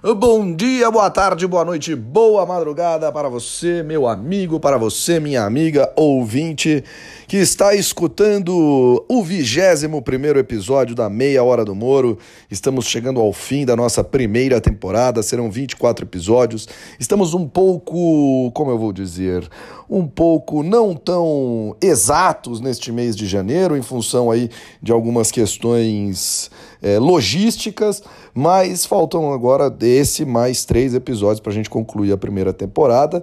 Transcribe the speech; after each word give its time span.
Bom 0.00 0.54
dia, 0.54 0.88
boa 0.92 1.10
tarde, 1.10 1.44
boa 1.44 1.64
noite, 1.64 1.92
boa 1.92 2.46
madrugada 2.46 3.10
para 3.10 3.28
você, 3.28 3.82
meu 3.82 4.06
amigo, 4.06 4.60
para 4.60 4.78
você, 4.78 5.18
minha 5.18 5.42
amiga 5.42 5.92
ouvinte, 5.96 6.84
que 7.26 7.36
está 7.36 7.74
escutando 7.74 9.04
o 9.08 9.24
21 9.24 10.00
primeiro 10.00 10.38
episódio 10.38 10.94
da 10.94 11.10
Meia 11.10 11.42
Hora 11.42 11.64
do 11.64 11.74
Moro. 11.74 12.16
Estamos 12.48 12.84
chegando 12.86 13.18
ao 13.18 13.32
fim 13.32 13.66
da 13.66 13.74
nossa 13.74 14.04
primeira 14.04 14.60
temporada, 14.60 15.20
serão 15.20 15.50
24 15.50 16.04
episódios. 16.04 16.68
Estamos 17.00 17.34
um 17.34 17.48
pouco, 17.48 18.52
como 18.52 18.70
eu 18.70 18.78
vou 18.78 18.92
dizer, 18.92 19.50
um 19.90 20.06
pouco 20.06 20.62
não 20.62 20.94
tão 20.94 21.76
exatos 21.82 22.60
neste 22.60 22.92
mês 22.92 23.16
de 23.16 23.26
janeiro, 23.26 23.76
em 23.76 23.82
função 23.82 24.30
aí 24.30 24.48
de 24.80 24.92
algumas 24.92 25.32
questões 25.32 26.52
é, 26.82 26.98
logísticas, 26.98 28.02
mas 28.34 28.84
faltam 28.84 29.32
agora 29.32 29.68
desse 29.68 30.24
mais 30.24 30.64
três 30.64 30.94
episódios 30.94 31.40
para 31.40 31.52
a 31.52 31.54
gente 31.54 31.70
concluir 31.70 32.12
a 32.12 32.16
primeira 32.16 32.52
temporada. 32.52 33.22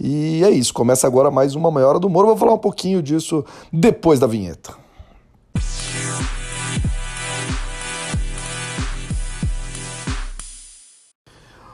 E 0.00 0.42
é 0.44 0.50
isso, 0.50 0.72
começa 0.72 1.06
agora 1.06 1.30
mais 1.30 1.54
uma 1.54 1.72
Meia 1.72 1.86
Hora 1.86 1.98
do 1.98 2.08
Moro. 2.08 2.28
Vou 2.28 2.36
falar 2.36 2.54
um 2.54 2.58
pouquinho 2.58 3.02
disso 3.02 3.44
depois 3.72 4.20
da 4.20 4.26
vinheta. 4.26 4.74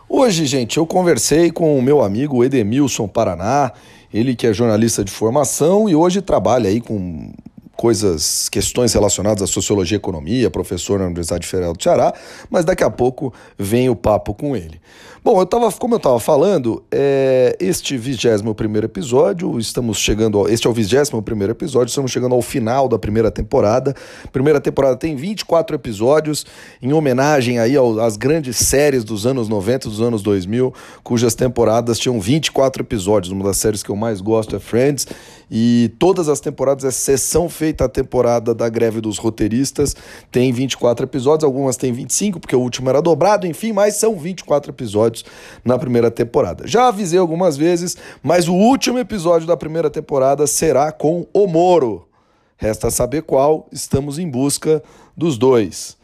Hoje, 0.08 0.46
gente, 0.46 0.78
eu 0.78 0.86
conversei 0.86 1.50
com 1.50 1.76
o 1.76 1.82
meu 1.82 2.00
amigo 2.00 2.44
Edemilson 2.44 3.08
Paraná, 3.08 3.72
ele 4.12 4.36
que 4.36 4.46
é 4.46 4.52
jornalista 4.52 5.04
de 5.04 5.10
formação 5.10 5.88
e 5.88 5.94
hoje 5.94 6.22
trabalha 6.22 6.70
aí 6.70 6.80
com 6.80 7.32
coisas, 7.76 8.48
questões 8.48 8.92
relacionadas 8.92 9.42
à 9.42 9.46
sociologia 9.46 9.96
e 9.96 9.98
economia, 9.98 10.50
professor 10.50 10.98
na 10.98 11.06
Universidade 11.06 11.46
Federal 11.46 11.72
do 11.72 11.82
Ceará, 11.82 12.14
mas 12.50 12.64
daqui 12.64 12.84
a 12.84 12.90
pouco 12.90 13.32
vem 13.58 13.88
o 13.88 13.96
papo 13.96 14.34
com 14.34 14.56
ele. 14.56 14.80
Bom, 15.24 15.40
eu 15.40 15.46
tava, 15.46 15.72
como 15.72 15.94
eu 15.94 15.96
estava 15.96 16.20
falando, 16.20 16.84
é, 16.92 17.56
este 17.58 17.96
21 17.96 18.84
episódio, 18.84 19.58
estamos 19.58 19.96
chegando. 19.96 20.36
Ao, 20.36 20.46
este 20.50 20.66
é 20.66 20.70
o 20.70 20.72
21 20.74 21.48
episódio, 21.48 21.88
estamos 21.88 22.12
chegando 22.12 22.34
ao 22.34 22.42
final 22.42 22.86
da 22.86 22.98
primeira 22.98 23.30
temporada. 23.30 23.94
primeira 24.30 24.60
temporada 24.60 24.96
tem 24.96 25.16
24 25.16 25.76
episódios, 25.76 26.44
em 26.82 26.92
homenagem 26.92 27.58
aí 27.58 27.72
às 28.02 28.18
grandes 28.18 28.58
séries 28.58 29.02
dos 29.02 29.24
anos 29.24 29.48
90 29.48 29.86
e 29.86 29.90
dos 29.90 30.02
anos 30.02 30.20
2000, 30.20 30.74
cujas 31.02 31.34
temporadas 31.34 31.98
tinham 31.98 32.20
24 32.20 32.82
episódios. 32.82 33.32
Uma 33.32 33.44
das 33.44 33.56
séries 33.56 33.82
que 33.82 33.88
eu 33.88 33.96
mais 33.96 34.20
gosto 34.20 34.54
é 34.54 34.58
Friends, 34.58 35.06
e 35.50 35.90
todas 35.98 36.28
as 36.28 36.38
temporadas, 36.38 36.84
exceção 36.84 37.48
feita 37.48 37.86
a 37.86 37.88
temporada 37.88 38.54
da 38.54 38.68
greve 38.68 39.00
dos 39.00 39.16
roteiristas, 39.16 39.96
tem 40.30 40.52
24 40.52 41.06
episódios, 41.06 41.44
algumas 41.44 41.78
têm 41.78 41.92
25, 41.92 42.38
porque 42.40 42.54
o 42.54 42.60
último 42.60 42.90
era 42.90 43.00
dobrado, 43.00 43.46
enfim, 43.46 43.72
mas 43.72 43.94
são 43.94 44.16
24 44.16 44.70
episódios 44.70 45.13
episódios 45.14 45.24
na 45.64 45.78
primeira 45.78 46.10
temporada. 46.10 46.66
Já 46.66 46.88
avisei 46.88 47.18
algumas 47.18 47.56
vezes, 47.56 47.96
mas 48.22 48.48
o 48.48 48.54
último 48.54 48.98
episódio 48.98 49.46
da 49.46 49.56
primeira 49.56 49.88
temporada 49.88 50.46
será 50.46 50.90
com 50.90 51.26
o 51.32 51.46
Moro. 51.46 52.08
Resta 52.56 52.90
saber 52.90 53.22
qual, 53.22 53.68
estamos 53.70 54.18
em 54.18 54.28
busca 54.28 54.82
dos 55.16 55.38
dois. 55.38 55.96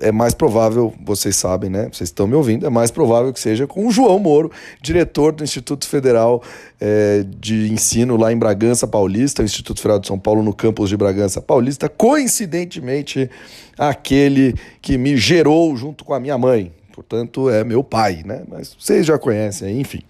É 0.00 0.12
mais 0.12 0.32
provável, 0.32 0.94
vocês 1.04 1.34
sabem, 1.34 1.68
né? 1.68 1.88
Vocês 1.92 2.08
estão 2.08 2.24
me 2.24 2.36
ouvindo, 2.36 2.64
é 2.64 2.70
mais 2.70 2.88
provável 2.88 3.32
que 3.32 3.40
seja 3.40 3.66
com 3.66 3.84
o 3.84 3.90
João 3.90 4.16
Moro, 4.20 4.48
diretor 4.80 5.32
do 5.32 5.42
Instituto 5.42 5.88
Federal 5.88 6.40
é, 6.80 7.24
de 7.26 7.72
Ensino 7.72 8.16
lá 8.16 8.32
em 8.32 8.38
Bragança 8.38 8.86
Paulista, 8.86 9.42
Instituto 9.42 9.80
Federal 9.80 9.98
de 9.98 10.06
São 10.06 10.16
Paulo, 10.16 10.40
no 10.40 10.54
campus 10.54 10.88
de 10.88 10.96
Bragança 10.96 11.42
Paulista, 11.42 11.88
coincidentemente 11.88 13.28
aquele 13.76 14.54
que 14.80 14.96
me 14.96 15.16
gerou 15.16 15.76
junto 15.76 16.04
com 16.04 16.14
a 16.14 16.20
minha 16.20 16.38
mãe 16.38 16.72
portanto 16.98 17.48
é 17.48 17.62
meu 17.62 17.84
pai, 17.84 18.22
né? 18.24 18.42
Mas 18.48 18.74
vocês 18.76 19.06
já 19.06 19.16
conhecem, 19.16 19.80
enfim. 19.80 20.00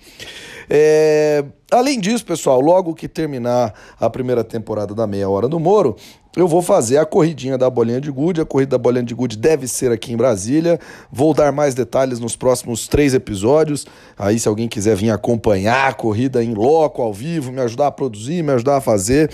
É... 0.71 1.45
Além 1.71 2.01
disso, 2.01 2.25
pessoal, 2.25 2.63
logo 2.63 2.95
que 2.95 3.07
terminar 3.07 3.75
a 4.01 4.09
primeira 4.09 4.43
temporada 4.43 4.95
da 4.95 5.07
Meia 5.07 5.29
Hora 5.29 5.47
do 5.47 5.61
Moro, 5.61 5.97
eu 6.35 6.49
vou 6.49 6.63
fazer 6.63 6.97
a 6.97 7.05
corridinha 7.05 7.59
da 7.59 7.69
bolinha 7.69 8.01
de 8.01 8.11
gude. 8.11 8.41
A 8.41 8.47
corrida 8.47 8.71
da 8.71 8.79
bolinha 8.79 9.05
de 9.05 9.15
gude 9.15 9.37
deve 9.37 9.69
ser 9.69 9.93
aqui 9.93 10.15
em 10.15 10.17
Brasília. 10.17 10.81
Vou 11.13 11.35
dar 11.35 11.53
mais 11.53 11.75
detalhes 11.75 12.19
nos 12.21 12.35
próximos 12.37 12.89
três 12.89 13.13
episódios. 13.13 13.87
Aí, 14.17 14.39
se 14.39 14.49
alguém 14.49 14.67
quiser 14.67 14.97
vir 14.97 15.11
acompanhar 15.11 15.91
a 15.91 15.93
corrida 15.93 16.43
em 16.43 16.55
loco, 16.55 17.03
ao 17.03 17.13
vivo, 17.13 17.53
me 17.53 17.61
ajudar 17.61 17.89
a 17.89 17.93
produzir, 17.93 18.43
me 18.43 18.53
ajudar 18.53 18.77
a 18.77 18.81
fazer, 18.81 19.31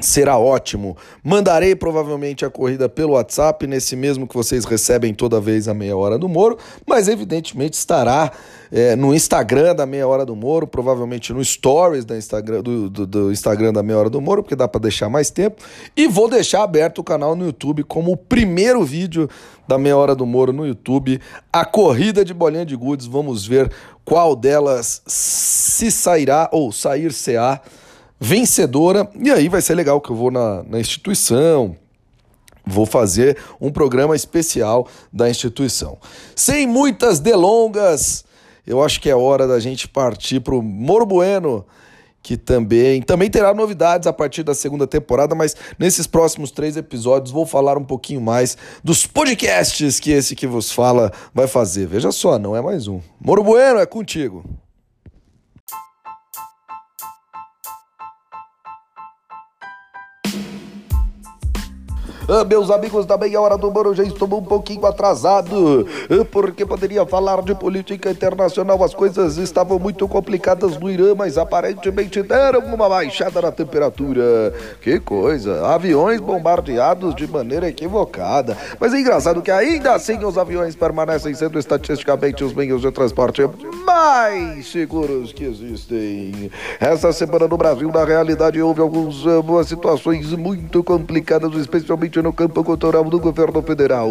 será 0.00 0.36
ótimo. 0.36 0.96
Mandarei 1.22 1.74
provavelmente 1.74 2.44
a 2.44 2.50
corrida 2.50 2.88
pelo 2.88 3.12
WhatsApp, 3.12 3.66
nesse 3.66 3.94
mesmo 3.94 4.26
que 4.26 4.34
vocês 4.34 4.64
recebem 4.64 5.14
toda 5.14 5.40
vez 5.40 5.68
a 5.68 5.74
meia 5.74 5.96
hora 5.96 6.18
do 6.18 6.28
Moro, 6.28 6.58
mas 6.86 7.06
evidentemente 7.06 7.74
estará 7.74 8.32
é, 8.72 8.96
no 8.96 9.14
Instagram 9.14 9.74
da 9.74 9.86
meia 9.86 10.06
hora 10.06 10.26
do 10.26 10.34
Moro, 10.34 10.66
provavelmente 10.66 11.32
no 11.32 11.44
Stories 11.44 12.04
da 12.04 12.16
Instagram, 12.16 12.60
do, 12.62 12.90
do, 12.90 13.06
do 13.06 13.32
Instagram 13.32 13.72
da 13.72 13.82
meia 13.82 13.98
hora 13.98 14.10
do 14.10 14.20
Moro, 14.20 14.42
porque 14.42 14.56
dá 14.56 14.66
para 14.66 14.80
deixar 14.80 15.08
mais 15.08 15.30
tempo. 15.30 15.62
E 15.96 16.08
vou 16.08 16.28
deixar 16.28 16.64
aberto 16.64 16.98
o 16.98 17.04
canal 17.04 17.36
no 17.36 17.46
YouTube 17.46 17.84
como 17.84 18.12
o 18.12 18.16
primeiro 18.16 18.82
vídeo 18.82 19.28
da 19.66 19.78
meia 19.78 19.96
hora 19.96 20.14
do 20.14 20.26
Moro 20.26 20.52
no 20.52 20.66
YouTube, 20.66 21.20
a 21.52 21.64
corrida 21.64 22.24
de 22.24 22.34
bolinha 22.34 22.66
de 22.66 22.74
gudes. 22.74 23.06
Vamos 23.06 23.46
ver 23.46 23.70
qual 24.04 24.34
delas 24.34 25.02
se 25.06 25.90
sairá 25.90 26.48
ou 26.52 26.72
sair-se-á 26.72 27.60
vencedora. 28.24 29.08
E 29.20 29.30
aí 29.30 29.48
vai 29.48 29.60
ser 29.60 29.74
legal 29.74 30.00
que 30.00 30.10
eu 30.10 30.16
vou 30.16 30.30
na, 30.30 30.62
na 30.62 30.80
instituição, 30.80 31.76
vou 32.64 32.86
fazer 32.86 33.36
um 33.60 33.70
programa 33.70 34.16
especial 34.16 34.88
da 35.12 35.28
instituição. 35.28 35.98
Sem 36.34 36.66
muitas 36.66 37.20
delongas, 37.20 38.24
eu 38.66 38.82
acho 38.82 39.00
que 39.00 39.10
é 39.10 39.14
hora 39.14 39.46
da 39.46 39.60
gente 39.60 39.86
partir 39.86 40.40
para 40.40 40.54
o 40.54 40.62
Moro 40.62 41.04
Bueno, 41.04 41.66
que 42.22 42.38
também, 42.38 43.02
também 43.02 43.28
terá 43.28 43.52
novidades 43.52 44.06
a 44.06 44.12
partir 44.12 44.42
da 44.42 44.54
segunda 44.54 44.86
temporada, 44.86 45.34
mas 45.34 45.54
nesses 45.78 46.06
próximos 46.06 46.50
três 46.50 46.74
episódios 46.78 47.30
vou 47.30 47.44
falar 47.44 47.76
um 47.76 47.84
pouquinho 47.84 48.22
mais 48.22 48.56
dos 48.82 49.06
podcasts 49.06 50.00
que 50.00 50.10
esse 50.10 50.34
que 50.34 50.46
vos 50.46 50.72
fala 50.72 51.12
vai 51.34 51.46
fazer. 51.46 51.86
Veja 51.86 52.10
só, 52.10 52.38
não 52.38 52.56
é 52.56 52.62
mais 52.62 52.88
um. 52.88 53.00
Moro 53.20 53.44
Bueno, 53.44 53.78
é 53.78 53.84
contigo. 53.84 54.42
Ah, 62.26 62.42
meus 62.42 62.70
amigos 62.70 63.04
da 63.04 63.18
meia 63.18 63.38
hora 63.38 63.58
do 63.58 63.70
Moro, 63.70 63.94
já 63.94 64.02
estou 64.02 64.26
um 64.38 64.42
pouquinho 64.42 64.86
atrasado, 64.86 65.86
ah, 66.10 66.24
porque 66.30 66.64
poderia 66.64 67.04
falar 67.04 67.42
de 67.42 67.54
política 67.54 68.10
internacional. 68.10 68.82
As 68.82 68.94
coisas 68.94 69.36
estavam 69.36 69.78
muito 69.78 70.08
complicadas 70.08 70.78
no 70.78 70.90
Irã, 70.90 71.14
mas 71.14 71.36
aparentemente 71.36 72.22
deram 72.22 72.60
uma 72.60 72.88
baixada 72.88 73.42
na 73.42 73.52
temperatura. 73.52 74.54
Que 74.80 74.98
coisa! 74.98 75.66
Aviões 75.66 76.18
bombardeados 76.18 77.14
de 77.14 77.26
maneira 77.26 77.68
equivocada. 77.68 78.56
Mas 78.80 78.94
é 78.94 79.00
engraçado 79.00 79.42
que 79.42 79.50
ainda 79.50 79.94
assim 79.94 80.24
os 80.24 80.38
aviões 80.38 80.74
permanecem 80.74 81.34
sendo 81.34 81.58
estatisticamente 81.58 82.42
os 82.42 82.54
meios 82.54 82.80
de 82.80 82.90
transporte 82.90 83.42
mais 83.84 84.66
seguros 84.72 85.30
que 85.30 85.44
existem. 85.44 86.50
Essa 86.80 87.12
semana 87.12 87.46
no 87.46 87.58
Brasil, 87.58 87.90
na 87.92 88.04
realidade, 88.04 88.62
houve 88.62 88.80
algumas 88.80 89.68
situações 89.68 90.32
muito 90.32 90.82
complicadas, 90.82 91.52
especialmente 91.54 92.13
no 92.22 92.32
campo 92.32 92.62
cultural 92.62 93.04
do 93.04 93.18
governo 93.18 93.62
federal. 93.62 94.10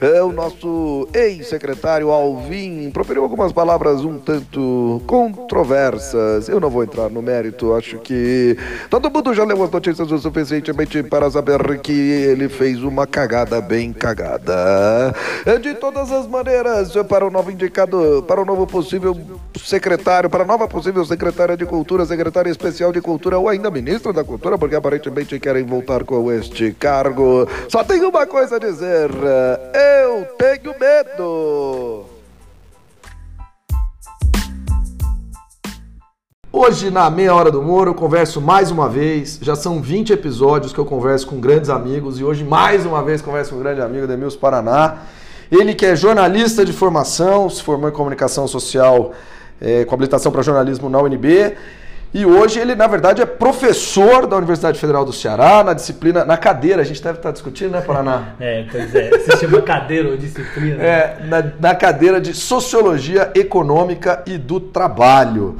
É 0.00 0.22
o 0.22 0.32
nosso 0.32 1.08
ex-secretário 1.14 2.10
Alvim 2.10 2.90
proferiu 2.90 3.22
algumas 3.22 3.52
palavras 3.52 4.04
um 4.04 4.18
tanto 4.18 5.00
controversas. 5.06 6.48
Eu 6.48 6.60
não 6.60 6.70
vou 6.70 6.84
entrar 6.84 7.08
no 7.08 7.22
mérito, 7.22 7.74
acho 7.74 7.98
que 7.98 8.56
todo 8.88 9.10
mundo 9.10 9.32
já 9.34 9.44
leu 9.44 9.62
as 9.62 9.70
notícias 9.70 10.10
o 10.10 10.18
suficientemente 10.18 11.02
para 11.02 11.30
saber 11.30 11.80
que 11.80 11.92
ele 11.92 12.48
fez 12.48 12.82
uma 12.82 13.06
cagada 13.06 13.60
bem 13.60 13.92
cagada. 13.92 15.14
De 15.62 15.74
todas 15.74 16.10
as 16.12 16.26
maneiras, 16.26 16.92
para 17.08 17.26
o 17.26 17.30
novo 17.30 17.50
indicado, 17.50 18.24
para 18.26 18.40
o 18.40 18.44
novo 18.44 18.66
possível 18.66 19.16
secretário, 19.56 20.28
para 20.28 20.44
a 20.44 20.46
nova 20.46 20.66
possível 20.68 21.04
secretária 21.04 21.56
de 21.56 21.64
Cultura, 21.64 22.04
secretária 22.04 22.50
especial 22.50 22.92
de 22.92 23.00
Cultura 23.00 23.38
ou 23.38 23.48
ainda 23.48 23.70
ministra 23.70 24.12
da 24.12 24.24
Cultura, 24.24 24.58
porque 24.58 24.74
aparentemente 24.74 25.38
querem 25.38 25.64
voltar 25.64 26.04
com 26.04 26.30
este 26.32 26.72
cara 26.72 26.99
Só 27.68 27.82
tenho 27.82 28.08
uma 28.08 28.26
coisa 28.26 28.56
a 28.56 28.58
dizer: 28.58 29.10
eu 29.74 30.26
tenho 30.36 30.74
medo. 30.78 32.04
Hoje, 36.52 36.90
na 36.90 37.08
meia 37.08 37.34
hora 37.34 37.50
do 37.50 37.62
Moro, 37.62 37.90
eu 37.90 37.94
converso 37.94 38.40
mais 38.40 38.70
uma 38.70 38.88
vez. 38.88 39.38
Já 39.40 39.54
são 39.54 39.80
20 39.80 40.12
episódios 40.12 40.72
que 40.72 40.78
eu 40.78 40.84
converso 40.84 41.26
com 41.26 41.40
grandes 41.40 41.70
amigos 41.70 42.18
e 42.18 42.24
hoje, 42.24 42.44
mais 42.44 42.84
uma 42.84 43.02
vez, 43.02 43.22
converso 43.22 43.52
com 43.52 43.56
um 43.56 43.62
grande 43.62 43.80
amigo, 43.80 44.06
Demilson 44.06 44.38
Paraná. 44.38 44.98
Ele 45.50 45.74
que 45.74 45.86
é 45.86 45.96
jornalista 45.96 46.64
de 46.64 46.72
formação, 46.72 47.48
se 47.48 47.62
formou 47.62 47.88
em 47.88 47.92
comunicação 47.92 48.46
social 48.46 49.12
é, 49.60 49.84
com 49.84 49.94
habilitação 49.94 50.30
para 50.30 50.42
jornalismo 50.42 50.88
na 50.88 51.00
UNB 51.00 51.56
E 52.12 52.26
hoje 52.26 52.58
ele, 52.58 52.74
na 52.74 52.88
verdade, 52.88 53.22
é 53.22 53.26
professor 53.26 54.26
da 54.26 54.36
Universidade 54.36 54.80
Federal 54.80 55.04
do 55.04 55.12
Ceará, 55.12 55.62
na 55.62 55.72
disciplina, 55.72 56.24
na 56.24 56.36
cadeira, 56.36 56.82
a 56.82 56.84
gente 56.84 57.00
deve 57.00 57.18
estar 57.18 57.30
discutindo, 57.30 57.70
né, 57.70 57.80
Paraná? 57.80 58.34
é, 58.40 58.66
pois 58.70 58.92
é. 58.94 59.10
Se 59.20 59.36
chama 59.38 59.62
cadeira 59.62 60.08
ou 60.08 60.16
disciplina. 60.16 60.82
É, 60.82 61.18
na, 61.24 61.52
na 61.60 61.74
cadeira 61.74 62.20
de 62.20 62.34
Sociologia 62.34 63.30
Econômica 63.34 64.24
e 64.26 64.36
do 64.36 64.58
Trabalho. 64.58 65.56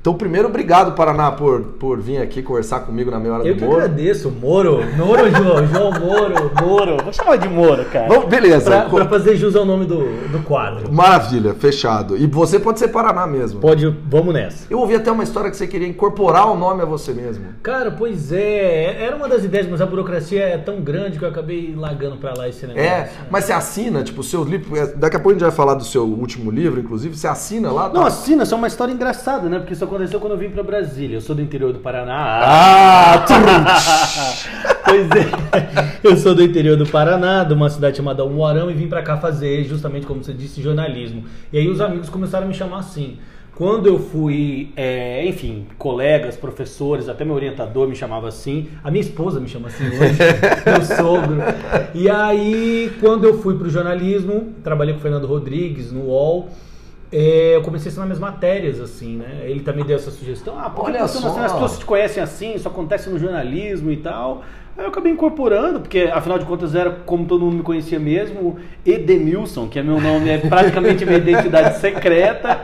Então, 0.00 0.14
primeiro, 0.14 0.48
obrigado, 0.48 0.92
Paraná, 0.92 1.30
por, 1.30 1.60
por 1.78 2.00
vir 2.00 2.22
aqui 2.22 2.42
conversar 2.42 2.80
comigo 2.80 3.10
na 3.10 3.20
meia 3.20 3.34
hora 3.34 3.46
Eu 3.46 3.54
do 3.54 3.58
que 3.58 3.64
Moro. 3.66 3.76
agradeço, 3.76 4.30
Moro. 4.30 4.80
Moro, 4.96 5.30
João. 5.30 5.66
João 5.68 5.90
Moro. 5.92 6.50
Moro. 6.62 6.96
Vou 7.04 7.12
chamar 7.12 7.36
de 7.36 7.46
Moro, 7.50 7.84
cara. 7.84 8.08
Vamos, 8.08 8.24
beleza. 8.24 8.64
Pra, 8.64 8.88
pra 8.88 9.08
fazer 9.08 9.36
jus 9.36 9.54
ao 9.54 9.66
nome 9.66 9.84
do, 9.84 9.98
do 10.28 10.42
quadro. 10.42 10.90
Maravilha, 10.90 11.52
fechado. 11.52 12.16
E 12.16 12.26
você 12.26 12.58
pode 12.58 12.78
ser 12.78 12.88
Paraná 12.88 13.26
mesmo. 13.26 13.60
Pode, 13.60 13.94
vamos 14.08 14.32
nessa. 14.32 14.66
Eu 14.70 14.78
ouvi 14.78 14.94
até 14.94 15.12
uma 15.12 15.22
história 15.22 15.50
que 15.50 15.56
você 15.58 15.66
queria 15.66 15.86
incorporar 15.86 16.50
o 16.50 16.56
nome 16.56 16.80
a 16.80 16.86
você 16.86 17.12
mesmo. 17.12 17.44
Cara, 17.62 17.90
pois 17.90 18.32
é. 18.32 19.04
Era 19.04 19.16
uma 19.16 19.28
das 19.28 19.44
ideias, 19.44 19.68
mas 19.68 19.82
a 19.82 19.86
burocracia 19.86 20.42
é 20.42 20.56
tão 20.56 20.80
grande 20.80 21.18
que 21.18 21.24
eu 21.26 21.28
acabei 21.28 21.74
largando 21.76 22.16
pra 22.16 22.32
lá 22.34 22.48
esse 22.48 22.66
negócio. 22.66 22.88
É, 22.88 23.10
mas 23.30 23.44
você 23.44 23.52
assina, 23.52 24.02
tipo, 24.02 24.22
o 24.22 24.24
seu 24.24 24.42
livro. 24.44 24.70
Daqui 24.96 25.16
a 25.16 25.20
pouco 25.20 25.30
a 25.30 25.32
gente 25.34 25.42
vai 25.42 25.50
falar 25.52 25.74
do 25.74 25.84
seu 25.84 26.04
último 26.04 26.50
livro, 26.50 26.80
inclusive. 26.80 27.14
Você 27.18 27.28
assina 27.28 27.70
lá? 27.70 27.88
Não, 27.88 28.00
tá? 28.00 28.06
assina, 28.06 28.44
isso 28.44 28.54
é 28.54 28.56
uma 28.56 28.66
história 28.66 28.92
engraçada, 28.94 29.46
né? 29.46 29.58
Porque 29.58 29.74
isso 29.74 29.89
aconteceu 29.90 30.20
quando 30.20 30.32
eu 30.32 30.38
vim 30.38 30.48
pra 30.50 30.62
Brasília. 30.62 31.16
Eu 31.16 31.20
sou 31.20 31.34
do 31.34 31.42
interior 31.42 31.72
do 31.72 31.80
Paraná. 31.80 32.40
Ah, 32.42 33.24
pois 34.84 35.08
é. 35.10 35.98
Eu 36.02 36.16
sou 36.16 36.34
do 36.34 36.42
interior 36.42 36.76
do 36.76 36.86
Paraná, 36.86 37.42
de 37.42 37.52
uma 37.52 37.68
cidade 37.68 37.96
chamada 37.96 38.24
Umuarama, 38.24 38.70
e 38.70 38.74
vim 38.74 38.88
pra 38.88 39.02
cá 39.02 39.16
fazer, 39.16 39.64
justamente 39.64 40.06
como 40.06 40.22
você 40.22 40.32
disse, 40.32 40.62
jornalismo. 40.62 41.24
E 41.52 41.58
aí 41.58 41.68
os 41.68 41.80
amigos 41.80 42.08
começaram 42.08 42.46
a 42.46 42.48
me 42.48 42.54
chamar 42.54 42.78
assim. 42.78 43.18
Quando 43.56 43.88
eu 43.88 43.98
fui, 43.98 44.72
é, 44.74 45.26
enfim, 45.26 45.66
colegas, 45.76 46.34
professores, 46.34 47.10
até 47.10 47.26
meu 47.26 47.34
orientador 47.34 47.86
me 47.86 47.94
chamava 47.94 48.26
assim, 48.26 48.68
a 48.82 48.90
minha 48.90 49.02
esposa 49.02 49.38
me 49.38 49.48
chama 49.48 49.68
assim 49.68 49.84
hoje, 49.86 50.16
meu 50.64 50.96
sogro. 50.96 51.36
E 51.94 52.08
aí, 52.08 52.90
quando 53.00 53.24
eu 53.24 53.38
fui 53.38 53.58
para 53.58 53.66
o 53.66 53.70
jornalismo, 53.70 54.54
trabalhei 54.64 54.94
com 54.94 55.00
o 55.00 55.02
Fernando 55.02 55.26
Rodrigues 55.26 55.92
no 55.92 56.04
UOL, 56.06 56.48
é, 57.12 57.56
eu 57.56 57.62
comecei 57.62 57.88
a 57.88 57.90
ensinar 57.90 58.06
minhas 58.06 58.20
matérias, 58.20 58.80
assim, 58.80 59.16
né? 59.16 59.42
Ele 59.44 59.60
também 59.60 59.84
deu 59.84 59.96
essa 59.96 60.10
sugestão. 60.10 60.58
Ah, 60.58 60.70
por 60.70 60.84
que 60.84 60.90
Olha 60.92 61.08
só. 61.08 61.28
As 61.40 61.52
pessoas 61.52 61.78
te 61.78 61.84
conhecem 61.84 62.22
assim, 62.22 62.54
isso 62.54 62.68
acontece 62.68 63.10
no 63.10 63.18
jornalismo 63.18 63.90
e 63.90 63.96
tal. 63.96 64.44
Aí 64.78 64.84
eu 64.84 64.90
acabei 64.90 65.12
incorporando, 65.12 65.80
porque 65.80 66.10
afinal 66.12 66.38
de 66.38 66.44
contas 66.44 66.74
era 66.74 66.90
como 66.90 67.26
todo 67.26 67.44
mundo 67.44 67.56
me 67.56 67.62
conhecia 67.62 67.98
mesmo, 67.98 68.58
Edemilson, 68.86 69.68
que 69.68 69.78
é 69.78 69.82
meu 69.82 70.00
nome, 70.00 70.30
é 70.30 70.38
praticamente 70.38 71.04
minha 71.04 71.18
identidade 71.18 71.78
secreta. 71.80 72.60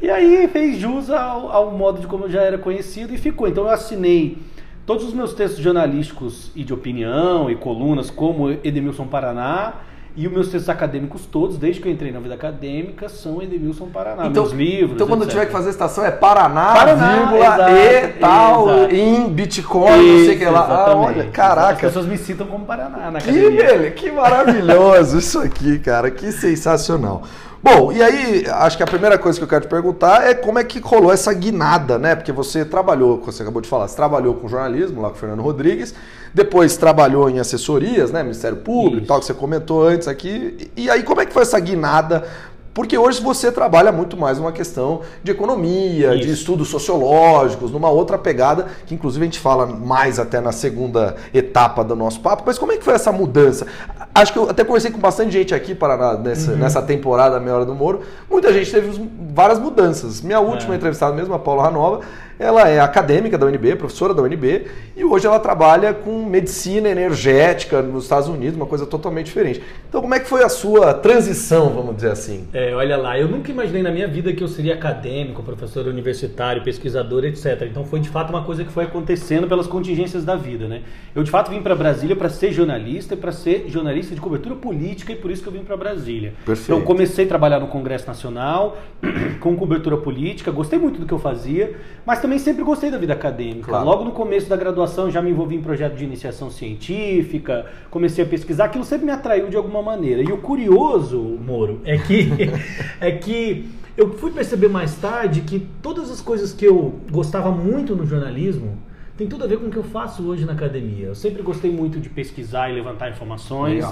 E 0.00 0.08
aí 0.08 0.48
fez 0.48 0.78
jus 0.78 1.10
ao, 1.10 1.52
ao 1.52 1.70
modo 1.70 2.00
de 2.00 2.06
como 2.06 2.24
eu 2.24 2.30
já 2.30 2.42
era 2.42 2.56
conhecido 2.56 3.14
e 3.14 3.18
ficou. 3.18 3.46
Então 3.46 3.64
eu 3.64 3.70
assinei 3.70 4.38
todos 4.86 5.04
os 5.04 5.12
meus 5.12 5.34
textos 5.34 5.62
jornalísticos 5.62 6.50
e 6.56 6.64
de 6.64 6.72
opinião 6.72 7.50
e 7.50 7.54
colunas 7.54 8.10
como 8.10 8.50
Edemilson 8.50 9.06
Paraná. 9.06 9.74
E 10.14 10.26
os 10.26 10.32
meus 10.32 10.48
textos 10.48 10.68
acadêmicos 10.68 11.24
todos, 11.24 11.56
desde 11.56 11.80
que 11.80 11.88
eu 11.88 11.92
entrei 11.92 12.12
na 12.12 12.20
vida 12.20 12.34
acadêmica, 12.34 13.08
são 13.08 13.40
Edemilson 13.40 13.86
Paraná. 13.86 14.26
Então, 14.26 14.42
meus 14.42 14.52
livros. 14.54 14.92
então 14.92 15.06
quando 15.06 15.22
etc. 15.22 15.30
tiver 15.32 15.46
que 15.46 15.52
fazer 15.52 15.70
estação 15.70 16.04
é 16.04 16.10
Paraná, 16.10 16.74
Paraná, 16.74 17.12
vírgula, 17.16 17.44
exato, 17.46 17.70
e 17.72 18.08
tal, 18.20 18.68
exato. 18.78 18.94
em 18.94 19.28
Bitcoin, 19.30 20.18
não 20.18 20.24
sei 20.26 20.34
o 20.34 20.38
que 20.38 20.44
lá. 20.44 20.66
Ah, 20.68 20.96
olha, 20.96 21.24
As 21.24 21.30
caraca. 21.30 21.80
pessoas 21.86 22.04
me 22.04 22.18
citam 22.18 22.46
como 22.46 22.66
Paraná 22.66 23.10
na 23.10 23.20
Que, 23.20 23.30
academia. 23.30 23.64
bele- 23.64 23.90
que 23.92 24.10
maravilhoso 24.12 25.18
isso 25.18 25.38
aqui, 25.38 25.78
cara. 25.78 26.10
Que 26.10 26.30
sensacional. 26.30 27.22
Bom, 27.62 27.92
e 27.92 28.02
aí, 28.02 28.44
acho 28.48 28.76
que 28.76 28.82
a 28.82 28.86
primeira 28.86 29.16
coisa 29.16 29.38
que 29.38 29.44
eu 29.44 29.48
quero 29.48 29.60
te 29.60 29.68
perguntar 29.68 30.26
é 30.26 30.34
como 30.34 30.58
é 30.58 30.64
que 30.64 30.80
rolou 30.80 31.12
essa 31.12 31.32
guinada, 31.32 31.96
né? 31.96 32.16
Porque 32.16 32.32
você 32.32 32.64
trabalhou, 32.64 33.18
como 33.18 33.30
você 33.30 33.42
acabou 33.42 33.62
de 33.62 33.68
falar, 33.68 33.86
você 33.86 33.94
trabalhou 33.94 34.34
com 34.34 34.48
jornalismo 34.48 35.00
lá 35.00 35.10
com 35.10 35.14
o 35.14 35.18
Fernando 35.18 35.42
Rodrigues, 35.42 35.94
depois 36.34 36.76
trabalhou 36.76 37.30
em 37.30 37.38
assessorias, 37.38 38.10
né? 38.10 38.24
Ministério 38.24 38.56
Público 38.58 38.96
e 38.96 38.98
Isso. 39.02 39.06
tal, 39.06 39.20
que 39.20 39.26
você 39.26 39.34
comentou 39.34 39.86
antes 39.86 40.08
aqui. 40.08 40.72
E 40.76 40.90
aí, 40.90 41.04
como 41.04 41.20
é 41.20 41.26
que 41.26 41.32
foi 41.32 41.42
essa 41.42 41.60
guinada? 41.60 42.24
Porque 42.74 42.96
hoje 42.96 43.20
você 43.22 43.52
trabalha 43.52 43.92
muito 43.92 44.16
mais 44.16 44.38
numa 44.38 44.50
questão 44.52 45.02
de 45.22 45.30
economia, 45.30 46.16
de 46.16 46.24
Isso. 46.24 46.32
estudos 46.40 46.68
sociológicos, 46.68 47.70
numa 47.70 47.90
outra 47.90 48.16
pegada, 48.16 48.66
que 48.86 48.94
inclusive 48.94 49.22
a 49.22 49.26
gente 49.26 49.38
fala 49.38 49.66
mais 49.66 50.18
até 50.18 50.40
na 50.40 50.52
segunda 50.52 51.16
etapa 51.34 51.84
do 51.84 51.94
nosso 51.94 52.20
papo. 52.20 52.42
Mas 52.46 52.58
como 52.58 52.72
é 52.72 52.76
que 52.78 52.84
foi 52.84 52.94
essa 52.94 53.12
mudança? 53.12 53.66
Acho 54.14 54.32
que 54.32 54.38
eu 54.38 54.48
até 54.48 54.64
conversei 54.64 54.90
com 54.90 54.98
bastante 54.98 55.32
gente 55.32 55.54
aqui 55.54 55.74
para 55.74 56.16
nessa, 56.18 56.52
nessa 56.56 56.80
temporada 56.82 57.38
Meia 57.38 57.56
Hora 57.56 57.64
do 57.66 57.74
Moro. 57.74 58.00
Muita 58.30 58.52
gente 58.52 58.70
teve 58.70 59.10
várias 59.34 59.58
mudanças. 59.58 60.20
Minha 60.22 60.40
última 60.40 60.74
É. 60.74 60.76
entrevistada 60.76 61.14
mesmo, 61.14 61.34
a 61.34 61.38
Paula 61.38 61.64
Ranova, 61.64 62.00
ela 62.38 62.68
é 62.68 62.80
acadêmica 62.80 63.38
da 63.38 63.46
UNB, 63.46 63.76
professora 63.76 64.12
da 64.14 64.22
UNB, 64.22 64.66
e 64.96 65.04
hoje 65.04 65.26
ela 65.26 65.38
trabalha 65.38 65.94
com 65.94 66.24
medicina 66.24 66.88
energética 66.88 67.82
nos 67.82 68.04
Estados 68.04 68.28
Unidos, 68.28 68.56
uma 68.56 68.66
coisa 68.66 68.86
totalmente 68.86 69.26
diferente. 69.26 69.62
Então, 69.88 70.00
como 70.00 70.14
é 70.14 70.20
que 70.20 70.28
foi 70.28 70.42
a 70.42 70.48
sua 70.48 70.94
transição, 70.94 71.70
vamos 71.70 71.96
dizer 71.96 72.10
assim? 72.10 72.48
É, 72.52 72.74
olha 72.74 72.96
lá, 72.96 73.18
eu 73.18 73.28
nunca 73.28 73.50
imaginei 73.50 73.82
na 73.82 73.90
minha 73.90 74.08
vida 74.08 74.32
que 74.32 74.42
eu 74.42 74.48
seria 74.48 74.74
acadêmico, 74.74 75.42
professor 75.42 75.86
universitário, 75.86 76.62
pesquisador, 76.62 77.24
etc. 77.24 77.62
Então 77.70 77.84
foi 77.84 78.00
de 78.00 78.08
fato 78.08 78.30
uma 78.30 78.42
coisa 78.42 78.64
que 78.64 78.72
foi 78.72 78.84
acontecendo 78.84 79.46
pelas 79.46 79.66
contingências 79.66 80.24
da 80.24 80.34
vida, 80.34 80.66
né? 80.66 80.82
Eu 81.14 81.22
de 81.22 81.30
fato 81.30 81.50
vim 81.50 81.60
para 81.60 81.74
Brasília 81.74 82.16
para 82.16 82.28
ser 82.28 82.52
jornalista 82.52 83.14
e 83.14 83.16
para 83.16 83.32
ser 83.32 83.66
jornalista 83.68 84.14
de 84.14 84.20
cobertura 84.20 84.54
política 84.54 85.12
e 85.12 85.16
por 85.16 85.30
isso 85.30 85.42
que 85.42 85.48
eu 85.48 85.52
vim 85.52 85.62
para 85.62 85.76
Brasília. 85.76 86.34
Perfeito. 86.44 86.72
Então 86.72 86.80
comecei 86.86 87.24
a 87.24 87.28
trabalhar 87.28 87.60
no 87.60 87.66
Congresso 87.66 88.06
Nacional 88.06 88.78
com 89.40 89.56
cobertura 89.56 89.96
política, 89.96 90.50
gostei 90.50 90.78
muito 90.78 91.00
do 91.00 91.06
que 91.06 91.12
eu 91.12 91.18
fazia, 91.18 91.76
mas 92.06 92.18
também 92.22 92.38
sempre 92.38 92.62
gostei 92.62 92.90
da 92.90 92.96
vida 92.96 93.12
acadêmica. 93.12 93.68
Claro. 93.68 93.84
Logo 93.84 94.04
no 94.04 94.12
começo 94.12 94.48
da 94.48 94.56
graduação 94.56 95.10
já 95.10 95.20
me 95.20 95.30
envolvi 95.30 95.56
em 95.56 95.60
projeto 95.60 95.94
de 95.94 96.04
iniciação 96.04 96.50
científica, 96.50 97.66
comecei 97.90 98.24
a 98.24 98.26
pesquisar, 98.26 98.66
aquilo 98.66 98.84
sempre 98.84 99.04
me 99.04 99.12
atraiu 99.12 99.48
de 99.50 99.56
alguma 99.56 99.82
maneira. 99.82 100.22
E 100.22 100.32
o 100.32 100.38
curioso, 100.38 101.18
Moro, 101.18 101.80
é 101.84 101.98
que 101.98 102.28
é 103.00 103.10
que 103.10 103.68
eu 103.96 104.12
fui 104.14 104.30
perceber 104.30 104.68
mais 104.68 104.94
tarde 104.94 105.42
que 105.42 105.58
todas 105.82 106.10
as 106.10 106.20
coisas 106.20 106.52
que 106.52 106.64
eu 106.64 107.00
gostava 107.10 107.50
muito 107.50 107.94
no 107.94 108.06
jornalismo 108.06 108.78
tem 109.16 109.26
tudo 109.26 109.44
a 109.44 109.46
ver 109.46 109.58
com 109.58 109.66
o 109.66 109.70
que 109.70 109.76
eu 109.76 109.84
faço 109.84 110.26
hoje 110.26 110.44
na 110.46 110.52
academia. 110.52 111.08
Eu 111.08 111.14
sempre 111.14 111.42
gostei 111.42 111.70
muito 111.70 112.00
de 112.00 112.08
pesquisar 112.08 112.70
e 112.70 112.72
levantar 112.72 113.10
informações 113.10 113.84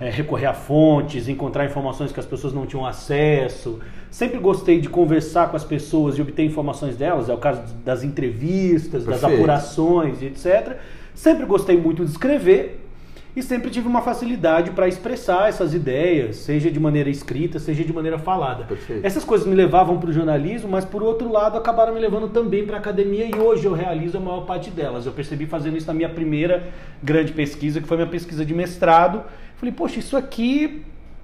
é, 0.00 0.10
recorrer 0.10 0.46
a 0.46 0.54
fontes, 0.54 1.28
encontrar 1.28 1.64
informações 1.64 2.12
que 2.12 2.20
as 2.20 2.26
pessoas 2.26 2.52
não 2.52 2.66
tinham 2.66 2.86
acesso. 2.86 3.80
Sempre 4.10 4.38
gostei 4.38 4.80
de 4.80 4.88
conversar 4.88 5.50
com 5.50 5.56
as 5.56 5.64
pessoas 5.64 6.16
e 6.16 6.22
obter 6.22 6.44
informações 6.44 6.96
delas, 6.96 7.28
é 7.28 7.34
o 7.34 7.38
caso 7.38 7.62
das 7.84 8.02
entrevistas, 8.02 9.04
das 9.04 9.20
Perfeito. 9.20 9.42
apurações 9.42 10.22
e 10.22 10.26
etc. 10.26 10.78
Sempre 11.14 11.44
gostei 11.44 11.76
muito 11.76 12.04
de 12.04 12.10
escrever 12.10 12.84
e 13.36 13.42
sempre 13.42 13.70
tive 13.70 13.86
uma 13.86 14.02
facilidade 14.02 14.72
para 14.72 14.88
expressar 14.88 15.48
essas 15.48 15.72
ideias, 15.72 16.36
seja 16.36 16.70
de 16.70 16.80
maneira 16.80 17.08
escrita, 17.08 17.58
seja 17.58 17.84
de 17.84 17.92
maneira 17.92 18.18
falada. 18.18 18.64
Perfeito. 18.64 19.06
Essas 19.06 19.24
coisas 19.24 19.46
me 19.46 19.54
levavam 19.54 19.98
para 19.98 20.10
o 20.10 20.12
jornalismo, 20.12 20.68
mas 20.68 20.84
por 20.84 21.02
outro 21.02 21.30
lado 21.30 21.56
acabaram 21.56 21.94
me 21.94 22.00
levando 22.00 22.28
também 22.30 22.66
para 22.66 22.76
a 22.76 22.80
academia 22.80 23.26
e 23.26 23.38
hoje 23.38 23.66
eu 23.66 23.74
realizo 23.74 24.16
a 24.16 24.20
maior 24.20 24.40
parte 24.40 24.70
delas. 24.70 25.06
Eu 25.06 25.12
percebi 25.12 25.46
fazendo 25.46 25.76
isso 25.76 25.86
na 25.86 25.94
minha 25.94 26.08
primeira 26.08 26.68
grande 27.02 27.32
pesquisa, 27.32 27.80
que 27.80 27.86
foi 27.86 27.96
minha 27.96 28.08
pesquisa 28.08 28.44
de 28.44 28.54
mestrado. 28.54 29.22
Falei, 29.56 29.72
poxa, 29.72 30.00
isso 30.00 30.16
aqui 30.16 30.82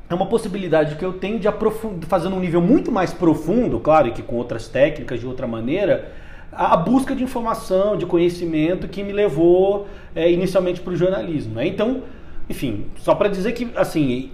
é 0.08 0.14
uma 0.14 0.26
possibilidade 0.26 0.96
que 0.96 1.04
eu 1.04 1.14
tenho 1.14 1.38
de 1.38 1.49
aprofundar, 1.49 2.08
fazer 2.08 2.28
num 2.28 2.40
nível 2.40 2.61
muito 2.61 2.92
mais 2.92 3.12
profundo, 3.12 3.80
claro, 3.80 4.08
e 4.08 4.12
que 4.12 4.23
com 4.23 4.37
outras 4.37 4.68
técnicas, 4.68 5.20
de 5.20 5.26
outra 5.26 5.46
maneira, 5.46 6.12
a 6.52 6.75
a 6.75 6.76
busca 6.76 7.14
de 7.14 7.23
informação, 7.23 7.96
de 7.96 8.06
conhecimento 8.06 8.87
que 8.87 9.02
me 9.02 9.12
levou 9.12 9.87
é, 10.14 10.30
inicialmente 10.30 10.80
para 10.80 10.92
o 10.92 10.96
jornalismo. 10.96 11.54
Né? 11.54 11.66
Então, 11.66 12.02
enfim, 12.49 12.87
só 12.99 13.14
para 13.14 13.28
dizer 13.28 13.52
que, 13.52 13.68
assim, 13.75 14.30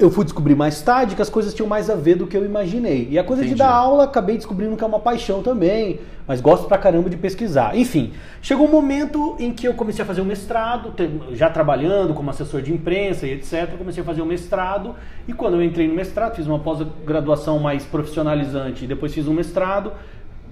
eu 0.00 0.10
fui 0.10 0.24
descobrir 0.24 0.54
mais 0.54 0.80
tarde 0.82 1.14
que 1.14 1.22
as 1.22 1.28
coisas 1.30 1.52
tinham 1.54 1.68
mais 1.68 1.88
a 1.90 1.94
ver 1.94 2.16
do 2.16 2.26
que 2.26 2.36
eu 2.36 2.44
imaginei. 2.44 3.06
E 3.10 3.18
a 3.18 3.22
coisa 3.24 3.42
Entendi. 3.42 3.54
de 3.54 3.58
dar 3.58 3.70
aula, 3.70 4.04
acabei 4.04 4.36
descobrindo 4.36 4.76
que 4.76 4.82
é 4.82 4.86
uma 4.86 4.98
paixão 4.98 5.42
também, 5.42 6.00
mas 6.26 6.40
gosto 6.40 6.66
pra 6.66 6.78
caramba 6.78 7.10
de 7.10 7.16
pesquisar. 7.16 7.76
Enfim, 7.76 8.12
chegou 8.40 8.66
um 8.66 8.70
momento 8.70 9.36
em 9.38 9.52
que 9.52 9.68
eu 9.68 9.74
comecei 9.74 10.02
a 10.02 10.06
fazer 10.06 10.20
o 10.20 10.24
mestrado, 10.24 10.90
te- 10.92 11.10
já 11.36 11.50
trabalhando 11.50 12.14
como 12.14 12.30
assessor 12.30 12.62
de 12.62 12.72
imprensa 12.72 13.26
e 13.26 13.32
etc. 13.32 13.76
Comecei 13.76 14.02
a 14.02 14.06
fazer 14.06 14.22
o 14.22 14.26
mestrado 14.26 14.94
e 15.28 15.32
quando 15.32 15.54
eu 15.54 15.62
entrei 15.62 15.86
no 15.86 15.94
mestrado, 15.94 16.34
fiz 16.36 16.46
uma 16.46 16.58
pós-graduação 16.58 17.58
mais 17.58 17.84
profissionalizante 17.84 18.84
e 18.84 18.88
depois 18.88 19.12
fiz 19.14 19.28
um 19.28 19.34
mestrado. 19.34 19.92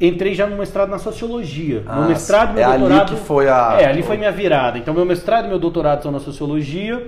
Entrei 0.01 0.33
já 0.33 0.47
no 0.47 0.57
mestrado 0.57 0.89
na 0.91 0.99
sociologia. 0.99 1.83
Ah, 1.87 1.97
meu 2.01 2.09
mestrado 2.11 2.51
e 2.51 2.55
meu 2.55 2.63
é 2.63 2.65
ali 2.67 2.79
doutorado. 2.79 3.09
que 3.15 3.21
foi 3.21 3.49
a- 3.49 3.79
É, 3.81 3.87
ali 3.87 4.03
foi 4.03 4.17
minha 4.17 4.31
virada. 4.31 4.79
Então, 4.79 4.95
meu 4.95 5.05
mestrado 5.05 5.47
e 5.47 5.49
meu 5.49 5.59
doutorado 5.59 6.03
são 6.05 6.13
na 6.13 6.21
sociologia. 6.21 7.05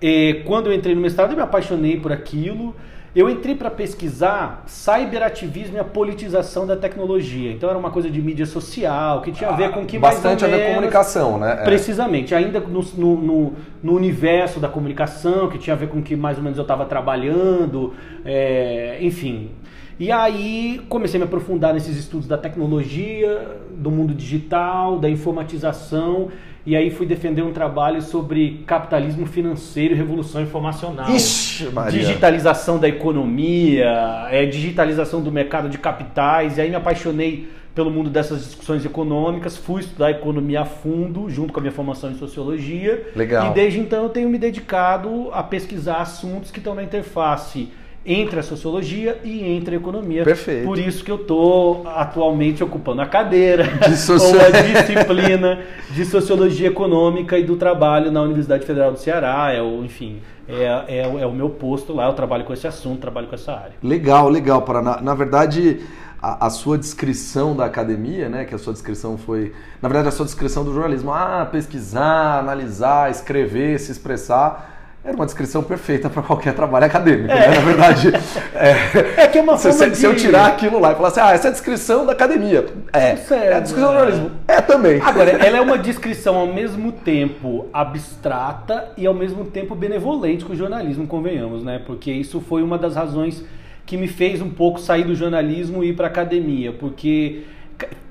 E 0.00 0.42
quando 0.44 0.66
eu 0.66 0.72
entrei 0.72 0.94
no 0.94 1.00
mestrado, 1.00 1.30
eu 1.30 1.36
me 1.36 1.42
apaixonei 1.42 1.98
por 1.98 2.12
aquilo. 2.12 2.74
eu 3.14 3.30
entrei 3.30 3.54
para 3.54 3.70
pesquisar 3.70 4.64
cyberativismo 4.66 5.76
e 5.76 5.78
a 5.78 5.84
politização 5.84 6.66
da 6.66 6.76
tecnologia. 6.76 7.52
Então 7.52 7.68
era 7.70 7.78
uma 7.78 7.90
coisa 7.90 8.10
de 8.10 8.20
mídia 8.20 8.44
social, 8.44 9.22
que 9.22 9.30
tinha 9.30 9.50
a 9.50 9.52
ver 9.52 9.70
com 9.70 9.82
o 9.82 9.86
que 9.86 9.98
Bastante 9.98 10.42
mais 10.42 10.42
ou 10.42 10.48
a 10.48 10.50
ver 10.50 10.66
com 10.66 10.74
comunicação, 10.74 11.38
né? 11.38 11.58
É. 11.60 11.64
Precisamente, 11.64 12.34
ainda 12.34 12.58
no, 12.58 12.82
no, 12.96 13.52
no, 13.82 13.94
universo 13.94 14.58
da 14.58 14.68
comunicação, 14.68 15.48
que 15.48 15.58
tinha 15.58 15.74
a 15.74 15.78
ver 15.78 15.88
com 15.88 15.98
o 15.98 16.02
que 16.02 16.16
mais 16.16 16.38
ou 16.38 16.42
menos 16.42 16.58
eu 16.58 16.62
estava 16.62 16.84
trabalhando, 16.86 17.94
é, 18.24 18.98
enfim. 19.00 19.50
E 19.98 20.10
aí 20.10 20.80
comecei 20.88 21.18
a 21.18 21.20
me 21.20 21.26
aprofundar 21.26 21.72
nesses 21.72 21.96
estudos 21.96 22.26
da 22.26 22.36
tecnologia, 22.36 23.60
do 23.70 23.92
mundo 23.92 24.12
digital, 24.12 24.98
da 24.98 25.08
informatização 25.08 26.30
e 26.66 26.74
aí 26.74 26.90
fui 26.90 27.04
defender 27.04 27.42
um 27.42 27.52
trabalho 27.52 28.00
sobre 28.00 28.64
capitalismo 28.66 29.26
financeiro 29.26 29.92
e 29.92 29.96
revolução 29.96 30.40
informacional. 30.42 31.10
Ixi, 31.10 31.66
Maria. 31.66 32.00
Digitalização 32.00 32.78
da 32.78 32.88
economia, 32.88 34.26
é, 34.30 34.46
digitalização 34.46 35.22
do 35.22 35.30
mercado 35.30 35.68
de 35.68 35.76
capitais. 35.76 36.56
E 36.56 36.62
aí 36.62 36.70
me 36.70 36.76
apaixonei 36.76 37.48
pelo 37.74 37.90
mundo 37.90 38.08
dessas 38.08 38.44
discussões 38.44 38.84
econômicas, 38.84 39.56
fui 39.56 39.80
estudar 39.80 40.10
economia 40.10 40.62
a 40.62 40.64
fundo, 40.64 41.28
junto 41.28 41.52
com 41.52 41.58
a 41.58 41.62
minha 41.62 41.72
formação 41.72 42.10
em 42.10 42.14
sociologia. 42.14 43.10
Legal. 43.14 43.50
E 43.50 43.54
desde 43.54 43.80
então 43.80 44.04
eu 44.04 44.08
tenho 44.08 44.28
me 44.30 44.38
dedicado 44.38 45.28
a 45.32 45.42
pesquisar 45.42 45.96
assuntos 45.96 46.50
que 46.50 46.58
estão 46.58 46.74
na 46.74 46.82
interface 46.82 47.68
entre 48.06 48.38
a 48.38 48.42
sociologia 48.42 49.18
e 49.24 49.42
entre 49.42 49.76
a 49.76 49.78
economia. 49.78 50.24
Perfeito. 50.24 50.66
Por 50.66 50.78
isso 50.78 51.02
que 51.02 51.10
eu 51.10 51.16
estou 51.16 51.88
atualmente 51.88 52.62
ocupando 52.62 53.00
a 53.00 53.06
cadeira 53.06 53.64
De 53.64 53.94
ou 54.12 54.40
a 54.40 54.50
disciplina 54.50 55.62
de 55.90 56.04
sociologia 56.04 56.68
econômica 56.68 57.38
e 57.38 57.44
do 57.44 57.56
trabalho 57.56 58.12
na 58.12 58.20
Universidade 58.20 58.66
Federal 58.66 58.92
do 58.92 58.98
Ceará. 58.98 59.52
É 59.52 59.62
o, 59.62 59.82
enfim, 59.82 60.20
é, 60.46 60.84
é, 60.88 61.00
é 61.00 61.26
o 61.26 61.32
meu 61.32 61.48
posto 61.48 61.94
lá. 61.94 62.06
Eu 62.06 62.12
trabalho 62.12 62.44
com 62.44 62.52
esse 62.52 62.66
assunto, 62.66 63.00
trabalho 63.00 63.26
com 63.26 63.34
essa 63.34 63.52
área. 63.52 63.72
Legal, 63.82 64.28
legal, 64.28 64.60
Paraná. 64.62 65.00
Na 65.00 65.14
verdade, 65.14 65.80
a, 66.20 66.46
a 66.46 66.50
sua 66.50 66.76
descrição 66.76 67.56
da 67.56 67.64
academia, 67.64 68.28
né? 68.28 68.44
Que 68.44 68.54
a 68.54 68.58
sua 68.58 68.74
descrição 68.74 69.16
foi. 69.16 69.54
Na 69.80 69.88
verdade, 69.88 70.08
a 70.08 70.10
sua 70.10 70.26
descrição 70.26 70.62
do 70.62 70.74
jornalismo, 70.74 71.10
ah, 71.10 71.48
pesquisar, 71.50 72.38
analisar, 72.38 73.10
escrever, 73.10 73.78
se 73.80 73.92
expressar. 73.92 74.73
Era 75.04 75.14
uma 75.14 75.26
descrição 75.26 75.62
perfeita 75.62 76.08
para 76.08 76.22
qualquer 76.22 76.54
trabalho 76.54 76.86
acadêmico, 76.86 77.28
né? 77.28 77.48
Na 77.48 77.60
verdade, 77.60 78.08
é, 78.54 79.24
É 79.24 79.26
que 79.26 79.36
é 79.36 79.42
uma 79.42 79.58
se, 79.58 79.70
forma 79.70 79.94
se- 79.94 80.00
se 80.00 80.06
eu 80.06 80.14
de- 80.14 80.20
tirar 80.22 80.46
aquilo 80.46 80.80
lá 80.80 80.92
e 80.92 80.94
falar 80.94 81.08
assim, 81.08 81.20
ah, 81.20 81.32
essa 81.32 81.48
é 81.48 81.50
a 81.50 81.52
descrição 81.52 82.06
da 82.06 82.12
academia. 82.12 82.64
É. 82.90 83.08
É 83.34 83.54
a 83.54 83.60
descrição 83.60 83.90
do 83.90 83.96
é. 83.96 83.98
jornalismo. 84.00 84.30
É 84.48 84.60
também. 84.62 85.00
Agora, 85.02 85.30
ela 85.30 85.58
é 85.58 85.60
uma 85.60 85.76
descrição 85.76 86.36
ao 86.36 86.46
mesmo 86.46 86.90
tempo 86.90 87.66
abstrata 87.70 88.92
e 88.96 89.06
ao 89.06 89.12
mesmo 89.12 89.44
tempo 89.44 89.74
benevolente 89.74 90.44
com 90.44 90.54
o 90.54 90.56
jornalismo, 90.56 91.06
convenhamos, 91.06 91.62
né? 91.62 91.80
Porque 91.86 92.10
isso 92.10 92.40
foi 92.40 92.62
uma 92.62 92.78
das 92.78 92.94
razões 92.96 93.44
que 93.84 93.98
me 93.98 94.08
fez 94.08 94.40
um 94.40 94.48
pouco 94.48 94.80
sair 94.80 95.04
do 95.04 95.14
jornalismo 95.14 95.84
e 95.84 95.90
ir 95.90 95.92
para 95.94 96.06
academia, 96.06 96.72
porque 96.72 97.42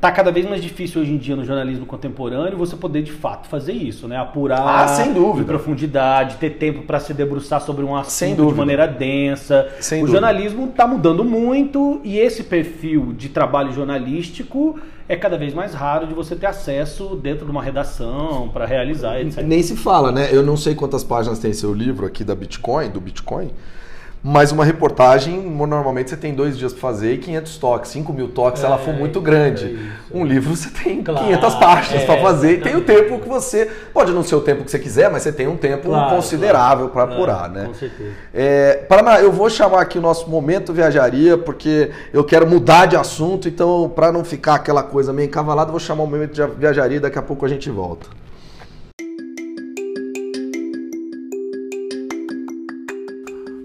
tá 0.02 0.12
cada 0.12 0.32
vez 0.32 0.46
mais 0.48 0.62
difícil 0.62 1.02
hoje 1.02 1.14
em 1.14 1.18
dia 1.18 1.36
no 1.36 1.46
jornalismo 1.46 1.86
contemporâneo 1.86 2.58
você 2.58 2.76
poder 2.76 3.02
de 3.04 3.12
fato 3.12 3.48
fazer 3.48 3.72
isso, 3.74 4.08
né? 4.08 4.18
Apurar 4.18 4.62
Ah, 4.84 4.88
sem 4.88 5.14
dúvida. 5.14 5.42
em 5.42 5.46
profundidade, 5.46 6.36
ter 6.38 6.52
tempo 6.52 6.84
para 6.84 7.00
se 7.00 7.14
debruçar 7.14 7.62
sobre 7.62 7.86
um 7.86 7.96
assunto 7.96 8.46
de 8.48 8.54
maneira 8.54 8.86
densa. 8.88 9.68
Sem 9.80 10.00
o 10.00 10.06
dúvida. 10.06 10.20
jornalismo 10.20 10.68
está 10.68 10.86
mudando 10.86 11.24
muito 11.24 12.02
e 12.04 12.18
esse 12.20 12.44
perfil 12.44 13.14
de 13.18 13.30
trabalho 13.30 13.72
jornalístico 13.72 14.78
é 15.08 15.16
cada 15.16 15.38
vez 15.38 15.54
mais 15.54 15.74
raro 15.74 16.08
de 16.08 16.14
você 16.14 16.36
ter 16.36 16.48
acesso 16.48 17.16
dentro 17.16 17.46
de 17.46 17.52
uma 17.52 17.62
redação 17.62 18.50
para 18.54 18.66
realizar, 18.66 19.20
etc. 19.20 19.44
Nem 19.44 19.62
se 19.62 19.76
fala, 19.76 20.12
né? 20.12 20.30
Eu 20.32 20.44
não 20.44 20.56
sei 20.58 20.76
quantas 20.76 21.04
páginas 21.04 21.40
tem 21.40 21.54
seu 21.54 21.74
livro 21.74 22.06
aqui 22.06 22.24
da 22.24 22.34
Bitcoin, 22.36 22.90
do 22.90 23.02
Bitcoin, 23.02 23.52
mas 24.24 24.54
uma 24.54 24.64
reportagem, 24.64 25.42
normalmente 25.42 26.10
você 26.10 26.16
tem 26.16 26.34
dois 26.34 26.58
dias 26.58 26.72
para 26.72 26.82
fazer 26.82 27.14
e 27.14 27.18
500 27.18 27.58
toques, 27.58 27.92
5 27.92 28.14
mil 28.14 28.30
toques 28.30 28.62
se 28.62 28.66
ela 28.66 28.78
for 28.78 28.94
muito 28.94 29.20
grande. 29.20 29.78
é 30.10 30.18
um 30.18 30.24
livro 30.26 30.56
você 30.56 30.70
tem 30.70 31.04
Claro, 31.04 31.26
500 31.26 31.56
páginas 31.56 32.04
é, 32.04 32.06
para 32.06 32.22
fazer 32.22 32.54
e 32.54 32.58
tem 32.62 32.76
o 32.76 32.82
tempo 32.82 33.20
que 33.20 33.28
você. 33.28 33.70
Pode 33.94 34.14
não 34.14 34.24
ser 34.24 34.36
o 34.36 34.42
tempo 34.42 34.64
que 34.64 34.72
você 34.72 34.80
quiser, 34.80 35.12
mas 35.12 35.24
você 35.24 35.32
tem 35.34 35.48
um 35.48 35.58
tempo 35.58 35.90
Claro, 35.90 36.16
considerável 36.16 36.88
claro. 36.88 37.08
para 37.10 37.16
apurar, 37.18 37.50
É, 37.50 37.54
né? 37.54 37.66
Com 37.68 37.74
certeza. 37.74 38.12
É, 38.34 38.76
Paraná, 38.88 39.20
eu 39.20 39.32
vou 39.32 39.50
chamar 39.50 39.82
aqui 39.82 39.98
o 39.98 40.02
nosso 40.02 40.30
momento 40.30 40.72
viajaria, 40.72 41.38
porque 41.38 41.92
eu 42.14 42.24
quero 42.24 42.48
mudar 42.48 42.86
de 42.86 42.96
assunto, 42.96 43.50
então, 43.50 43.92
para 43.94 44.12
não 44.12 44.24
ficar 44.24 44.56
aquela 44.56 44.84
coisa 44.84 45.12
meio 45.12 45.28
encavalada, 45.28 45.70
vou 45.70 45.80
chamar 45.82 46.04
o 46.04 46.08
momento 46.08 46.34
de 46.34 46.46
viajaria 46.58 46.98
e 46.98 47.00
daqui 47.02 47.20
a 47.20 47.22
pouco 47.22 47.46
a 47.46 47.50
gente 47.50 47.70
volta. 47.70 48.08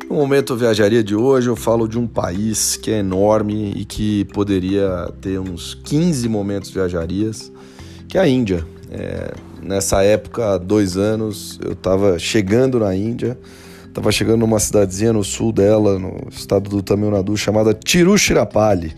No 0.09 0.17
momento 0.17 0.57
viajaria 0.57 1.05
de 1.05 1.15
hoje, 1.15 1.51
eu 1.51 1.55
falo 1.55 1.87
de 1.87 1.99
um 1.99 2.07
país 2.07 2.77
que 2.77 2.91
é 2.91 3.01
enorme 3.01 3.75
e 3.77 3.85
que 3.85 4.25
poderia 4.33 5.13
ter 5.21 5.39
uns 5.39 5.75
15 5.85 6.27
momentos 6.31 6.71
viajarias, 6.71 7.53
que 8.09 8.17
é 8.17 8.23
a 8.23 8.27
Índia. 8.27 8.65
É, 8.91 9.35
nessa 9.63 10.03
época, 10.03 10.55
há 10.55 10.57
dois 10.57 10.97
anos, 10.97 11.61
eu 11.63 11.73
estava 11.73 12.19
chegando 12.19 12.81
na 12.81 12.97
Índia, 12.97 13.39
estava 13.87 14.11
chegando 14.11 14.41
numa 14.41 14.59
cidadezinha 14.59 15.13
no 15.13 15.23
sul 15.23 15.53
dela, 15.53 15.99
no 15.99 16.27
estado 16.31 16.71
do 16.71 16.83
Tamil 16.83 17.11
Nadu, 17.11 17.37
chamada 17.37 17.75
Tiruchirappalli, 17.75 18.95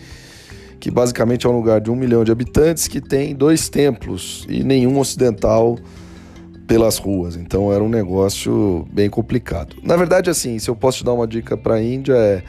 que 0.79 0.93
basicamente 0.93 1.45
é 1.45 1.51
um 1.51 1.57
lugar 1.57 1.81
de 1.81 1.91
um 1.91 1.97
milhão 1.97 2.23
de 2.23 2.31
habitantes 2.31 2.87
que 2.87 3.01
tem 3.01 3.35
dois 3.35 3.69
templos 3.69 4.47
e 4.49 4.63
nenhum 4.63 4.97
ocidental 4.97 5.77
pelas 6.71 6.99
ruas. 6.99 7.35
Então 7.35 7.73
era 7.73 7.83
um 7.83 7.89
negócio 7.89 8.87
bem 8.93 9.11
complicado. 9.11 9.75
Na 9.83 9.97
verdade, 9.97 10.31
assim, 10.31 10.57
se 10.61 10.71
eu 10.71 10.77
posso 10.77 10.99
te 10.99 11.05
dar 11.05 11.13
uma 11.13 11.27
dica 11.27 11.57
para 11.57 11.75
a 11.75 11.83
Índia 11.83 12.15
é, 12.15 12.43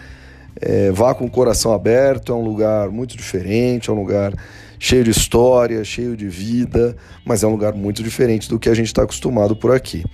é 0.62 0.92
vá 0.92 1.16
com 1.16 1.26
o 1.26 1.30
coração 1.30 1.74
aberto. 1.74 2.32
É 2.32 2.36
um 2.36 2.44
lugar 2.44 2.92
muito 2.92 3.18
diferente, 3.18 3.90
é 3.90 3.94
um 3.94 3.96
lugar 3.96 4.32
cheio 4.78 5.04
de 5.04 5.10
história, 5.10 5.84
cheio 5.84 6.16
de 6.16 6.28
vida, 6.28 6.96
mas 7.26 7.42
é 7.42 7.48
um 7.48 7.50
lugar 7.50 7.74
muito 7.74 8.04
diferente 8.04 8.48
do 8.48 8.60
que 8.60 8.70
a 8.70 8.76
gente 8.76 8.86
está 8.86 9.02
acostumado 9.02 9.56
por 9.56 9.74
aqui. 9.74 10.06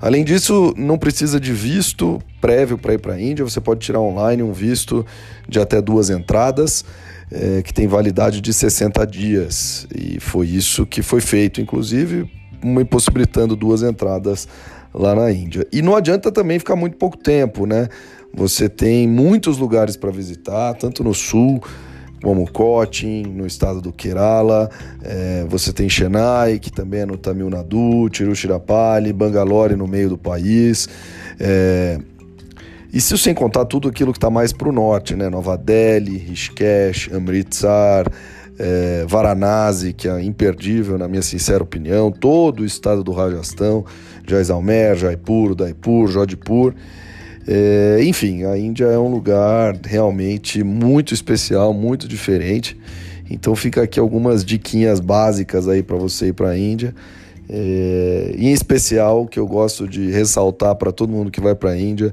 Além 0.00 0.24
disso, 0.24 0.74
não 0.76 0.98
precisa 0.98 1.38
de 1.38 1.52
visto 1.52 2.20
prévio 2.40 2.76
para 2.76 2.94
ir 2.94 2.98
para 2.98 3.14
a 3.14 3.22
Índia. 3.22 3.44
Você 3.44 3.60
pode 3.60 3.78
tirar 3.78 4.00
online 4.00 4.42
um 4.42 4.52
visto 4.52 5.06
de 5.48 5.60
até 5.60 5.80
duas 5.80 6.10
entradas. 6.10 6.84
É, 7.28 7.60
que 7.60 7.74
tem 7.74 7.88
validade 7.88 8.40
de 8.40 8.52
60 8.52 9.04
dias. 9.04 9.84
E 9.92 10.20
foi 10.20 10.46
isso 10.46 10.86
que 10.86 11.02
foi 11.02 11.20
feito, 11.20 11.60
inclusive 11.60 12.30
me 12.62 12.82
impossibilitando 12.82 13.56
duas 13.56 13.82
entradas 13.82 14.48
lá 14.92 15.14
na 15.14 15.30
Índia. 15.30 15.66
E 15.72 15.82
não 15.82 15.94
adianta 15.94 16.32
também 16.32 16.58
ficar 16.58 16.76
muito 16.76 16.96
pouco 16.96 17.16
tempo, 17.16 17.66
né? 17.66 17.88
Você 18.34 18.68
tem 18.68 19.08
muitos 19.08 19.58
lugares 19.58 19.96
para 19.96 20.10
visitar, 20.10 20.74
tanto 20.74 21.02
no 21.02 21.14
sul 21.14 21.62
como 22.22 22.50
Cochin, 22.50 23.22
no 23.22 23.46
estado 23.46 23.80
do 23.80 23.92
Kerala, 23.92 24.70
é, 25.02 25.44
você 25.48 25.72
tem 25.72 25.88
Chennai, 25.88 26.58
que 26.58 26.72
também 26.72 27.00
é 27.00 27.06
no 27.06 27.16
Tamil 27.16 27.48
Nadu, 27.50 28.08
Tiruchirappalli, 28.10 29.12
Bangalore 29.12 29.76
no 29.76 29.86
meio 29.86 30.08
do 30.08 30.18
país. 30.18 30.88
É, 31.38 31.98
e 32.92 33.00
se 33.00 33.16
sem 33.18 33.34
contar 33.34 33.66
tudo 33.66 33.88
aquilo 33.88 34.12
que 34.12 34.18
está 34.18 34.30
mais 34.30 34.52
para 34.52 34.68
o 34.68 34.72
norte, 34.72 35.14
né? 35.14 35.28
Nova 35.28 35.56
Delhi, 35.56 36.16
Rishikesh, 36.16 37.10
Amritsar, 37.12 38.10
é, 38.58 39.04
Varanasi, 39.06 39.92
que 39.92 40.08
é 40.08 40.22
imperdível 40.22 40.98
na 40.98 41.08
minha 41.08 41.22
sincera 41.22 41.62
opinião, 41.62 42.10
todo 42.10 42.60
o 42.60 42.64
estado 42.64 43.04
do 43.04 43.12
Rajastão, 43.12 43.84
Jaisalmer, 44.26 44.96
Jaipur, 44.96 45.52
Udaipur, 45.52 46.08
Jodhpur. 46.08 46.74
É, 47.46 48.00
enfim, 48.02 48.44
a 48.44 48.58
Índia 48.58 48.86
é 48.86 48.98
um 48.98 49.08
lugar 49.08 49.78
realmente 49.84 50.64
muito 50.64 51.14
especial, 51.14 51.72
muito 51.72 52.08
diferente. 52.08 52.76
Então 53.30 53.54
fica 53.54 53.82
aqui 53.82 54.00
algumas 54.00 54.44
diquinhas 54.44 55.00
básicas 55.00 55.68
aí 55.68 55.82
para 55.82 55.96
você 55.96 56.28
ir 56.28 56.32
para 56.32 56.50
a 56.50 56.58
Índia. 56.58 56.94
É, 57.48 58.34
em 58.36 58.52
especial, 58.52 59.26
que 59.26 59.38
eu 59.38 59.46
gosto 59.46 59.86
de 59.86 60.10
ressaltar 60.10 60.74
para 60.74 60.90
todo 60.90 61.12
mundo 61.12 61.30
que 61.30 61.40
vai 61.40 61.54
para 61.54 61.70
a 61.70 61.78
Índia, 61.78 62.12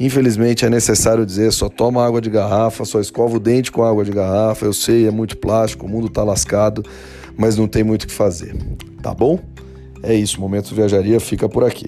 Infelizmente 0.00 0.64
é 0.64 0.70
necessário 0.70 1.26
dizer, 1.26 1.52
só 1.52 1.68
toma 1.68 2.02
água 2.02 2.22
de 2.22 2.30
garrafa, 2.30 2.86
só 2.86 2.98
escova 3.00 3.36
o 3.36 3.38
dente 3.38 3.70
com 3.70 3.84
água 3.84 4.02
de 4.02 4.10
garrafa. 4.10 4.64
Eu 4.64 4.72
sei, 4.72 5.06
é 5.06 5.10
muito 5.10 5.36
plástico, 5.36 5.84
o 5.84 5.88
mundo 5.90 6.08
tá 6.08 6.24
lascado, 6.24 6.82
mas 7.36 7.58
não 7.58 7.68
tem 7.68 7.84
muito 7.84 8.04
o 8.04 8.06
que 8.06 8.14
fazer. 8.14 8.56
Tá 9.02 9.12
bom? 9.12 9.38
É 10.02 10.14
isso, 10.14 10.40
Momento 10.40 10.74
Viajaria 10.74 11.20
fica 11.20 11.46
por 11.50 11.62
aqui. 11.64 11.86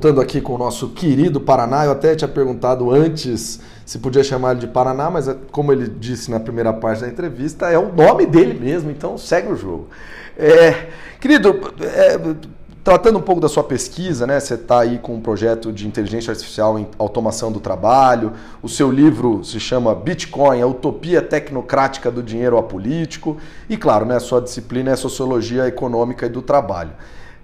Voltando 0.00 0.20
aqui 0.20 0.40
com 0.40 0.54
o 0.54 0.58
nosso 0.58 0.90
querido 0.90 1.40
Paraná, 1.40 1.84
eu 1.84 1.90
até 1.90 2.14
tinha 2.14 2.28
perguntado 2.28 2.92
antes 2.92 3.58
se 3.84 3.98
podia 3.98 4.22
chamar 4.22 4.52
ele 4.52 4.60
de 4.60 4.68
Paraná, 4.68 5.10
mas 5.10 5.28
é, 5.28 5.36
como 5.50 5.72
ele 5.72 5.88
disse 5.88 6.30
na 6.30 6.38
primeira 6.38 6.72
parte 6.72 7.02
da 7.02 7.08
entrevista, 7.08 7.68
é 7.68 7.78
o 7.78 7.92
nome 7.92 8.26
dele 8.26 8.58
mesmo, 8.58 8.90
então 8.90 9.18
segue 9.18 9.52
o 9.52 9.56
jogo. 9.56 9.88
É, 10.38 10.88
querido, 11.20 11.60
é, 11.80 12.18
Tratando 12.84 13.18
um 13.18 13.22
pouco 13.22 13.40
da 13.40 13.48
sua 13.48 13.64
pesquisa, 13.64 14.26
né? 14.26 14.38
Você 14.38 14.56
está 14.56 14.80
aí 14.80 14.98
com 14.98 15.14
um 15.14 15.20
projeto 15.20 15.72
de 15.72 15.88
inteligência 15.88 16.30
artificial 16.30 16.78
em 16.78 16.86
automação 16.98 17.50
do 17.50 17.58
trabalho. 17.58 18.34
O 18.62 18.68
seu 18.68 18.90
livro 18.90 19.42
se 19.42 19.58
chama 19.58 19.94
Bitcoin, 19.94 20.60
a 20.60 20.66
utopia 20.66 21.22
tecnocrática 21.22 22.10
do 22.10 22.22
dinheiro 22.22 22.58
apolítico. 22.58 23.38
E 23.70 23.78
claro, 23.78 24.04
né, 24.04 24.16
a 24.16 24.20
sua 24.20 24.38
disciplina 24.42 24.90
é 24.90 24.96
sociologia 24.96 25.66
econômica 25.66 26.26
e 26.26 26.28
do 26.28 26.42
trabalho. 26.42 26.90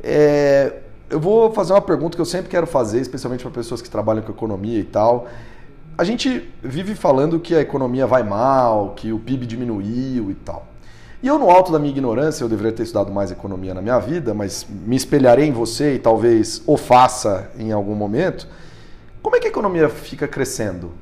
É, 0.02 0.74
eu 1.08 1.18
vou 1.18 1.50
fazer 1.54 1.72
uma 1.72 1.80
pergunta 1.80 2.16
que 2.16 2.20
eu 2.20 2.26
sempre 2.26 2.50
quero 2.50 2.66
fazer, 2.66 3.00
especialmente 3.00 3.42
para 3.42 3.50
pessoas 3.50 3.80
que 3.80 3.88
trabalham 3.88 4.22
com 4.22 4.30
economia 4.30 4.78
e 4.78 4.84
tal. 4.84 5.26
A 5.96 6.04
gente 6.04 6.52
vive 6.62 6.94
falando 6.94 7.40
que 7.40 7.54
a 7.54 7.62
economia 7.62 8.06
vai 8.06 8.22
mal, 8.22 8.92
que 8.94 9.10
o 9.10 9.18
PIB 9.18 9.46
diminuiu 9.46 10.30
e 10.30 10.34
tal. 10.34 10.69
E 11.22 11.26
eu, 11.26 11.38
no 11.38 11.50
alto 11.50 11.70
da 11.70 11.78
minha 11.78 11.90
ignorância, 11.90 12.42
eu 12.42 12.48
deveria 12.48 12.72
ter 12.72 12.82
estudado 12.82 13.12
mais 13.12 13.30
economia 13.30 13.74
na 13.74 13.82
minha 13.82 13.98
vida, 13.98 14.32
mas 14.32 14.66
me 14.68 14.96
espelharei 14.96 15.46
em 15.46 15.52
você 15.52 15.96
e 15.96 15.98
talvez 15.98 16.62
o 16.66 16.78
faça 16.78 17.50
em 17.58 17.72
algum 17.72 17.94
momento. 17.94 18.48
Como 19.22 19.36
é 19.36 19.38
que 19.38 19.46
a 19.46 19.50
economia 19.50 19.90
fica 19.90 20.26
crescendo? 20.26 20.92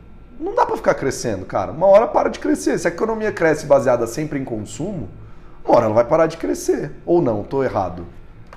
Não 0.41 0.57
dá 0.57 0.67
para 0.67 0.77
ficar 0.77 0.95
crescendo, 0.95 1.47
cara. 1.47 1.71
Uma 1.71 1.87
hora 1.87 2.09
para 2.09 2.29
de 2.29 2.41
crescer. 2.41 2.77
Se 2.79 2.89
a 2.89 2.91
economia 2.91 3.31
cresce 3.31 3.65
baseada 3.65 4.09
sempre 4.09 4.41
em 4.41 4.45
consumo, 4.45 5.09
uma 5.65 5.77
hora 5.77 5.85
ela 5.87 5.95
vai 5.95 6.05
parar 6.05 6.27
de 6.27 6.37
crescer. 6.37 6.91
Ou 7.07 7.23
não, 7.23 7.43
estou 7.43 7.63
errado. 7.63 8.05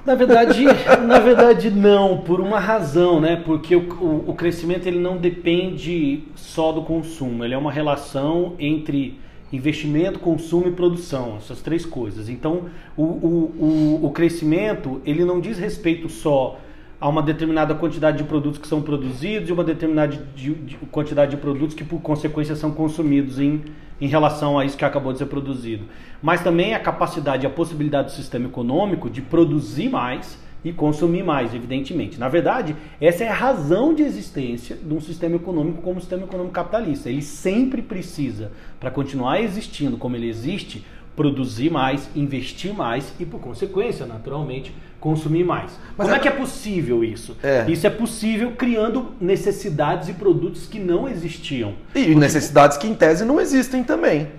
Na 0.04 0.16
verdade, 0.16 0.66
na 1.06 1.20
verdade 1.20 1.70
não, 1.70 2.22
por 2.22 2.42
uma 2.42 2.60
razão, 2.60 3.22
né? 3.22 3.36
Porque 3.46 3.76
o, 3.76 3.88
o, 4.02 4.32
o, 4.32 4.34
crescimento 4.34 4.88
ele 4.88 4.98
não 4.98 5.18
depende 5.18 6.24
só 6.36 6.72
do 6.72 6.82
consumo, 6.82 7.46
ele 7.46 7.54
é 7.54 7.58
uma 7.58 7.72
relação 7.72 8.56
entre 8.58 9.20
investimento, 9.52 10.20
consumo 10.20 10.68
e 10.68 10.72
produção, 10.72 11.38
essas 11.38 11.62
três 11.62 11.86
coisas. 11.86 12.30
Então, 12.30 12.70
o, 12.96 13.04
o, 13.04 14.00
o, 14.04 14.06
o 14.06 14.12
crescimento 14.12 15.02
ele 15.06 15.26
não 15.26 15.40
diz 15.40 15.58
respeito 15.58 16.08
só 16.08 16.60
a 17.02 17.10
uma 17.10 17.24
determinada 17.24 17.74
quantidade 17.74 18.20
de 18.20 18.24
produtos 18.24 18.60
que 18.60 18.68
são 18.68 18.82
produzidos 18.82 19.50
e 19.50 19.52
uma 19.52 19.64
determinada 19.64 20.16
de, 20.36 20.54
de, 20.54 20.76
quantidade 20.92 21.32
de 21.32 21.38
produtos 21.38 21.76
que, 21.76 21.84
por 21.84 22.00
consequência, 22.00 22.56
são 22.56 22.72
consumidos 22.72 23.40
em, 23.40 23.64
em 24.00 24.08
relação 24.08 24.60
a 24.60 24.64
isso 24.64 24.78
que 24.78 24.86
acabou 24.86 25.12
de 25.12 25.18
ser 25.18 25.26
produzido. 25.26 25.86
Mas 26.22 26.44
também 26.44 26.76
a 26.76 26.80
capacidade, 26.80 27.46
a 27.46 27.50
possibilidade 27.50 28.10
do 28.10 28.12
sistema 28.12 28.46
econômico 28.46 29.10
de 29.10 29.20
produzir 29.20 29.90
mais 29.90 30.38
e 30.64 30.72
consumir 30.72 31.24
mais, 31.24 31.54
evidentemente. 31.54 32.20
Na 32.20 32.30
verdade, 32.30 32.76
essa 33.00 33.24
é 33.24 33.28
a 33.28 33.34
razão 33.34 33.94
de 33.94 34.04
existência 34.04 34.76
de 34.76 34.94
um 34.94 35.02
sistema 35.02 35.36
econômico 35.36 35.82
como 35.82 35.98
o 35.98 36.02
sistema 36.02 36.24
econômico 36.24 36.54
capitalista. 36.54 37.10
Ele 37.10 37.22
sempre 37.22 37.82
precisa, 37.82 38.52
para 38.80 38.92
continuar 38.92 39.42
existindo 39.42 39.98
como 39.98 40.16
ele 40.16 40.30
existe, 40.30 40.86
produzir 41.16 41.70
mais, 41.70 42.10
investir 42.16 42.74
mais 42.74 43.14
e, 43.20 43.26
por 43.26 43.40
consequência, 43.40 44.06
naturalmente, 44.06 44.74
consumir 45.00 45.44
mais. 45.44 45.72
Mas 45.98 46.08
Como 46.08 46.14
é... 46.14 46.18
é 46.18 46.20
que 46.20 46.28
é 46.28 46.32
possível 46.32 47.04
isso? 47.04 47.36
É. 47.44 47.66
Isso 47.70 47.86
é 47.86 47.90
possível 47.90 48.52
criando 48.52 49.14
necessidades 49.20 50.08
e 50.10 50.14
produtos 50.14 50.68
que 50.68 50.80
não 50.80 51.10
existiam. 51.10 51.74
E 51.94 52.04
Porque... 52.04 52.16
necessidades 52.16 52.78
que, 52.78 52.88
em 52.88 52.94
tese, 52.94 53.26
não 53.26 53.42
existem 53.42 53.84
também. 53.84 54.30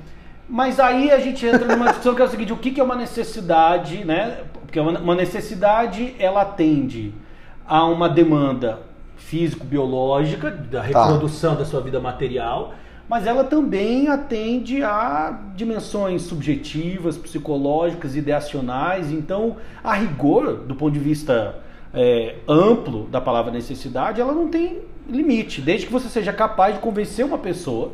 Mas 0.49 0.79
aí 0.79 1.11
a 1.11 1.19
gente 1.19 1.45
entra 1.47 1.67
numa 1.67 1.87
discussão 1.87 2.15
que 2.15 2.23
é 2.23 2.25
o 2.25 2.29
seguinte: 2.29 2.53
o 2.53 2.57
que 2.57 2.79
é 2.79 2.85
uma 2.85 2.97
necessidade, 2.97 4.05
né? 4.05 4.39
Porque 4.73 4.81
uma 4.81 5.15
necessidade 5.15 6.15
ela 6.19 6.41
atende 6.41 7.13
a 7.67 7.85
uma 7.85 8.09
demanda 8.09 8.81
físico-biológica 9.19 10.51
da 10.51 10.81
tá. 10.81 10.87
reprodução 10.87 11.53
tá. 11.53 11.59
da 11.59 11.65
sua 11.67 11.83
vida 11.83 12.01
material, 12.01 12.73
mas 13.07 13.27
ela 13.27 13.45
também 13.45 14.09
atende 14.09 14.83
a 14.83 15.39
dimensões 15.55 16.23
subjetivas, 16.23 17.19
psicológicas, 17.19 18.17
ideacionais. 18.17 19.13
Então, 19.13 19.59
a 19.85 19.93
rigor, 19.93 20.55
do 20.55 20.75
ponto 20.75 20.95
de 20.95 21.01
vista 21.01 21.57
é, 21.93 22.37
amplo 22.49 23.05
da 23.09 23.21
palavra 23.21 23.53
necessidade, 23.53 24.23
ela 24.23 24.33
não 24.33 24.49
tem 24.49 24.81
limite, 25.07 25.61
desde 25.61 25.87
que 25.87 25.93
você 25.93 26.09
seja 26.09 26.33
capaz 26.33 26.77
de 26.77 26.81
convencer 26.81 27.27
uma 27.27 27.37
pessoa 27.37 27.93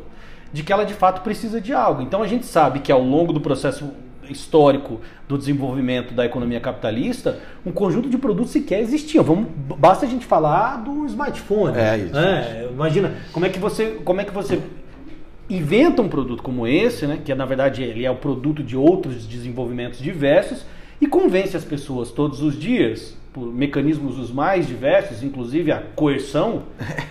de 0.53 0.63
que 0.63 0.71
ela 0.71 0.85
de 0.85 0.93
fato 0.93 1.23
precisa 1.23 1.59
de 1.59 1.73
algo. 1.73 2.01
Então, 2.01 2.23
a 2.23 2.27
gente 2.27 2.45
sabe 2.45 2.79
que 2.79 2.89
ao 2.89 3.03
longo 3.03 3.33
do 3.33 3.41
processo 3.41 3.91
histórico 4.29 5.01
do 5.27 5.37
desenvolvimento 5.37 6.13
da 6.13 6.25
economia 6.25 6.59
capitalista, 6.59 7.39
um 7.65 7.71
conjunto 7.71 8.09
de 8.09 8.17
produtos 8.17 8.51
sequer 8.51 8.79
existiam. 8.79 9.23
Vamos, 9.23 9.47
basta 9.77 10.05
a 10.05 10.09
gente 10.09 10.25
falar 10.25 10.77
do 10.77 11.05
smartphone. 11.05 11.77
É 11.77 11.97
isso. 11.97 12.17
É, 12.17 12.67
imagina 12.71 13.13
como 13.31 13.45
é 13.45 13.49
que 13.49 13.59
você, 13.59 13.99
como 14.03 14.21
é 14.21 14.23
que 14.23 14.31
você 14.31 14.61
inventa 15.49 16.01
um 16.01 16.07
produto 16.07 16.43
como 16.43 16.67
esse, 16.67 17.07
né, 17.07 17.19
que 17.23 17.33
na 17.33 17.45
verdade 17.45 17.83
ele 17.83 18.05
é 18.05 18.11
o 18.11 18.15
produto 18.15 18.63
de 18.63 18.77
outros 18.77 19.27
desenvolvimentos 19.27 19.99
diversos 19.99 20.63
e 21.01 21.07
convence 21.07 21.57
as 21.57 21.65
pessoas 21.65 22.11
todos 22.11 22.41
os 22.41 22.57
dias 22.57 23.17
por 23.31 23.45
mecanismos 23.53 24.17
os 24.17 24.31
mais 24.31 24.67
diversos, 24.67 25.21
inclusive 25.23 25.71
a 25.71 25.81
coerção, 25.95 26.63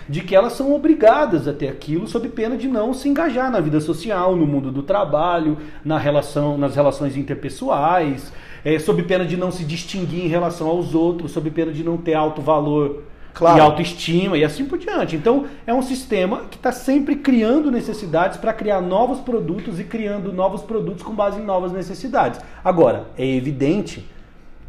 de 0.07 0.21
que 0.21 0.35
elas 0.35 0.53
são 0.53 0.73
obrigadas 0.73 1.47
a 1.47 1.53
ter 1.53 1.69
aquilo 1.69 2.07
sob 2.07 2.27
pena 2.29 2.57
de 2.57 2.67
não 2.67 2.93
se 2.93 3.07
engajar 3.07 3.49
na 3.49 3.59
vida 3.59 3.79
social, 3.79 4.35
no 4.35 4.45
mundo 4.45 4.71
do 4.71 4.83
trabalho, 4.83 5.57
na 5.83 5.97
relação, 5.97 6.57
nas 6.57 6.75
relações 6.75 7.15
interpessoais, 7.15 8.33
é, 8.65 8.77
sob 8.79 9.01
pena 9.03 9.25
de 9.25 9.37
não 9.37 9.51
se 9.51 9.63
distinguir 9.63 10.25
em 10.25 10.27
relação 10.27 10.67
aos 10.67 10.93
outros, 10.93 11.31
sob 11.31 11.49
pena 11.51 11.71
de 11.71 11.83
não 11.83 11.97
ter 11.97 12.15
alto 12.15 12.41
valor 12.41 13.03
claro. 13.33 13.57
e 13.57 13.61
autoestima 13.61 14.37
e 14.37 14.43
assim 14.43 14.65
por 14.65 14.77
diante. 14.77 15.15
Então 15.15 15.45
é 15.65 15.73
um 15.73 15.81
sistema 15.81 16.43
que 16.51 16.57
está 16.57 16.71
sempre 16.71 17.15
criando 17.15 17.71
necessidades 17.71 18.37
para 18.37 18.53
criar 18.53 18.81
novos 18.81 19.19
produtos 19.19 19.79
e 19.79 19.85
criando 19.85 20.33
novos 20.33 20.61
produtos 20.61 21.01
com 21.01 21.13
base 21.13 21.39
em 21.39 21.45
novas 21.45 21.71
necessidades. 21.71 22.41
Agora, 22.63 23.07
é 23.17 23.25
evidente 23.25 24.05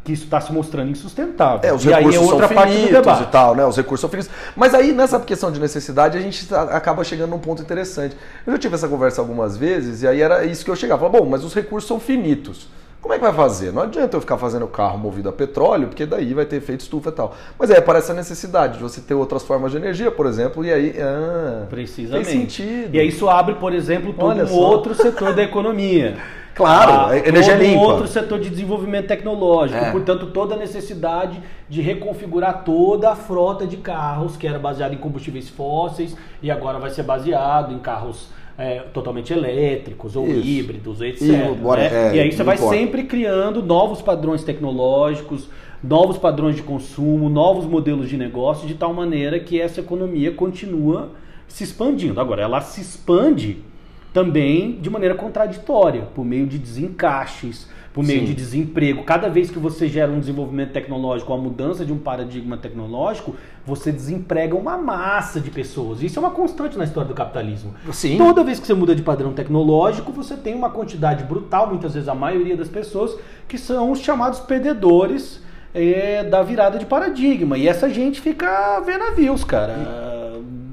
que 0.03 0.11
isso 0.11 0.23
está 0.23 0.41
se 0.41 0.51
mostrando 0.51 0.89
insustentável. 0.89 1.69
É, 1.69 1.73
os 1.73 1.85
e 1.85 1.89
recursos 1.89 2.09
aí 2.09 2.15
é 2.15 2.19
outra 2.19 2.47
são 2.47 2.55
parte 2.55 2.75
do 2.75 2.91
debate. 2.91 3.23
e 3.23 3.25
tal, 3.27 3.55
né? 3.55 3.65
Os 3.65 3.77
recursos 3.77 4.01
são 4.01 4.09
finitos. 4.09 4.31
Mas 4.55 4.73
aí, 4.73 4.91
nessa 4.91 5.19
questão 5.19 5.51
de 5.51 5.59
necessidade, 5.59 6.17
a 6.17 6.21
gente 6.21 6.47
tá, 6.47 6.63
acaba 6.63 7.03
chegando 7.03 7.29
num 7.29 7.39
ponto 7.39 7.61
interessante. 7.61 8.17
Eu 8.45 8.53
já 8.53 8.59
tive 8.59 8.75
essa 8.75 8.87
conversa 8.87 9.21
algumas 9.21 9.55
vezes, 9.55 10.01
e 10.01 10.07
aí 10.07 10.21
era 10.21 10.43
isso 10.43 10.65
que 10.65 10.71
eu 10.71 10.75
chegava. 10.75 11.07
Bom, 11.07 11.25
mas 11.25 11.43
os 11.43 11.53
recursos 11.53 11.87
são 11.87 11.99
finitos. 11.99 12.67
Como 12.99 13.15
é 13.15 13.17
que 13.17 13.23
vai 13.23 13.33
fazer? 13.33 13.71
Não 13.73 13.81
adianta 13.81 14.15
eu 14.15 14.21
ficar 14.21 14.37
fazendo 14.37 14.67
carro 14.67 14.97
movido 14.97 15.27
a 15.27 15.31
petróleo, 15.31 15.87
porque 15.87 16.05
daí 16.05 16.35
vai 16.35 16.45
ter 16.45 16.57
efeito 16.57 16.81
estufa 16.81 17.09
e 17.09 17.11
tal. 17.11 17.35
Mas 17.57 17.71
aí 17.71 17.77
aparece 17.77 18.11
a 18.11 18.13
necessidade 18.13 18.77
de 18.77 18.83
você 18.83 19.01
ter 19.01 19.15
outras 19.15 19.41
formas 19.41 19.71
de 19.71 19.77
energia, 19.77 20.11
por 20.11 20.27
exemplo, 20.27 20.63
e 20.63 20.71
aí. 20.71 20.95
Ah, 20.99 21.65
Precisamente. 21.67 22.25
Tem 22.25 22.41
sentido. 22.41 22.95
E 22.95 22.99
aí 22.99 23.07
isso 23.07 23.27
abre, 23.27 23.55
por 23.55 23.73
exemplo, 23.73 24.13
todo 24.13 24.29
Olha 24.29 24.43
um 24.43 24.47
só. 24.47 24.55
outro 24.55 24.93
setor 24.93 25.33
da 25.33 25.43
economia. 25.43 26.17
Claro, 26.53 27.11
ah, 27.11 27.17
energia 27.17 27.53
todo 27.53 27.63
limpa. 27.63 27.81
outro 27.81 28.07
setor 28.07 28.39
de 28.39 28.49
desenvolvimento 28.49 29.07
tecnológico. 29.07 29.83
É. 29.83 29.91
Portanto, 29.91 30.27
toda 30.27 30.55
a 30.55 30.57
necessidade 30.57 31.41
de 31.69 31.81
reconfigurar 31.81 32.63
toda 32.63 33.11
a 33.11 33.15
frota 33.15 33.65
de 33.65 33.77
carros 33.77 34.35
que 34.35 34.45
era 34.45 34.59
baseada 34.59 34.93
em 34.93 34.97
combustíveis 34.97 35.49
fósseis 35.49 36.15
e 36.41 36.51
agora 36.51 36.77
vai 36.77 36.89
ser 36.89 37.03
baseado 37.03 37.73
em 37.73 37.79
carros 37.79 38.29
é, 38.57 38.79
totalmente 38.93 39.33
elétricos 39.33 40.15
ou 40.15 40.27
Isso. 40.27 40.47
híbridos, 40.47 41.01
etc. 41.01 41.21
E, 41.21 41.27
né? 41.27 42.11
é, 42.11 42.15
e 42.15 42.19
aí 42.19 42.31
você 42.31 42.43
vai 42.43 42.55
importa. 42.55 42.75
sempre 42.75 43.03
criando 43.05 43.63
novos 43.63 44.01
padrões 44.01 44.43
tecnológicos, 44.43 45.49
novos 45.83 46.17
padrões 46.17 46.55
de 46.55 46.61
consumo, 46.61 47.29
novos 47.29 47.65
modelos 47.65 48.07
de 48.09 48.17
negócio, 48.17 48.67
de 48.67 48.75
tal 48.75 48.93
maneira 48.93 49.39
que 49.39 49.59
essa 49.59 49.79
economia 49.79 50.31
continua 50.31 51.09
se 51.47 51.63
expandindo. 51.63 52.19
Agora, 52.19 52.41
ela 52.41 52.61
se 52.61 52.81
expande 52.81 53.63
também 54.13 54.73
de 54.81 54.89
maneira 54.89 55.15
contraditória, 55.15 56.03
por 56.13 56.25
meio 56.25 56.45
de 56.45 56.57
desencaixes, 56.57 57.67
por 57.93 58.03
meio 58.03 58.21
Sim. 58.21 58.25
de 58.25 58.33
desemprego. 58.33 59.03
Cada 59.03 59.29
vez 59.29 59.49
que 59.49 59.59
você 59.59 59.87
gera 59.87 60.11
um 60.11 60.19
desenvolvimento 60.19 60.71
tecnológico, 60.71 61.33
uma 61.33 61.41
mudança 61.41 61.85
de 61.85 61.91
um 61.91 61.97
paradigma 61.97 62.57
tecnológico, 62.57 63.35
você 63.65 63.91
desemprega 63.91 64.55
uma 64.55 64.77
massa 64.77 65.39
de 65.39 65.49
pessoas. 65.49 66.01
Isso 66.01 66.17
é 66.17 66.21
uma 66.21 66.31
constante 66.31 66.77
na 66.77 66.85
história 66.85 67.07
do 67.07 67.13
capitalismo. 67.13 67.73
Sim. 67.91 68.17
Toda 68.17 68.43
vez 68.43 68.59
que 68.59 68.67
você 68.67 68.73
muda 68.73 68.95
de 68.95 69.01
padrão 69.01 69.33
tecnológico, 69.33 70.11
você 70.11 70.35
tem 70.35 70.53
uma 70.53 70.69
quantidade 70.69 71.23
brutal, 71.23 71.67
muitas 71.67 71.93
vezes 71.93 72.07
a 72.07 72.15
maioria 72.15 72.55
das 72.55 72.69
pessoas, 72.69 73.17
que 73.47 73.57
são 73.57 73.91
os 73.91 73.99
chamados 73.99 74.39
perdedores 74.39 75.41
é, 75.73 76.23
da 76.23 76.41
virada 76.41 76.79
de 76.79 76.85
paradigma. 76.85 77.57
E 77.57 77.67
essa 77.67 77.89
gente 77.89 78.21
fica 78.21 78.79
vendo 78.81 78.99
navios, 78.99 79.43
cara 79.43 80.20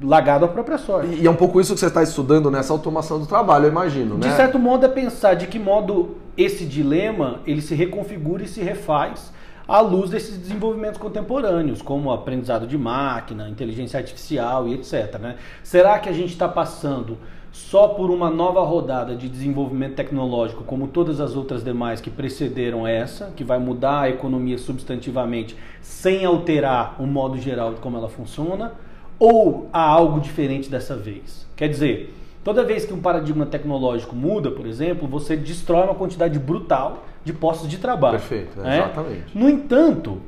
lagado 0.03 0.45
à 0.45 0.49
própria 0.49 0.79
sorte. 0.79 1.15
E, 1.15 1.27
é 1.27 1.31
um 1.31 1.35
pouco 1.35 1.61
isso 1.61 1.75
que 1.75 1.81
você 1.81 1.87
está 1.87 2.03
estudando 2.03 2.51
nessa 2.51 2.73
automação 2.73 3.19
do 3.19 3.27
trabalho, 3.27 3.67
eu 3.67 3.71
imagino, 3.71 4.17
né? 4.17 4.29
De 4.29 4.35
certo 4.35 4.59
modo 4.59 4.85
é 4.85 4.89
pensar 4.89 5.35
de 5.35 5.47
que 5.47 5.59
modo 5.59 6.17
esse 6.37 6.65
dilema 6.65 7.41
ele 7.47 7.61
se 7.61 7.75
reconfigura 7.75 8.43
e 8.43 8.49
se 8.49 8.61
refaz 8.61 9.33
à 9.67 9.81
luz 9.81 10.11
desses 10.11 10.39
desenvolvimentos 10.39 10.99
contemporâneos, 10.99 11.83
como 11.83 12.11
aprendizado 12.11 12.67
de 12.67 12.79
máquina, 12.79 13.49
inteligência 13.49 13.99
artificial 13.99 14.67
e 14.67 14.75
etc. 14.75 15.19
Né? 15.21 15.37
Será 15.63 15.99
que 15.99 16.09
a 16.09 16.13
gente 16.13 16.33
está 16.33 16.49
passando 16.49 17.19
só 17.53 17.89
por 17.89 18.11
uma 18.11 18.31
nova 18.31 18.63
rodada 18.63 19.15
de 19.17 19.29
desenvolvimento 19.29 19.97
tecnológico, 19.97 20.65
como 20.65 20.87
todas 20.87 21.21
as 21.21 21.35
outras 21.35 21.65
demais 21.65 22.01
que 22.01 22.11
precederam 22.11 22.87
essa, 22.87 23.33
que 23.35 23.43
vai 23.43 23.59
mudar 23.59 24.03
a 24.03 24.11
economia 24.11 24.59
substantivamente 24.59 25.57
sem 25.81 26.25
alterar 26.25 26.97
o 26.99 27.07
modo 27.07 27.39
geral 27.39 27.75
de 27.75 27.81
como 27.81 27.97
ela 27.97 28.09
funciona? 28.09 28.73
Ou 29.19 29.69
há 29.73 29.81
algo 29.81 30.21
diferente 30.21 30.71
dessa 30.71 30.97
vez? 30.97 31.47
Quer 31.57 31.69
dizer, 31.69 32.15
toda 32.45 32.65
vez 32.65 32.85
que 32.85 32.95
um 32.95 33.01
paradigma 33.01 33.47
tecnológico 33.47 34.15
muda, 34.15 34.51
por 34.51 34.67
exemplo, 34.67 35.09
você 35.09 35.37
destrói 35.37 35.85
uma 35.85 35.95
quantidade 35.95 36.39
brutal 36.39 37.05
de 37.25 37.33
postos 37.33 37.69
de 37.69 37.79
trabalho. 37.79 38.19
Perfeito, 38.19 38.61
é? 38.63 38.77
exatamente. 38.77 39.37
No 39.37 39.49
entanto, 39.49 40.21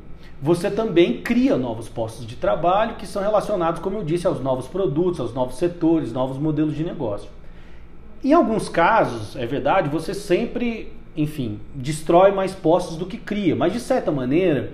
você 0.43 0.71
também 0.71 1.21
cria 1.21 1.57
novos 1.57 1.89
postos 1.89 2.27
de 2.27 2.35
trabalho 2.35 2.97
que 2.97 3.07
são 3.07 3.23
relacionados, 3.23 3.81
como 3.81 3.99
eu 3.99 4.05
disse, 4.05 4.27
aos 4.27 4.41
novos 4.41 4.67
produtos, 4.67 5.21
aos 5.21 5.35
novos 5.35 5.57
setores, 5.57 6.13
novos 6.13 6.39
modelos 6.39 6.75
de 6.75 6.83
negócio. 6.83 7.29
Em 8.25 8.33
alguns 8.33 8.69
casos, 8.69 9.37
é 9.37 9.47
verdade, 9.47 9.89
você 9.89 10.13
sempre, 10.13 10.93
enfim, 11.17 11.59
destrói 11.75 12.33
mais 12.33 12.55
postos 12.55 12.97
do 12.97 13.07
que 13.07 13.17
cria, 13.17 13.55
mas 13.55 13.73
de 13.73 13.81
certa 13.81 14.11
maneira, 14.11 14.73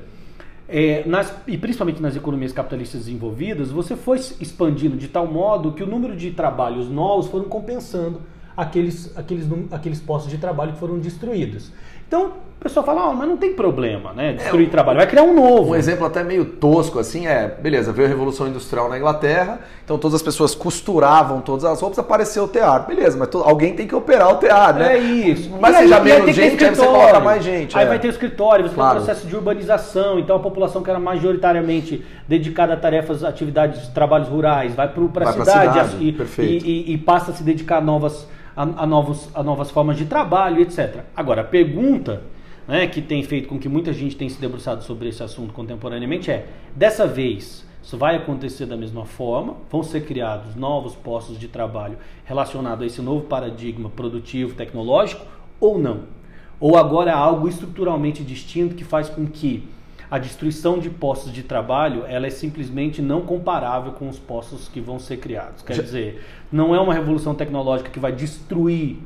é, 0.69 1.05
nas, 1.07 1.33
e 1.47 1.57
principalmente 1.57 2.03
nas 2.03 2.17
economias 2.17 2.53
capitalistas 2.53 3.03
desenvolvidas, 3.03 3.71
você 3.71 3.95
foi 3.95 4.19
expandindo 4.41 4.97
de 4.97 5.09
tal 5.09 5.27
modo 5.27 5.73
que 5.73 5.83
o 5.83 5.87
número 5.87 6.17
de 6.17 6.33
trabalhos 6.33 6.89
novos 6.89 7.29
foram 7.29 7.45
compensando 7.45 8.21
aqueles, 8.57 9.17
aqueles, 9.17 9.47
aqueles 9.71 10.01
postos 10.01 10.31
de 10.31 10.39
trabalho 10.39 10.73
que 10.73 10.79
foram 10.79 10.99
destruídos. 10.99 11.71
Então, 12.07 12.33
o 12.59 12.63
pessoal 12.63 12.87
fala, 12.87 13.11
oh, 13.11 13.13
mas 13.13 13.29
não 13.29 13.37
tem 13.37 13.53
problema, 13.53 14.13
né? 14.13 14.33
Destruir 14.33 14.67
é, 14.67 14.71
trabalho, 14.71 14.99
vai 14.99 15.07
criar 15.07 15.23
um 15.23 15.35
novo. 15.35 15.73
Um 15.73 15.77
exemplo 15.77 16.07
até 16.07 16.25
meio 16.25 16.45
tosco 16.45 16.99
assim 16.99 17.27
é, 17.27 17.47
beleza, 17.47 17.93
veio 17.93 18.07
a 18.07 18.09
Revolução 18.09 18.49
Industrial 18.49 18.89
na 18.89 18.97
Inglaterra, 18.97 19.61
então 19.85 19.99
todas 19.99 20.15
as 20.17 20.23
pessoas 20.23 20.55
costuravam 20.55 21.41
todas 21.41 21.65
as 21.65 21.81
roupas, 21.81 21.99
apareceu 21.99 22.45
o 22.45 22.49
tear. 22.49 22.87
Beleza, 22.87 23.17
mas 23.19 23.29
to, 23.29 23.39
alguém 23.39 23.75
tem 23.75 23.87
que 23.87 23.95
operar 23.95 24.33
o 24.33 24.37
tear, 24.37 24.75
né? 24.75 24.95
É 24.95 24.99
isso. 24.99 25.51
Mas 25.61 25.77
e 25.77 25.79
seja 25.81 25.97
aí, 25.99 26.03
menos 26.03 26.35
gente, 26.35 26.65
aí 26.65 26.75
você 26.75 26.87
coloca 26.87 27.21
mais 27.21 27.45
gente. 27.45 27.77
Aí 27.77 27.85
é. 27.85 27.89
vai 27.89 27.99
ter 27.99 28.09
o 28.09 28.11
escritório, 28.11 28.67
você 28.67 28.75
claro. 28.75 28.95
tem 28.95 29.03
o 29.03 29.05
processo 29.05 29.27
de 29.29 29.37
urbanização, 29.37 30.19
então 30.19 30.37
a 30.37 30.41
população 30.41 30.83
que 30.83 30.91
era 30.91 30.99
majoritariamente 30.99 32.05
dedicada 32.27 32.73
a 32.73 32.77
tarefas, 32.77 33.23
atividades, 33.23 33.87
trabalhos 33.89 34.29
rurais, 34.29 34.75
vai 34.75 34.89
para 34.89 35.29
a 35.29 35.33
cidade, 35.33 35.91
cidade 35.91 35.97
e, 36.39 36.43
e, 36.43 36.95
e 36.95 36.99
passa 36.99 37.33
a 37.33 37.35
se 37.35 37.43
dedicar 37.43 37.77
a 37.77 37.81
novas 37.81 38.27
a, 38.57 38.63
a, 38.63 38.87
novos, 38.87 39.29
a 39.35 39.43
novas 39.43 39.71
formas 39.71 39.99
de 39.99 40.07
trabalho, 40.07 40.63
etc. 40.63 41.05
Agora, 41.15 41.43
a 41.43 41.45
pergunta 41.45 42.23
né, 42.67 42.87
que 42.87 43.03
tem 43.03 43.23
feito 43.23 43.49
com 43.49 43.59
que 43.59 43.69
muita 43.69 43.93
gente 43.93 44.17
tenha 44.17 44.31
se 44.31 44.41
debruçado 44.41 44.83
sobre 44.83 45.09
esse 45.09 45.23
assunto 45.23 45.53
contemporaneamente 45.53 46.31
é: 46.31 46.49
dessa 46.75 47.07
vez, 47.07 47.67
isso 47.83 47.97
vai 47.97 48.17
acontecer 48.17 48.67
da 48.67 48.77
mesma 48.77 49.05
forma? 49.05 49.57
Vão 49.71 49.83
ser 49.83 50.05
criados 50.07 50.57
novos 50.57 50.97
postos 50.97 51.39
de 51.39 51.47
trabalho 51.47 51.99
relacionados 52.25 52.83
a 52.83 52.87
esse 52.87 53.03
novo 53.03 53.27
paradigma 53.27 53.91
produtivo, 53.91 54.55
tecnológico 54.55 55.25
ou 55.61 55.79
não? 55.79 56.17
Ou 56.59 56.77
agora 56.77 57.11
é 57.11 57.15
algo 57.15 57.49
estruturalmente 57.49 58.25
distinto 58.25 58.75
que 58.75 58.83
faz 58.83 59.11
com 59.11 59.27
que 59.27 59.69
a 60.11 60.19
destruição 60.19 60.79
de 60.79 60.89
postos 60.89 61.33
de 61.33 61.43
trabalho 61.43 62.05
ela 62.07 62.27
é 62.27 62.31
simplesmente 62.31 63.03
não 63.03 63.23
comparável 63.23 63.93
com 63.93 64.09
os 64.09 64.19
postos 64.19 64.69
que 64.69 64.81
vão 64.81 64.99
ser 64.99 65.17
criados. 65.19 65.63
Quer 65.63 65.83
dizer, 65.83 66.25
não 66.51 66.75
é 66.75 66.81
uma 66.81 66.95
revolução 66.95 67.35
tecnológica 67.35 67.91
que 67.91 67.99
vai 67.99 68.13
destruir 68.13 68.99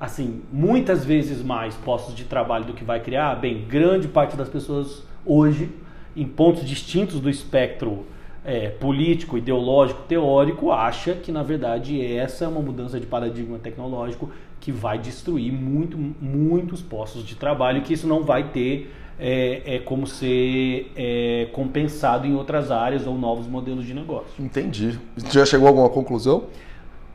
assim 0.00 0.42
muitas 0.52 1.04
vezes 1.04 1.42
mais 1.42 1.74
postos 1.74 2.14
de 2.14 2.24
trabalho 2.24 2.64
do 2.64 2.72
que 2.72 2.84
vai 2.84 3.00
criar. 3.00 3.34
Bem, 3.34 3.64
grande 3.68 4.08
parte 4.08 4.36
das 4.36 4.48
pessoas 4.48 5.02
hoje, 5.24 5.70
em 6.16 6.26
pontos 6.26 6.64
distintos 6.64 7.20
do 7.20 7.28
espectro 7.28 8.06
é, 8.44 8.70
político, 8.70 9.36
ideológico, 9.36 10.02
teórico, 10.08 10.72
acha 10.72 11.12
que 11.14 11.30
na 11.30 11.42
verdade 11.42 12.00
essa 12.02 12.46
é 12.46 12.48
uma 12.48 12.62
mudança 12.62 12.98
de 12.98 13.06
paradigma 13.06 13.58
tecnológico 13.58 14.30
que 14.60 14.72
vai 14.72 14.98
destruir 14.98 15.52
muito, 15.52 15.98
muitos 15.98 16.80
postos 16.80 17.24
de 17.24 17.34
trabalho, 17.36 17.82
que 17.82 17.92
isso 17.92 18.06
não 18.06 18.22
vai 18.22 18.48
ter 18.48 18.92
é, 19.18 19.76
é 19.76 19.78
como 19.78 20.06
ser 20.06 20.92
é, 20.96 21.48
compensado 21.52 22.26
em 22.26 22.34
outras 22.34 22.70
áreas 22.70 23.06
ou 23.06 23.16
novos 23.18 23.46
modelos 23.46 23.84
de 23.84 23.94
negócio. 23.94 24.32
Entendi. 24.38 24.98
Já 25.30 25.44
chegou 25.44 25.66
a 25.66 25.70
alguma 25.70 25.88
conclusão? 25.88 26.44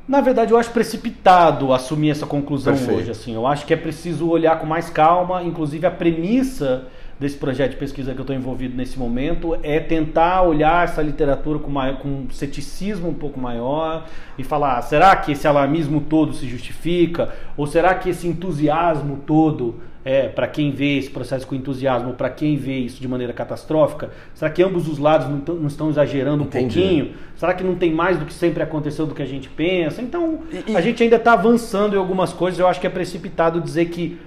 Na 0.08 0.20
verdade, 0.20 0.52
eu 0.52 0.58
acho 0.58 0.70
precipitado 0.72 1.74
assumir 1.74 2.10
essa 2.10 2.26
conclusão 2.26 2.74
Perfeito. 2.74 3.00
hoje. 3.00 3.12
Assim, 3.12 3.34
eu 3.34 3.48
acho 3.48 3.66
que 3.66 3.74
é 3.74 3.78
preciso 3.78 4.28
olhar 4.28 4.60
com 4.60 4.66
mais 4.66 4.90
calma, 4.90 5.42
inclusive 5.44 5.88
a 5.88 5.92
premissa 5.92 6.88
desse 7.18 7.38
projeto 7.38 7.72
de 7.72 7.78
pesquisa 7.78 8.14
que 8.14 8.20
eu 8.20 8.24
estou 8.24 8.36
envolvido 8.36 8.76
nesse 8.76 9.00
momento 9.00 9.58
é 9.64 9.80
tentar 9.80 10.42
olhar 10.42 10.84
essa 10.84 11.02
literatura 11.02 11.58
com, 11.58 11.72
maior, 11.72 12.00
com 12.00 12.08
um 12.08 12.30
ceticismo 12.30 13.08
um 13.08 13.14
pouco 13.14 13.40
maior 13.40 14.06
e 14.38 14.44
falar: 14.44 14.82
será 14.82 15.16
que 15.16 15.32
esse 15.32 15.48
alarmismo 15.48 16.02
todo 16.02 16.34
se 16.34 16.48
justifica? 16.50 17.34
Ou 17.56 17.66
será 17.66 17.96
que 17.96 18.10
esse 18.10 18.28
entusiasmo 18.28 19.22
todo 19.26 19.76
é, 20.06 20.28
para 20.28 20.48
quem 20.48 20.72
vê 20.72 20.98
esse 20.98 21.10
processo 21.10 21.48
com 21.48 21.56
entusiasmo, 21.56 22.14
para 22.14 22.30
quem 22.30 22.58
vê 22.58 22.80
isso 22.80 23.02
de 23.02 23.08
maneira 23.08 23.32
catastrófica? 23.32 24.10
Será 24.34 24.52
que 24.52 24.62
ambos 24.62 24.88
os 24.88 24.98
lados 24.98 25.28
não, 25.30 25.56
não 25.56 25.68
estão 25.68 25.90
exagerando 25.90 26.44
um 26.44 26.48
Entendi. 26.48 26.80
pouquinho? 26.80 27.12
Será 27.36 27.54
que 27.54 27.64
não 27.64 27.76
tem 27.76 27.94
mais 27.94 28.18
do 28.18 28.26
que 28.26 28.34
sempre 28.34 28.62
aconteceu 28.62 29.06
do 29.06 29.16
que 29.16 29.22
a 29.22 29.26
gente 29.26 29.50
pensa? 29.50 30.02
Então, 30.02 30.40
e, 30.68 30.76
a 30.76 30.82
gente 30.82 31.02
ainda 31.02 31.16
está 31.16 31.34
avançando 31.34 31.96
em 31.96 31.98
algumas 31.98 32.34
coisas. 32.34 32.60
Eu 32.60 32.68
acho 32.68 32.80
que 32.80 32.88
é 32.88 32.90
precipitado 32.90 33.62
dizer 33.62 33.86
que 33.86 34.18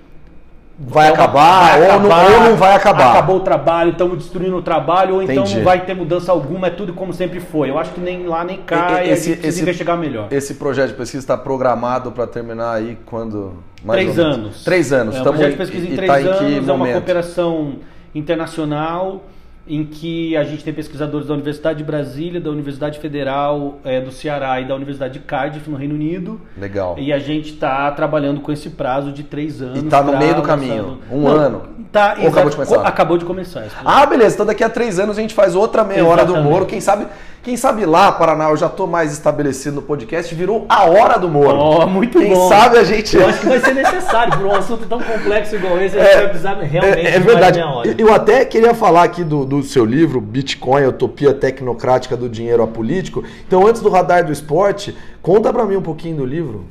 vai, 0.79 1.09
acabar, 1.09 1.79
vai 1.79 1.87
acabar, 1.87 1.95
ou, 1.95 2.01
não, 2.01 2.35
ou 2.35 2.51
não 2.51 2.57
vai 2.57 2.75
acabar. 2.75 3.13
Acabou 3.13 3.37
o 3.37 3.41
trabalho, 3.41 3.91
estamos 3.93 4.19
destruindo 4.19 4.57
o 4.57 4.63
trabalho, 4.63 5.15
ou 5.15 5.23
então 5.23 5.45
não 5.45 5.63
vai 5.63 5.85
ter 5.85 5.95
mudança 5.95 6.31
alguma, 6.31 6.67
é 6.67 6.71
tudo 6.71 6.93
como 6.93 7.13
sempre 7.13 7.41
foi. 7.41 7.71
Eu 7.71 7.79
acho 7.79 7.93
que 7.93 8.01
nem 8.01 8.27
lá 8.27 8.45
nem 8.45 8.59
cá 8.59 9.05
esse, 9.05 9.31
e 9.31 9.47
esse, 9.47 9.63
investigar 9.63 9.97
melhor. 9.97 10.29
Esse 10.31 10.55
projeto 10.55 10.91
de 10.91 10.95
pesquisa 10.95 11.23
está 11.23 11.37
programado 11.37 12.13
para 12.13 12.27
terminar 12.27 12.75
aí 12.75 12.99
quando? 13.07 13.55
Mais 13.85 14.01
três 14.01 14.19
anos. 14.19 14.65
Três 14.65 14.93
anos. 14.93 15.17
É 15.17 15.21
um 15.21 15.25
projeto 15.25 15.51
de 15.51 15.57
pesquisa 15.57 15.87
em 15.87 15.97
três 15.97 16.11
tá 16.11 16.17
anos, 16.17 16.67
em 16.67 16.71
é 16.71 16.73
uma 16.73 16.89
cooperação 16.89 17.77
internacional 18.15 19.23
em 19.69 19.85
que 19.85 20.37
a 20.37 20.45
gente 20.45 20.63
tem 20.63 20.73
pesquisadores 20.73 21.27
da 21.27 21.35
Universidade 21.35 21.79
de 21.79 21.85
Brasília, 21.85 22.41
da 22.41 22.51
Universidade 22.51 22.99
Federal 22.99 23.79
é, 23.85 24.01
do 24.01 24.13
Ceará 24.13 24.61
e 24.61 24.65
da 24.65 24.75
Universidade 24.75 25.15
de 25.15 25.21
Cardiff, 25.21 25.69
no 25.69 25.77
Reino 25.77 25.95
Unido. 25.95 26.41
Legal. 26.57 26.97
E 26.99 27.13
a 27.13 27.19
gente 27.19 27.55
está 27.55 27.91
trabalhando 27.91 28.41
com 28.41 28.53
esse 28.53 28.71
prazo 28.71 29.11
de 29.13 29.25
três 29.25 29.61
anos. 29.61 29.83
E 29.83 29.85
está 29.85 30.03
no 30.03 30.17
meio 30.17 30.37
do 30.37 30.43
caminho, 30.43 30.99
um 31.11 31.23
Não, 31.23 31.29
ano. 31.29 31.63
Tá, 31.91 32.17
Ou 32.21 32.29
acabou 32.29 32.51
de 32.51 32.57
começar? 32.57 32.81
Acabou 32.83 33.19
de 33.19 33.25
começar. 33.25 33.65
Ah, 33.85 34.07
beleza. 34.07 34.35
Então 34.35 34.47
daqui 34.47 34.63
a 34.63 34.69
três 34.69 34.99
anos 34.99 35.19
a 35.19 35.21
gente 35.21 35.35
faz 35.35 35.55
outra 35.55 35.83
meia 35.83 36.01
Exatamente. 36.01 36.31
hora 36.31 36.43
do 36.43 36.49
Moro. 36.49 36.67
Quem 36.67 36.81
sabe 36.81 37.07
quem 37.47 37.57
sabe 37.57 37.87
lá, 37.87 38.11
Paraná, 38.11 38.51
eu 38.51 38.57
já 38.57 38.67
estou 38.67 38.89
mais 38.89 39.13
estabelecido 39.13 39.77
no 39.77 39.83
podcast, 39.83 40.35
virou 40.35 40.67
a 40.69 40.87
hora 40.87 41.17
do 41.17 41.29
Moro. 41.29 41.57
Oh, 41.57 41.87
muito 41.87 42.19
Quem 42.19 42.35
bom. 42.35 42.49
Quem 42.49 42.49
sabe 42.49 42.77
a 42.77 42.83
gente. 42.83 43.17
Eu 43.17 43.29
acho 43.29 43.39
que 43.39 43.47
vai 43.47 43.61
ser 43.61 43.73
necessário, 43.73 44.37
por 44.37 44.47
um 44.47 44.53
assunto 44.53 44.85
tão 44.89 44.99
complexo 44.99 45.55
igual 45.55 45.81
esse, 45.81 45.97
a 45.97 46.03
gente 46.03 46.13
é, 46.13 46.17
vai 46.17 46.29
precisar 46.31 46.55
realmente. 46.55 47.07
É, 47.07 47.15
é 47.15 47.21
verdade. 47.21 47.61
Eu 47.97 48.13
até 48.13 48.45
queria 48.45 48.75
falar 48.75 49.05
aqui 49.05 49.23
do, 49.23 49.45
do 49.45 49.63
seu 49.63 49.85
livro, 49.85 50.21
Bitcoin, 50.21 50.87
Utopia 50.87 51.33
Tecnocrática 51.33 52.17
do 52.17 52.29
Dinheiro 52.29 52.65
Apolítico. 52.65 53.23
Então, 53.47 53.65
antes 53.65 53.81
do 53.81 53.91
radar 53.91 54.27
do 54.27 54.33
esporte, 54.33 54.97
conta 55.23 55.53
para 55.53 55.65
mim 55.65 55.77
um 55.77 55.83
pouquinho 55.83 56.17
do 56.17 56.27
livro. 56.27 56.65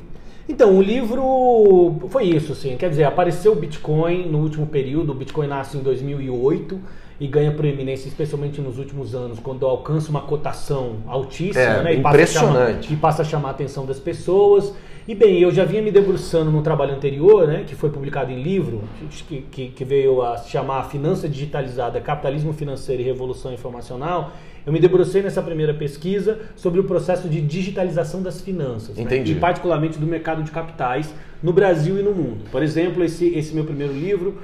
Então, 0.46 0.76
o 0.76 0.82
livro 0.82 2.02
foi 2.10 2.24
isso, 2.24 2.52
assim. 2.52 2.76
Quer 2.76 2.90
dizer, 2.90 3.04
apareceu 3.04 3.52
o 3.52 3.56
Bitcoin 3.56 4.28
no 4.28 4.40
último 4.40 4.66
período. 4.66 5.12
O 5.12 5.14
Bitcoin 5.14 5.46
nasce 5.46 5.78
em 5.78 5.80
2008 5.80 6.78
e 7.18 7.26
ganha 7.26 7.52
proeminência, 7.52 8.08
especialmente 8.08 8.60
nos 8.60 8.78
últimos 8.78 9.14
anos, 9.14 9.38
quando 9.38 9.64
alcança 9.66 10.10
uma 10.10 10.20
cotação 10.20 10.96
altíssima, 11.06 11.60
é, 11.60 11.82
né? 11.82 11.94
E 11.94 11.98
impressionante. 11.98 12.74
Passa 12.76 12.82
chamar, 12.82 12.92
e 12.92 12.96
passa 12.96 13.22
a 13.22 13.24
chamar 13.24 13.48
a 13.48 13.50
atenção 13.52 13.86
das 13.86 13.98
pessoas. 13.98 14.74
E 15.08 15.14
bem, 15.14 15.38
eu 15.38 15.52
já 15.52 15.64
vinha 15.64 15.80
me 15.80 15.92
debruçando 15.92 16.50
no 16.50 16.62
trabalho 16.62 16.92
anterior, 16.92 17.46
né, 17.46 17.62
que 17.64 17.76
foi 17.76 17.90
publicado 17.90 18.32
em 18.32 18.42
livro, 18.42 18.82
que, 19.08 19.40
que, 19.42 19.68
que 19.68 19.84
veio 19.84 20.20
a 20.20 20.36
se 20.36 20.50
chamar 20.50 20.82
Finança 20.90 21.28
Digitalizada, 21.28 22.00
Capitalismo 22.00 22.52
Financeiro 22.52 23.02
e 23.02 23.04
Revolução 23.04 23.52
Informacional. 23.52 24.32
Eu 24.66 24.72
me 24.72 24.80
debrucei 24.80 25.22
nessa 25.22 25.40
primeira 25.40 25.72
pesquisa 25.72 26.40
sobre 26.56 26.80
o 26.80 26.84
processo 26.84 27.28
de 27.28 27.40
digitalização 27.40 28.20
das 28.20 28.40
finanças, 28.40 28.96
né, 28.96 29.22
e 29.24 29.34
particularmente 29.36 29.96
do 29.96 30.06
mercado 30.06 30.42
de 30.42 30.50
capitais 30.50 31.14
no 31.40 31.52
Brasil 31.52 32.00
e 32.00 32.02
no 32.02 32.10
mundo. 32.10 32.50
Por 32.50 32.60
exemplo, 32.60 33.04
esse, 33.04 33.28
esse 33.28 33.54
meu 33.54 33.64
primeiro 33.64 33.92
livro 33.92 34.34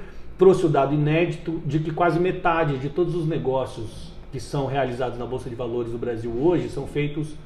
trouxe 0.43 0.67
o 0.67 0.69
dado 0.69 0.93
inédito 0.93 1.63
de 1.65 1.79
que 1.79 1.93
quase 1.93 2.19
metade 2.19 2.77
de 2.77 2.89
todos 2.89 3.15
os 3.15 3.29
negócios 3.29 4.11
que 4.33 4.41
são 4.41 4.67
realizados 4.67 5.17
na 5.17 5.25
Bolsa 5.25 5.49
de 5.49 5.55
Valores 5.55 5.93
do 5.93 5.99
Brasil 5.99 6.33
hoje 6.37 6.69
são 6.69 6.85
feitos 6.85 7.37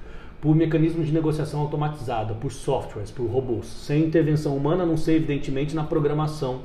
por 0.41 0.57
mecanismos 0.57 1.07
de 1.07 1.13
negociação 1.13 1.61
automatizada, 1.61 2.33
por 2.33 2.51
softwares, 2.51 3.11
por 3.11 3.27
robôs, 3.27 3.67
sem 3.67 4.05
intervenção 4.05 4.57
humana, 4.57 4.85
a 4.85 4.87
não 4.87 4.97
ser 4.97 5.17
evidentemente 5.17 5.77
na 5.77 5.85
programação 5.85 6.63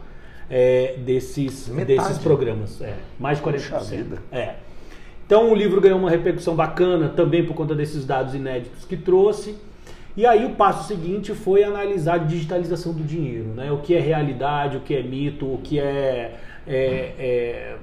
é, 0.50 0.96
desses, 1.00 1.67
desses 1.86 2.17
programas. 2.20 2.82
É, 2.82 2.96
mais 3.20 3.39
de 3.39 3.44
40%. 3.44 4.17
É. 4.32 4.56
Então 5.26 5.52
o 5.52 5.54
livro 5.54 5.82
ganhou 5.82 6.00
uma 6.00 6.10
repercussão 6.10 6.56
bacana 6.56 7.10
também 7.10 7.46
por 7.46 7.56
conta 7.56 7.76
desses 7.76 8.06
dados 8.06 8.34
inéditos 8.34 8.86
que 8.86 8.96
trouxe. 8.96 9.58
E 10.15 10.26
aí 10.26 10.45
o 10.45 10.52
passo 10.52 10.88
seguinte 10.88 11.34
foi 11.34 11.63
analisar 11.63 12.15
a 12.15 12.17
digitalização 12.17 12.93
do 12.93 13.04
dinheiro, 13.04 13.50
né? 13.56 13.71
O 13.71 13.78
que 13.78 13.95
é 13.95 14.00
realidade, 14.00 14.78
o 14.78 14.82
que 14.82 14.95
é 14.95 15.02
mito, 15.02 15.45
o 15.45 15.60
que 15.63 15.80
é, 15.80 16.36
é, 16.67 17.13
é 17.17 17.76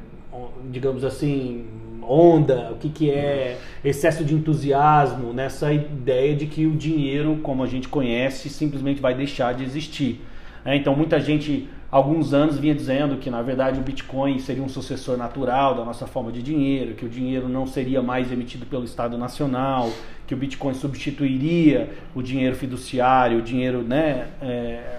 digamos 0.70 1.04
assim, 1.04 1.64
onda, 2.02 2.70
o 2.72 2.76
que, 2.76 2.88
que 2.88 3.10
é 3.10 3.58
excesso 3.84 4.24
de 4.24 4.34
entusiasmo, 4.34 5.32
nessa 5.32 5.72
ideia 5.72 6.34
de 6.34 6.46
que 6.46 6.66
o 6.66 6.72
dinheiro, 6.72 7.38
como 7.42 7.62
a 7.62 7.66
gente 7.66 7.88
conhece, 7.88 8.48
simplesmente 8.48 9.00
vai 9.00 9.14
deixar 9.14 9.54
de 9.54 9.64
existir. 9.64 10.20
É, 10.64 10.76
então 10.76 10.94
muita 10.94 11.20
gente 11.20 11.68
alguns 11.90 12.34
anos 12.34 12.58
vinha 12.58 12.74
dizendo 12.74 13.16
que 13.16 13.30
na 13.30 13.40
verdade 13.42 13.80
o 13.80 13.82
Bitcoin 13.82 14.38
seria 14.38 14.62
um 14.62 14.68
sucessor 14.68 15.16
natural 15.16 15.74
da 15.74 15.84
nossa 15.84 16.06
forma 16.06 16.30
de 16.30 16.42
dinheiro, 16.42 16.94
que 16.94 17.04
o 17.04 17.08
dinheiro 17.08 17.48
não 17.48 17.66
seria 17.66 18.02
mais 18.02 18.30
emitido 18.30 18.66
pelo 18.66 18.84
Estado 18.84 19.16
Nacional, 19.16 19.90
que 20.26 20.34
o 20.34 20.36
Bitcoin 20.36 20.74
substituiria 20.74 21.90
o 22.14 22.22
dinheiro 22.22 22.54
fiduciário, 22.54 23.38
o 23.38 23.42
dinheiro 23.42 23.82
né, 23.82 24.28
é, 24.42 24.98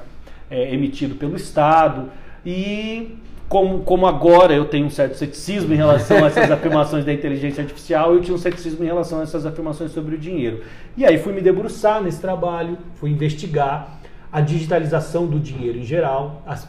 é, 0.49 0.73
emitido 0.73 1.15
pelo 1.15 1.35
Estado. 1.35 2.09
E 2.43 3.15
como, 3.47 3.79
como 3.79 4.07
agora 4.07 4.53
eu 4.53 4.65
tenho 4.65 4.87
um 4.87 4.89
certo 4.89 5.15
ceticismo 5.15 5.73
em 5.73 5.77
relação 5.77 6.23
a 6.23 6.27
essas 6.27 6.49
afirmações 6.51 7.05
da 7.05 7.13
inteligência 7.13 7.61
artificial, 7.61 8.13
eu 8.13 8.21
tinha 8.21 8.33
um 8.33 8.39
ceticismo 8.39 8.83
em 8.83 8.87
relação 8.87 9.19
a 9.19 9.23
essas 9.23 9.45
afirmações 9.45 9.91
sobre 9.91 10.15
o 10.15 10.17
dinheiro. 10.17 10.63
E 10.97 11.05
aí 11.05 11.19
fui 11.19 11.33
me 11.33 11.41
debruçar 11.41 12.01
nesse 12.01 12.19
trabalho, 12.19 12.77
fui 12.95 13.11
investigar 13.11 13.98
a 14.31 14.41
digitalização 14.41 15.25
do 15.25 15.39
dinheiro 15.39 15.79
em 15.79 15.83
geral, 15.83 16.43
as, 16.45 16.67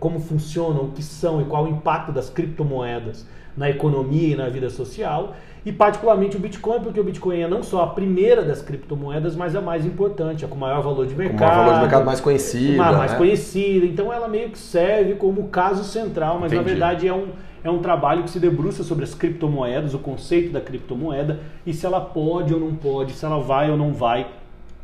como 0.00 0.20
funcionam, 0.20 0.84
o 0.84 0.92
que 0.92 1.02
são 1.02 1.40
e 1.40 1.44
qual 1.44 1.64
o 1.64 1.68
impacto 1.68 2.12
das 2.12 2.30
criptomoedas 2.30 3.26
na 3.56 3.68
economia 3.68 4.34
e 4.34 4.36
na 4.36 4.48
vida 4.48 4.70
social. 4.70 5.34
E 5.66 5.72
particularmente 5.72 6.36
o 6.36 6.40
Bitcoin, 6.40 6.80
porque 6.80 6.98
o 6.98 7.04
Bitcoin 7.04 7.40
é 7.40 7.48
não 7.48 7.62
só 7.62 7.82
a 7.82 7.86
primeira 7.88 8.42
das 8.42 8.62
criptomoedas, 8.62 9.36
mas 9.36 9.54
a 9.54 9.60
mais 9.60 9.84
importante, 9.84 10.44
a 10.44 10.48
com 10.48 10.56
maior 10.56 10.80
valor 10.80 11.06
de 11.06 11.14
mercado. 11.14 11.38
Com 11.38 11.44
maior 11.44 11.64
valor 11.64 11.74
de 11.74 11.80
mercado 11.80 12.06
mais 12.06 12.20
conhecida. 12.20 12.78
Mais, 12.78 12.96
mais 12.96 13.12
né? 13.12 13.18
conhecida. 13.18 13.84
Então 13.84 14.12
ela 14.12 14.28
meio 14.28 14.48
que 14.50 14.58
serve 14.58 15.14
como 15.16 15.48
caso 15.48 15.84
central, 15.84 16.38
mas 16.40 16.52
Entendi. 16.52 16.56
na 16.56 16.62
verdade 16.62 17.08
é 17.08 17.12
um, 17.12 17.26
é 17.62 17.68
um 17.68 17.80
trabalho 17.80 18.22
que 18.22 18.30
se 18.30 18.40
debruça 18.40 18.82
sobre 18.82 19.04
as 19.04 19.14
criptomoedas, 19.14 19.92
o 19.92 19.98
conceito 19.98 20.52
da 20.52 20.60
criptomoeda 20.60 21.40
e 21.66 21.74
se 21.74 21.84
ela 21.84 22.00
pode 22.00 22.54
ou 22.54 22.60
não 22.60 22.74
pode, 22.74 23.12
se 23.12 23.26
ela 23.26 23.40
vai 23.40 23.70
ou 23.70 23.76
não 23.76 23.92
vai 23.92 24.28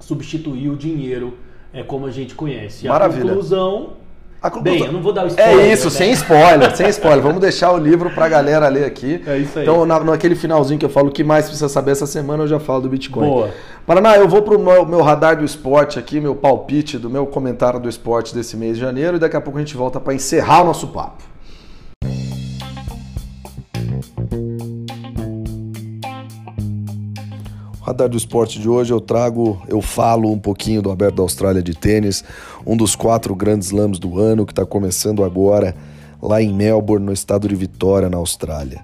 substituir 0.01 0.69
o 0.69 0.77
dinheiro 0.77 1.35
é, 1.75 1.83
como 1.83 2.07
a 2.07 2.11
gente 2.11 2.35
conhece. 2.35 2.87
Maravilha. 2.87 3.25
A 3.25 3.29
conclusão 3.29 4.05
a 4.45 4.51
conclusão... 4.51 4.79
Bem, 4.79 4.87
eu 4.87 4.93
não 4.93 5.01
vou 5.01 5.11
dar 5.11 5.25
o 5.25 5.29
spoiler. 5.29 5.59
É 5.59 5.73
isso, 5.73 5.87
né? 5.87 5.91
sem 5.91 6.13
spoiler, 6.13 6.77
sem 6.77 6.87
spoiler. 6.91 7.23
Vamos 7.23 7.41
deixar 7.41 7.73
o 7.73 7.79
livro 7.79 8.11
pra 8.11 8.29
galera 8.29 8.69
ler 8.69 8.85
aqui. 8.85 9.23
É 9.27 9.39
isso 9.39 9.59
aí. 9.59 9.65
Então, 9.65 9.87
na, 9.87 9.99
naquele 10.01 10.35
finalzinho 10.35 10.79
que 10.79 10.85
eu 10.85 10.91
falo 10.91 11.09
o 11.09 11.11
que 11.11 11.25
mais 11.25 11.47
precisa 11.47 11.67
saber 11.67 11.93
essa 11.93 12.07
semana, 12.07 12.43
eu 12.43 12.47
já 12.47 12.61
falo 12.61 12.83
do 12.83 12.91
Bitcoin. 12.91 13.27
Boa. 13.27 13.51
Paraná, 13.87 14.19
eu 14.19 14.29
vou 14.29 14.43
pro 14.43 14.59
meu, 14.59 14.85
meu 14.85 15.01
radar 15.01 15.39
do 15.39 15.47
esporte 15.47 15.99
aqui, 15.99 16.21
meu 16.21 16.35
palpite 16.35 16.99
do 16.99 17.09
meu 17.09 17.25
comentário 17.25 17.81
do 17.81 17.89
esporte 17.89 18.35
desse 18.35 18.55
mês 18.55 18.77
de 18.77 18.83
janeiro, 18.83 19.17
e 19.17 19.19
daqui 19.19 19.35
a 19.35 19.41
pouco 19.41 19.59
a 19.59 19.63
gente 19.63 19.79
volta 19.79 19.99
para 19.99 20.13
encerrar 20.13 20.61
o 20.61 20.67
nosso 20.67 20.89
papo. 20.89 21.34
Radar 27.85 28.09
do 28.09 28.17
Esporte 28.17 28.59
de 28.59 28.67
hoje 28.67 28.95
eu 28.95 28.99
trago, 28.99 29.61
eu 29.69 29.83
falo 29.83 30.33
um 30.33 30.39
pouquinho 30.39 30.81
do 30.81 30.91
Aberto 30.91 31.17
da 31.17 31.23
Austrália 31.23 31.63
de 31.63 31.75
tênis, 31.75 32.25
um 32.65 32.79
dos 32.79 32.97
quatro 32.97 33.35
grandes 33.35 33.69
slams 33.69 33.99
do 33.99 34.19
ano 34.19 34.47
que 34.47 34.53
está 34.53 34.65
começando 34.65 35.23
agora 35.23 35.77
lá 36.23 36.41
em 36.41 36.51
Melbourne, 36.51 37.05
no 37.05 37.13
estado 37.13 37.47
de 37.47 37.55
Vitória, 37.55 38.09
na 38.09 38.17
Austrália. 38.17 38.83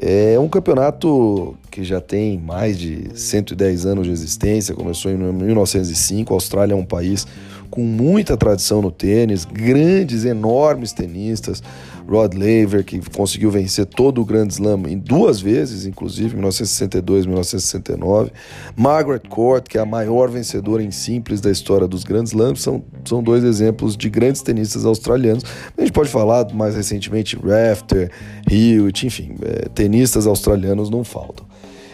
É 0.00 0.40
um 0.40 0.48
campeonato 0.48 1.54
que 1.70 1.84
já 1.84 2.00
tem 2.00 2.38
mais 2.38 2.78
de 2.78 3.10
110 3.14 3.84
anos 3.84 4.06
de 4.06 4.12
existência, 4.12 4.74
começou 4.74 5.10
em 5.10 5.18
1905. 5.18 6.32
A 6.32 6.36
Austrália 6.36 6.72
é 6.72 6.76
um 6.76 6.86
país 6.86 7.26
com 7.70 7.82
muita 7.82 8.34
tradição 8.34 8.80
no 8.80 8.90
tênis, 8.90 9.44
grandes, 9.44 10.24
enormes 10.24 10.94
tenistas. 10.94 11.62
Rod 12.08 12.34
Laver, 12.34 12.84
que 12.84 13.00
conseguiu 13.10 13.50
vencer 13.50 13.86
todo 13.86 14.20
o 14.20 14.24
Grand 14.24 14.48
Slam 14.48 14.82
em 14.86 14.98
duas 14.98 15.40
vezes, 15.40 15.86
inclusive, 15.86 16.34
1962 16.34 17.24
e 17.24 17.28
1969. 17.28 18.30
Margaret 18.76 19.22
Court, 19.28 19.66
que 19.68 19.78
é 19.78 19.80
a 19.80 19.86
maior 19.86 20.30
vencedora 20.30 20.82
em 20.82 20.90
simples 20.90 21.40
da 21.40 21.50
história 21.50 21.86
dos 21.86 22.04
Grand 22.04 22.24
Slams, 22.24 22.60
são, 22.60 22.84
são 23.04 23.22
dois 23.22 23.44
exemplos 23.44 23.96
de 23.96 24.08
grandes 24.08 24.42
tenistas 24.42 24.84
australianos. 24.84 25.44
A 25.76 25.80
gente 25.80 25.92
pode 25.92 26.08
falar 26.08 26.52
mais 26.52 26.74
recentemente 26.74 27.36
Rafter, 27.36 28.10
Hewitt, 28.50 29.06
enfim, 29.06 29.34
é, 29.42 29.68
tenistas 29.68 30.26
australianos 30.26 30.90
não 30.90 31.04
faltam. 31.04 31.46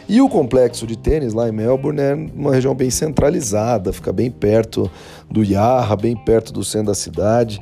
E 0.09 0.23
o 0.23 0.29
complexo 0.29 0.87
de 0.87 0.97
tênis 0.97 1.35
lá 1.35 1.51
em 1.51 1.53
Melbourne 1.53 2.01
é 2.01 2.15
uma 2.15 2.55
região 2.55 2.75
bem 2.75 2.89
centralizada, 2.89 3.93
fica 3.93 4.11
bem 4.11 4.31
perto 4.31 4.91
do 5.31 5.45
Yarra, 5.45 5.95
bem 5.97 6.17
perto 6.17 6.51
do 6.51 6.65
centro 6.65 6.87
da 6.87 6.95
cidade. 6.95 7.61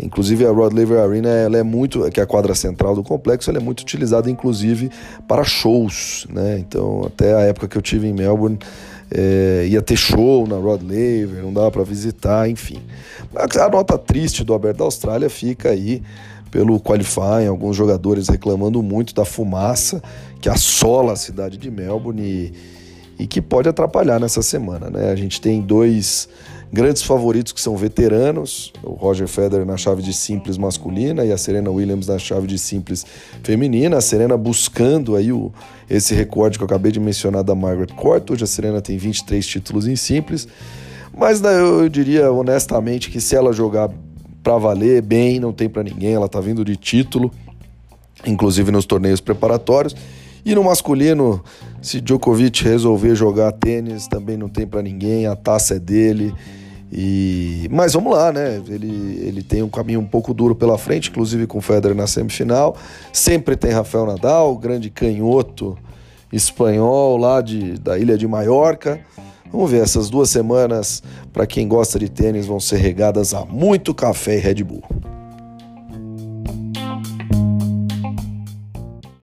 Inclusive 0.00 0.46
a 0.46 0.50
Rod 0.50 0.72
Laver 0.72 1.00
Arena, 1.00 1.28
ela 1.28 1.58
é 1.58 1.62
muito, 1.62 2.08
que 2.10 2.20
é 2.20 2.22
a 2.22 2.26
quadra 2.26 2.54
central 2.54 2.94
do 2.94 3.02
complexo, 3.02 3.50
ela 3.50 3.58
é 3.58 3.62
muito 3.62 3.80
utilizada 3.80 4.30
inclusive 4.30 4.90
para 5.26 5.42
shows, 5.42 6.26
né? 6.30 6.58
Então, 6.58 7.02
até 7.06 7.34
a 7.34 7.40
época 7.40 7.66
que 7.66 7.76
eu 7.76 7.82
tive 7.82 8.06
em 8.06 8.12
Melbourne, 8.12 8.58
é, 9.10 9.66
ia 9.68 9.82
ter 9.82 9.96
show 9.96 10.46
na 10.46 10.56
Rod 10.56 10.82
Laver, 10.82 11.42
não 11.42 11.52
dava 11.52 11.70
para 11.70 11.82
visitar, 11.82 12.48
enfim. 12.48 12.80
A 13.34 13.68
nota 13.68 13.98
triste 13.98 14.44
do 14.44 14.54
Aberto 14.54 14.78
da 14.78 14.84
Austrália 14.84 15.28
fica 15.28 15.70
aí 15.70 16.02
pelo 16.50 16.80
qualifying, 16.80 17.46
alguns 17.46 17.76
jogadores 17.76 18.28
reclamando 18.28 18.82
muito 18.82 19.14
da 19.14 19.24
fumaça 19.24 20.02
que 20.40 20.48
assola 20.48 21.12
a 21.12 21.16
cidade 21.16 21.56
de 21.56 21.70
Melbourne 21.70 22.22
e, 22.22 22.52
e 23.18 23.26
que 23.26 23.40
pode 23.40 23.68
atrapalhar 23.68 24.18
nessa 24.20 24.42
semana, 24.42 24.88
né? 24.88 25.10
A 25.10 25.16
gente 25.16 25.40
tem 25.40 25.60
dois 25.60 26.28
Grandes 26.70 27.02
favoritos 27.02 27.52
que 27.52 27.60
são 27.60 27.74
veteranos, 27.76 28.72
o 28.82 28.90
Roger 28.90 29.26
Federer 29.26 29.64
na 29.64 29.78
chave 29.78 30.02
de 30.02 30.12
simples 30.12 30.58
masculina 30.58 31.24
e 31.24 31.32
a 31.32 31.38
Serena 31.38 31.70
Williams 31.70 32.06
na 32.06 32.18
chave 32.18 32.46
de 32.46 32.58
simples 32.58 33.06
feminina. 33.42 33.96
A 33.96 34.00
Serena 34.02 34.36
buscando 34.36 35.16
aí 35.16 35.32
o, 35.32 35.50
esse 35.88 36.14
recorde 36.14 36.58
que 36.58 36.64
eu 36.64 36.66
acabei 36.66 36.92
de 36.92 37.00
mencionar 37.00 37.42
da 37.42 37.54
Margaret 37.54 37.94
Court. 37.94 38.30
Hoje 38.30 38.44
a 38.44 38.46
Serena 38.46 38.82
tem 38.82 38.98
23 38.98 39.46
títulos 39.46 39.86
em 39.86 39.96
simples. 39.96 40.46
Mas 41.16 41.40
né, 41.40 41.58
eu 41.58 41.88
diria 41.88 42.30
honestamente 42.30 43.10
que 43.10 43.20
se 43.20 43.34
ela 43.34 43.50
jogar 43.50 43.90
para 44.42 44.58
valer 44.58 45.00
bem, 45.00 45.40
não 45.40 45.54
tem 45.54 45.70
para 45.70 45.82
ninguém. 45.82 46.12
Ela 46.12 46.28
tá 46.28 46.38
vindo 46.38 46.62
de 46.64 46.76
título, 46.76 47.32
inclusive 48.26 48.70
nos 48.70 48.84
torneios 48.84 49.22
preparatórios. 49.22 49.96
E 50.48 50.54
no 50.54 50.64
masculino, 50.64 51.44
se 51.82 52.00
Djokovic 52.00 52.64
resolver 52.64 53.14
jogar 53.14 53.52
tênis, 53.52 54.06
também 54.06 54.34
não 54.34 54.48
tem 54.48 54.66
para 54.66 54.80
ninguém, 54.80 55.26
a 55.26 55.36
taça 55.36 55.74
é 55.74 55.78
dele. 55.78 56.34
E 56.90 57.68
mas 57.70 57.92
vamos 57.92 58.14
lá, 58.14 58.32
né? 58.32 58.58
Ele, 58.66 59.20
ele 59.26 59.42
tem 59.42 59.62
um 59.62 59.68
caminho 59.68 60.00
um 60.00 60.06
pouco 60.06 60.32
duro 60.32 60.54
pela 60.54 60.78
frente, 60.78 61.10
inclusive 61.10 61.46
com 61.46 61.58
o 61.58 61.60
Federer 61.60 61.94
na 61.94 62.06
semifinal. 62.06 62.74
Sempre 63.12 63.56
tem 63.56 63.72
Rafael 63.72 64.06
Nadal, 64.06 64.56
grande 64.56 64.88
canhoto 64.88 65.76
espanhol 66.32 67.18
lá 67.18 67.42
de, 67.42 67.74
da 67.74 67.98
ilha 67.98 68.16
de 68.16 68.26
Maiorca. 68.26 68.98
Vamos 69.52 69.70
ver, 69.70 69.82
essas 69.82 70.08
duas 70.08 70.30
semanas, 70.30 71.02
para 71.30 71.46
quem 71.46 71.68
gosta 71.68 71.98
de 71.98 72.08
tênis, 72.08 72.46
vão 72.46 72.58
ser 72.58 72.78
regadas 72.78 73.34
a 73.34 73.44
muito 73.44 73.92
café 73.92 74.38
e 74.38 74.40
Red 74.40 74.64
Bull. 74.64 74.82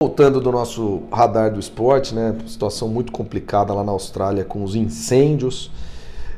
Voltando 0.03 0.41
do 0.41 0.51
nosso 0.51 1.05
radar 1.13 1.53
do 1.53 1.61
esporte, 1.61 2.13
né? 2.13 2.35
Situação 2.49 2.89
muito 2.89 3.13
complicada 3.13 3.73
lá 3.73 3.85
na 3.85 3.93
Austrália 3.93 4.43
com 4.43 4.65
os 4.65 4.75
incêndios. 4.75 5.71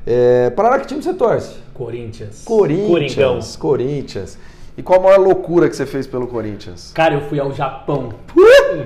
É, 0.07 0.50
Paraná, 0.50 0.81
que 0.81 0.87
time 0.87 1.03
você 1.03 1.14
torce? 1.14 1.55
Corinthians. 1.72 2.42
Corinthians. 2.44 2.87
Coringão. 3.16 3.40
Corinthians. 3.59 4.38
E 4.76 4.82
qual 4.82 4.98
a 4.98 5.02
maior 5.02 5.20
loucura 5.20 5.68
que 5.68 5.76
você 5.76 5.87
fez 5.87 6.04
pelo 6.04 6.26
Corinthians? 6.26 6.90
Cara, 6.92 7.14
eu 7.14 7.20
fui 7.22 7.38
ao 7.38 7.52
Japão 7.52 8.08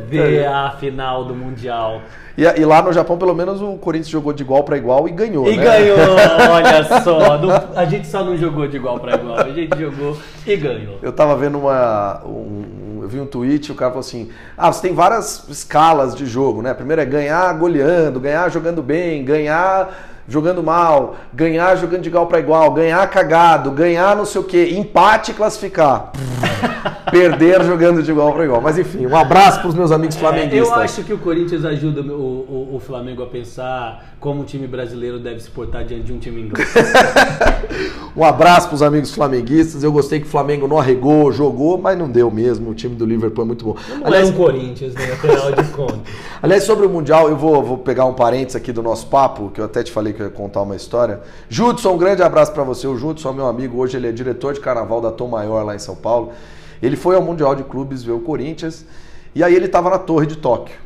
ver 0.06 0.46
a 0.46 0.70
final 0.72 1.24
do 1.24 1.34
Mundial. 1.34 2.02
E, 2.36 2.42
e, 2.42 2.64
lá 2.64 2.82
no 2.82 2.92
Japão, 2.92 3.16
pelo 3.16 3.34
menos, 3.34 3.62
o 3.62 3.76
Corinthians 3.78 4.10
jogou 4.10 4.34
de 4.34 4.42
igual 4.42 4.62
para 4.64 4.76
igual 4.76 5.08
e 5.08 5.12
ganhou, 5.12 5.50
e 5.50 5.56
né? 5.56 5.64
ganhou, 5.64 5.96
olha 6.52 6.84
só. 7.02 7.40
a 7.74 7.84
gente 7.86 8.06
só 8.06 8.22
não 8.22 8.36
jogou 8.36 8.68
de 8.68 8.76
igual 8.76 9.00
para 9.00 9.14
igual, 9.14 9.38
a 9.40 9.50
gente 9.50 9.78
jogou 9.78 10.16
e 10.46 10.56
ganhou. 10.56 10.98
Eu 11.02 11.12
tava 11.12 11.34
vendo 11.36 11.58
uma... 11.58 12.22
Um, 12.26 13.00
eu 13.02 13.08
vi 13.08 13.18
um 13.20 13.26
tweet, 13.26 13.72
o 13.72 13.74
cara 13.74 13.90
falou 13.90 14.00
assim, 14.00 14.30
ah, 14.56 14.70
você 14.70 14.82
tem 14.82 14.94
várias 14.94 15.48
escalas 15.48 16.14
de 16.14 16.26
jogo, 16.26 16.60
né? 16.60 16.74
Primeiro 16.74 17.00
é 17.00 17.06
ganhar 17.06 17.50
goleando, 17.54 18.20
ganhar 18.20 18.50
jogando 18.50 18.82
bem, 18.82 19.24
ganhar 19.24 20.17
jogando 20.28 20.62
mal, 20.62 21.16
ganhar 21.32 21.74
jogando 21.76 22.02
de 22.02 22.08
igual 22.08 22.26
para 22.26 22.38
igual, 22.38 22.70
ganhar 22.72 23.04
cagado, 23.08 23.70
ganhar 23.70 24.14
não 24.14 24.26
sei 24.26 24.40
o 24.40 24.44
que, 24.44 24.76
empate 24.76 25.30
e 25.30 25.34
classificar. 25.34 26.12
Perder 27.10 27.64
jogando 27.64 28.02
de 28.02 28.10
igual 28.10 28.34
para 28.34 28.44
igual. 28.44 28.60
Mas 28.60 28.78
enfim, 28.78 29.06
um 29.06 29.16
abraço 29.16 29.60
para 29.60 29.68
os 29.68 29.74
meus 29.74 29.90
amigos 29.90 30.16
flamenguistas. 30.16 30.68
É, 30.68 30.80
eu 30.80 30.82
acho 30.82 31.02
que 31.02 31.12
o 31.12 31.18
Corinthians 31.18 31.64
ajuda 31.64 32.02
o, 32.02 32.14
o, 32.14 32.76
o, 32.76 32.80
Flamengo 32.80 33.22
a 33.22 33.26
pensar 33.26 34.14
como 34.20 34.42
o 34.42 34.44
time 34.44 34.66
brasileiro 34.66 35.18
deve 35.18 35.40
se 35.40 35.48
portar 35.48 35.84
diante 35.84 36.04
de 36.04 36.12
um 36.12 36.18
time 36.18 36.42
inglês. 36.42 36.68
um 38.14 38.22
abraço 38.22 38.68
para 38.68 38.74
os 38.74 38.82
amigos 38.82 39.14
flamenguistas. 39.14 39.82
Eu 39.82 39.90
gostei 39.90 40.20
que 40.20 40.26
o 40.26 40.28
Flamengo 40.28 40.68
não 40.68 40.78
arregou, 40.78 41.32
jogou, 41.32 41.78
mas 41.78 41.96
não 41.96 42.10
deu 42.10 42.30
mesmo. 42.30 42.70
O 42.70 42.74
time 42.74 42.94
do 42.94 43.06
Liverpool 43.06 43.44
é 43.44 43.46
muito 43.46 43.64
bom. 43.64 43.76
Não 43.88 44.06
Aliás, 44.06 44.28
é 44.28 44.32
um 44.32 44.34
Corinthians, 44.34 44.94
né? 44.94 45.12
Afinal 45.12 45.52
de 45.52 45.64
contas. 45.72 46.00
Aliás, 46.42 46.64
sobre 46.64 46.86
o 46.86 46.90
Mundial, 46.90 47.28
eu 47.28 47.36
vou, 47.36 47.62
vou 47.62 47.78
pegar 47.78 48.04
um 48.04 48.12
parênteses 48.12 48.56
aqui 48.56 48.72
do 48.72 48.82
nosso 48.82 49.06
papo, 49.06 49.50
que 49.50 49.60
eu 49.60 49.64
até 49.64 49.82
te 49.82 49.90
falei 49.90 50.12
que 50.12 50.17
ia 50.22 50.30
contar 50.30 50.62
uma 50.62 50.76
história. 50.76 51.20
Judson, 51.48 51.92
um 51.92 51.98
grande 51.98 52.22
abraço 52.22 52.52
para 52.52 52.62
você. 52.62 52.86
O 52.86 52.96
Judson 52.96 53.30
é 53.30 53.32
meu 53.32 53.46
amigo, 53.46 53.78
hoje 53.78 53.96
ele 53.96 54.08
é 54.08 54.12
diretor 54.12 54.54
de 54.54 54.60
carnaval 54.60 55.00
da 55.00 55.10
Tom 55.10 55.28
Maior 55.28 55.64
lá 55.64 55.74
em 55.74 55.78
São 55.78 55.96
Paulo. 55.96 56.32
Ele 56.82 56.96
foi 56.96 57.16
ao 57.16 57.22
Mundial 57.22 57.54
de 57.54 57.64
Clubes 57.64 58.02
ver 58.02 58.12
o 58.12 58.20
Corinthians 58.20 58.84
e 59.34 59.42
aí 59.42 59.54
ele 59.54 59.66
estava 59.66 59.90
na 59.90 59.98
Torre 59.98 60.26
de 60.26 60.36
Tóquio. 60.36 60.76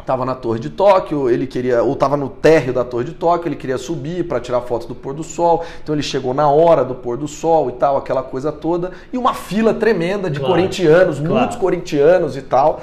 Estava 0.00 0.26
na 0.26 0.34
Torre 0.34 0.60
de 0.60 0.68
Tóquio, 0.68 1.30
ele 1.30 1.46
queria, 1.46 1.82
ou 1.82 1.94
estava 1.94 2.14
no 2.14 2.28
térreo 2.28 2.74
da 2.74 2.84
Torre 2.84 3.04
de 3.04 3.12
Tóquio, 3.12 3.48
ele 3.48 3.56
queria 3.56 3.78
subir 3.78 4.28
para 4.28 4.38
tirar 4.38 4.60
foto 4.60 4.86
do 4.86 4.94
pôr 4.94 5.14
do 5.14 5.24
sol. 5.24 5.64
Então 5.82 5.94
ele 5.94 6.02
chegou 6.02 6.34
na 6.34 6.46
hora 6.50 6.84
do 6.84 6.94
pôr 6.94 7.16
do 7.16 7.26
sol 7.26 7.70
e 7.70 7.72
tal, 7.72 7.96
aquela 7.96 8.22
coisa 8.22 8.52
toda, 8.52 8.90
e 9.10 9.16
uma 9.16 9.32
fila 9.32 9.72
tremenda 9.72 10.28
de 10.28 10.38
claro, 10.38 10.54
corintianos, 10.54 11.18
claro. 11.18 11.34
muitos 11.34 11.56
corintianos 11.56 12.36
e 12.36 12.42
tal. 12.42 12.82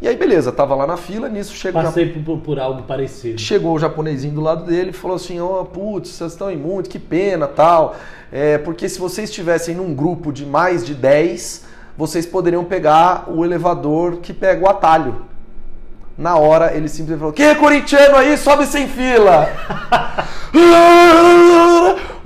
E 0.00 0.06
aí, 0.06 0.14
beleza, 0.14 0.52
tava 0.52 0.74
lá 0.74 0.86
na 0.86 0.98
fila, 0.98 1.28
nisso 1.28 1.54
chegou. 1.54 1.82
Passei 1.82 2.06
por, 2.12 2.38
por, 2.38 2.58
algo 2.58 2.82
parecido. 2.82 3.40
Chegou 3.40 3.74
o 3.74 3.78
japonesinho 3.78 4.34
do 4.34 4.42
lado 4.42 4.64
dele 4.64 4.90
e 4.90 4.92
falou 4.92 5.16
assim: 5.16 5.40
Ó, 5.40 5.62
oh, 5.62 5.64
putz, 5.64 6.10
vocês 6.10 6.32
estão 6.32 6.50
em 6.50 6.56
muito, 6.56 6.90
que 6.90 6.98
pena 6.98 7.46
tal. 7.46 7.96
É, 8.30 8.58
porque 8.58 8.88
se 8.88 8.98
vocês 8.98 9.30
estivessem 9.30 9.74
num 9.74 9.94
grupo 9.94 10.32
de 10.32 10.44
mais 10.44 10.84
de 10.84 10.94
10, 10.94 11.64
vocês 11.96 12.26
poderiam 12.26 12.64
pegar 12.64 13.24
o 13.28 13.42
elevador 13.42 14.18
que 14.18 14.34
pega 14.34 14.62
o 14.64 14.68
atalho. 14.68 15.22
Na 16.16 16.36
hora 16.36 16.74
ele 16.74 16.88
simplesmente 16.88 17.18
falou: 17.18 17.32
Que 17.32 17.54
corintiano 17.54 18.16
aí, 18.16 18.36
sobe 18.36 18.66
sem 18.66 18.86
fila! 18.88 19.48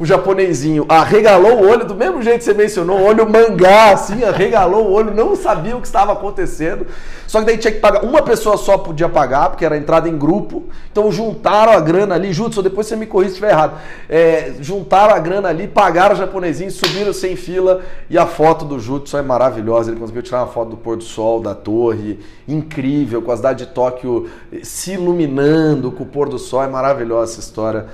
o 0.00 0.06
japonesinho 0.06 0.86
arregalou 0.88 1.60
o 1.60 1.68
olho, 1.68 1.84
do 1.84 1.94
mesmo 1.94 2.22
jeito 2.22 2.38
que 2.38 2.44
você 2.44 2.54
mencionou, 2.54 3.02
olho 3.02 3.28
mangá, 3.28 3.92
assim, 3.92 4.24
arregalou 4.24 4.86
o 4.86 4.92
olho, 4.92 5.14
não 5.14 5.36
sabia 5.36 5.76
o 5.76 5.80
que 5.80 5.86
estava 5.86 6.14
acontecendo. 6.14 6.86
Só 7.26 7.40
que 7.40 7.44
daí 7.44 7.58
tinha 7.58 7.70
que 7.70 7.80
pagar, 7.80 8.02
uma 8.02 8.22
pessoa 8.22 8.56
só 8.56 8.78
podia 8.78 9.10
pagar, 9.10 9.50
porque 9.50 9.62
era 9.62 9.76
entrada 9.76 10.08
em 10.08 10.16
grupo. 10.16 10.64
Então 10.90 11.12
juntaram 11.12 11.74
a 11.74 11.80
grana 11.80 12.14
ali, 12.14 12.32
Judson, 12.32 12.62
depois 12.62 12.86
você 12.86 12.96
me 12.96 13.04
corrija 13.04 13.28
se 13.28 13.34
estiver 13.34 13.50
errado. 13.50 13.78
É, 14.08 14.54
juntaram 14.60 15.14
a 15.14 15.18
grana 15.18 15.50
ali, 15.50 15.68
pagaram 15.68 16.14
o 16.14 16.18
japonesinho, 16.18 16.70
subiram 16.70 17.12
sem 17.12 17.36
fila 17.36 17.82
e 18.08 18.16
a 18.16 18.24
foto 18.24 18.64
do 18.64 18.80
Judson 18.80 19.18
é 19.18 19.22
maravilhosa. 19.22 19.90
Ele 19.90 20.00
conseguiu 20.00 20.22
tirar 20.22 20.38
uma 20.38 20.46
foto 20.46 20.70
do 20.70 20.76
pôr 20.78 20.96
do 20.96 21.04
sol, 21.04 21.40
da 21.40 21.54
torre, 21.54 22.18
incrível, 22.48 23.20
com 23.20 23.32
a 23.32 23.36
cidade 23.36 23.66
de 23.66 23.72
Tóquio 23.72 24.30
se 24.62 24.92
iluminando 24.92 25.92
com 25.92 26.04
o 26.04 26.06
pôr 26.06 26.26
do 26.26 26.38
sol. 26.38 26.64
É 26.64 26.68
maravilhosa 26.68 27.32
essa 27.32 27.40
história. 27.40 27.86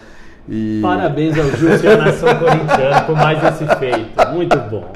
E... 0.48 0.80
Parabéns 0.82 1.36
ao 1.38 1.50
Júlio 1.50 1.82
e 1.82 1.86
à 1.88 1.96
nação 1.96 2.28
corintiana 2.36 3.00
por 3.02 3.16
mais 3.16 3.38
esse 3.42 3.76
feito. 3.76 4.28
Muito 4.32 4.56
bom. 4.70 4.92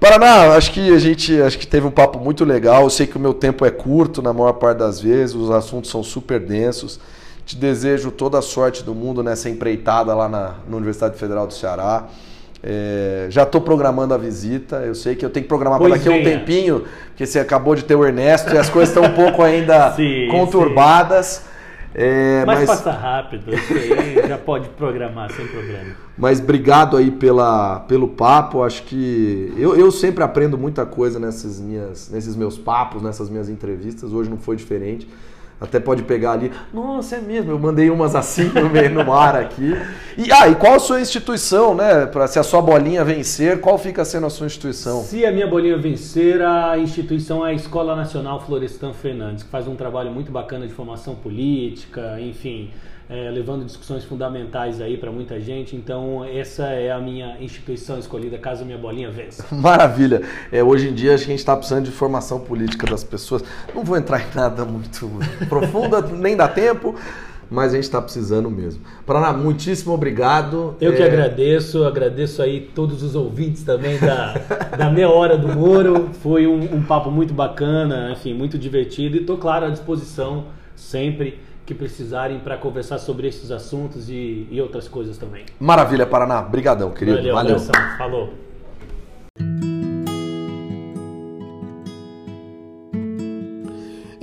Paraná, 0.00 0.54
acho 0.56 0.72
que 0.72 0.94
a 0.94 0.98
gente 0.98 1.40
acho 1.42 1.58
que 1.58 1.66
teve 1.66 1.86
um 1.86 1.90
papo 1.90 2.18
muito 2.18 2.42
legal. 2.44 2.84
Eu 2.84 2.90
sei 2.90 3.06
que 3.06 3.16
o 3.16 3.20
meu 3.20 3.34
tempo 3.34 3.66
é 3.66 3.70
curto 3.70 4.22
na 4.22 4.32
maior 4.32 4.54
parte 4.54 4.78
das 4.78 4.98
vezes, 4.98 5.34
os 5.34 5.50
assuntos 5.50 5.90
são 5.90 6.02
super 6.02 6.40
densos. 6.40 6.98
Te 7.44 7.54
desejo 7.54 8.10
toda 8.10 8.38
a 8.38 8.42
sorte 8.42 8.82
do 8.82 8.94
mundo 8.94 9.22
nessa 9.22 9.50
empreitada 9.50 10.14
lá 10.14 10.28
na, 10.28 10.54
na 10.66 10.76
Universidade 10.76 11.18
Federal 11.18 11.46
do 11.46 11.52
Ceará. 11.52 12.06
É, 12.62 13.26
já 13.28 13.42
estou 13.42 13.60
programando 13.60 14.14
a 14.14 14.18
visita. 14.18 14.76
Eu 14.76 14.94
sei 14.94 15.14
que 15.14 15.24
eu 15.24 15.30
tenho 15.30 15.44
que 15.44 15.48
programar 15.48 15.78
para 15.78 15.90
daqui 15.90 16.08
a 16.08 16.12
um 16.12 16.22
tempinho, 16.22 16.84
porque 17.08 17.26
você 17.26 17.38
acabou 17.38 17.74
de 17.74 17.84
ter 17.84 17.94
o 17.94 18.04
Ernesto 18.04 18.54
e 18.54 18.58
as 18.58 18.70
coisas 18.70 18.94
estão 18.94 19.10
um 19.10 19.14
pouco 19.14 19.42
ainda 19.42 19.92
sim, 19.96 20.28
conturbadas. 20.30 21.26
Sim. 21.26 21.49
É, 21.94 22.44
mas, 22.46 22.60
mas 22.60 22.68
passa 22.68 22.92
rápido, 22.92 23.52
isso 23.52 23.74
aí 23.74 24.14
já 24.28 24.38
pode 24.38 24.68
programar 24.70 25.32
sem 25.32 25.46
problema. 25.46 25.94
Mas 26.16 26.38
obrigado 26.38 26.96
aí 26.96 27.10
pela, 27.10 27.80
pelo 27.80 28.08
papo. 28.08 28.62
Acho 28.62 28.84
que 28.84 29.52
eu, 29.56 29.76
eu 29.76 29.90
sempre 29.90 30.22
aprendo 30.22 30.56
muita 30.56 30.86
coisa 30.86 31.18
nessas 31.18 31.60
minhas, 31.60 32.08
nesses 32.10 32.36
meus 32.36 32.56
papos, 32.56 33.02
nessas 33.02 33.28
minhas 33.28 33.48
entrevistas. 33.48 34.12
Hoje 34.12 34.30
não 34.30 34.38
foi 34.38 34.56
diferente. 34.56 35.08
Até 35.60 35.78
pode 35.78 36.02
pegar 36.04 36.32
ali. 36.32 36.50
Nossa, 36.72 37.16
é 37.16 37.20
mesmo. 37.20 37.50
Eu 37.50 37.58
mandei 37.58 37.90
umas 37.90 38.16
assim 38.16 38.44
no 38.44 38.70
meio 38.70 38.90
no 38.90 39.12
ar 39.12 39.36
aqui. 39.36 39.76
E, 40.16 40.32
ah, 40.32 40.48
e 40.48 40.54
qual 40.54 40.74
a 40.74 40.78
sua 40.78 41.00
instituição, 41.00 41.74
né? 41.74 42.06
Para 42.06 42.26
se 42.26 42.38
a 42.38 42.42
sua 42.42 42.62
bolinha 42.62 43.04
vencer, 43.04 43.60
qual 43.60 43.76
fica 43.76 44.04
sendo 44.04 44.26
a 44.26 44.30
sua 44.30 44.46
instituição? 44.46 45.02
Se 45.02 45.24
a 45.26 45.30
minha 45.30 45.46
bolinha 45.46 45.76
vencer, 45.76 46.40
a 46.40 46.78
instituição 46.78 47.46
é 47.46 47.50
a 47.50 47.52
Escola 47.52 47.94
Nacional 47.94 48.40
Florestan 48.40 48.94
Fernandes, 48.94 49.42
que 49.42 49.50
faz 49.50 49.68
um 49.68 49.74
trabalho 49.76 50.10
muito 50.10 50.32
bacana 50.32 50.66
de 50.66 50.72
formação 50.72 51.14
política, 51.14 52.18
enfim 52.20 52.70
é, 53.10 53.28
levando 53.28 53.64
discussões 53.64 54.04
fundamentais 54.04 54.80
aí 54.80 54.96
para 54.96 55.10
muita 55.10 55.40
gente. 55.40 55.74
Então, 55.74 56.24
essa 56.24 56.66
é 56.66 56.92
a 56.92 57.00
minha 57.00 57.36
instituição 57.40 57.98
escolhida, 57.98 58.38
caso 58.38 58.64
minha 58.64 58.78
bolinha 58.78 59.10
vença. 59.10 59.44
Maravilha. 59.52 60.22
É, 60.52 60.62
hoje 60.62 60.88
em 60.88 60.94
dia, 60.94 61.14
a 61.14 61.16
gente 61.16 61.40
está 61.40 61.56
precisando 61.56 61.86
de 61.86 61.90
formação 61.90 62.38
política 62.38 62.86
das 62.86 63.02
pessoas. 63.02 63.42
Não 63.74 63.82
vou 63.82 63.96
entrar 63.96 64.20
em 64.22 64.34
nada 64.34 64.64
muito 64.64 65.10
profunda, 65.48 66.00
nem 66.00 66.36
dá 66.36 66.46
tempo. 66.46 66.94
Mas 67.52 67.72
a 67.72 67.74
gente 67.74 67.82
está 67.82 68.00
precisando 68.00 68.48
mesmo. 68.48 68.80
Paraná, 69.04 69.32
muitíssimo 69.32 69.92
obrigado. 69.92 70.76
Eu 70.80 70.94
que 70.94 71.02
é... 71.02 71.06
agradeço, 71.06 71.84
agradeço 71.84 72.40
aí 72.40 72.70
todos 72.72 73.02
os 73.02 73.16
ouvintes 73.16 73.64
também 73.64 73.98
da, 73.98 74.34
da 74.78 74.88
meia 74.88 75.10
hora 75.10 75.36
do 75.36 75.48
Moro. 75.48 76.10
Foi 76.22 76.46
um, 76.46 76.76
um 76.76 76.80
papo 76.80 77.10
muito 77.10 77.34
bacana, 77.34 78.12
enfim, 78.12 78.34
muito 78.34 78.56
divertido. 78.56 79.16
E 79.16 79.22
estou, 79.22 79.36
claro, 79.36 79.66
à 79.66 79.68
disposição 79.68 80.44
sempre 80.76 81.40
que 81.70 81.74
precisarem 81.74 82.40
para 82.40 82.56
conversar 82.56 82.98
sobre 82.98 83.28
esses 83.28 83.52
assuntos 83.52 84.10
e, 84.10 84.48
e, 84.50 84.60
outras 84.60 84.88
coisas 84.88 85.16
também. 85.16 85.44
Maravilha, 85.60 86.04
Paraná. 86.04 86.40
Obrigadão, 86.40 86.90
querido. 86.90 87.18
Valeu. 87.32 87.58
Valeu. 87.58 87.58
Falou. 87.96 88.34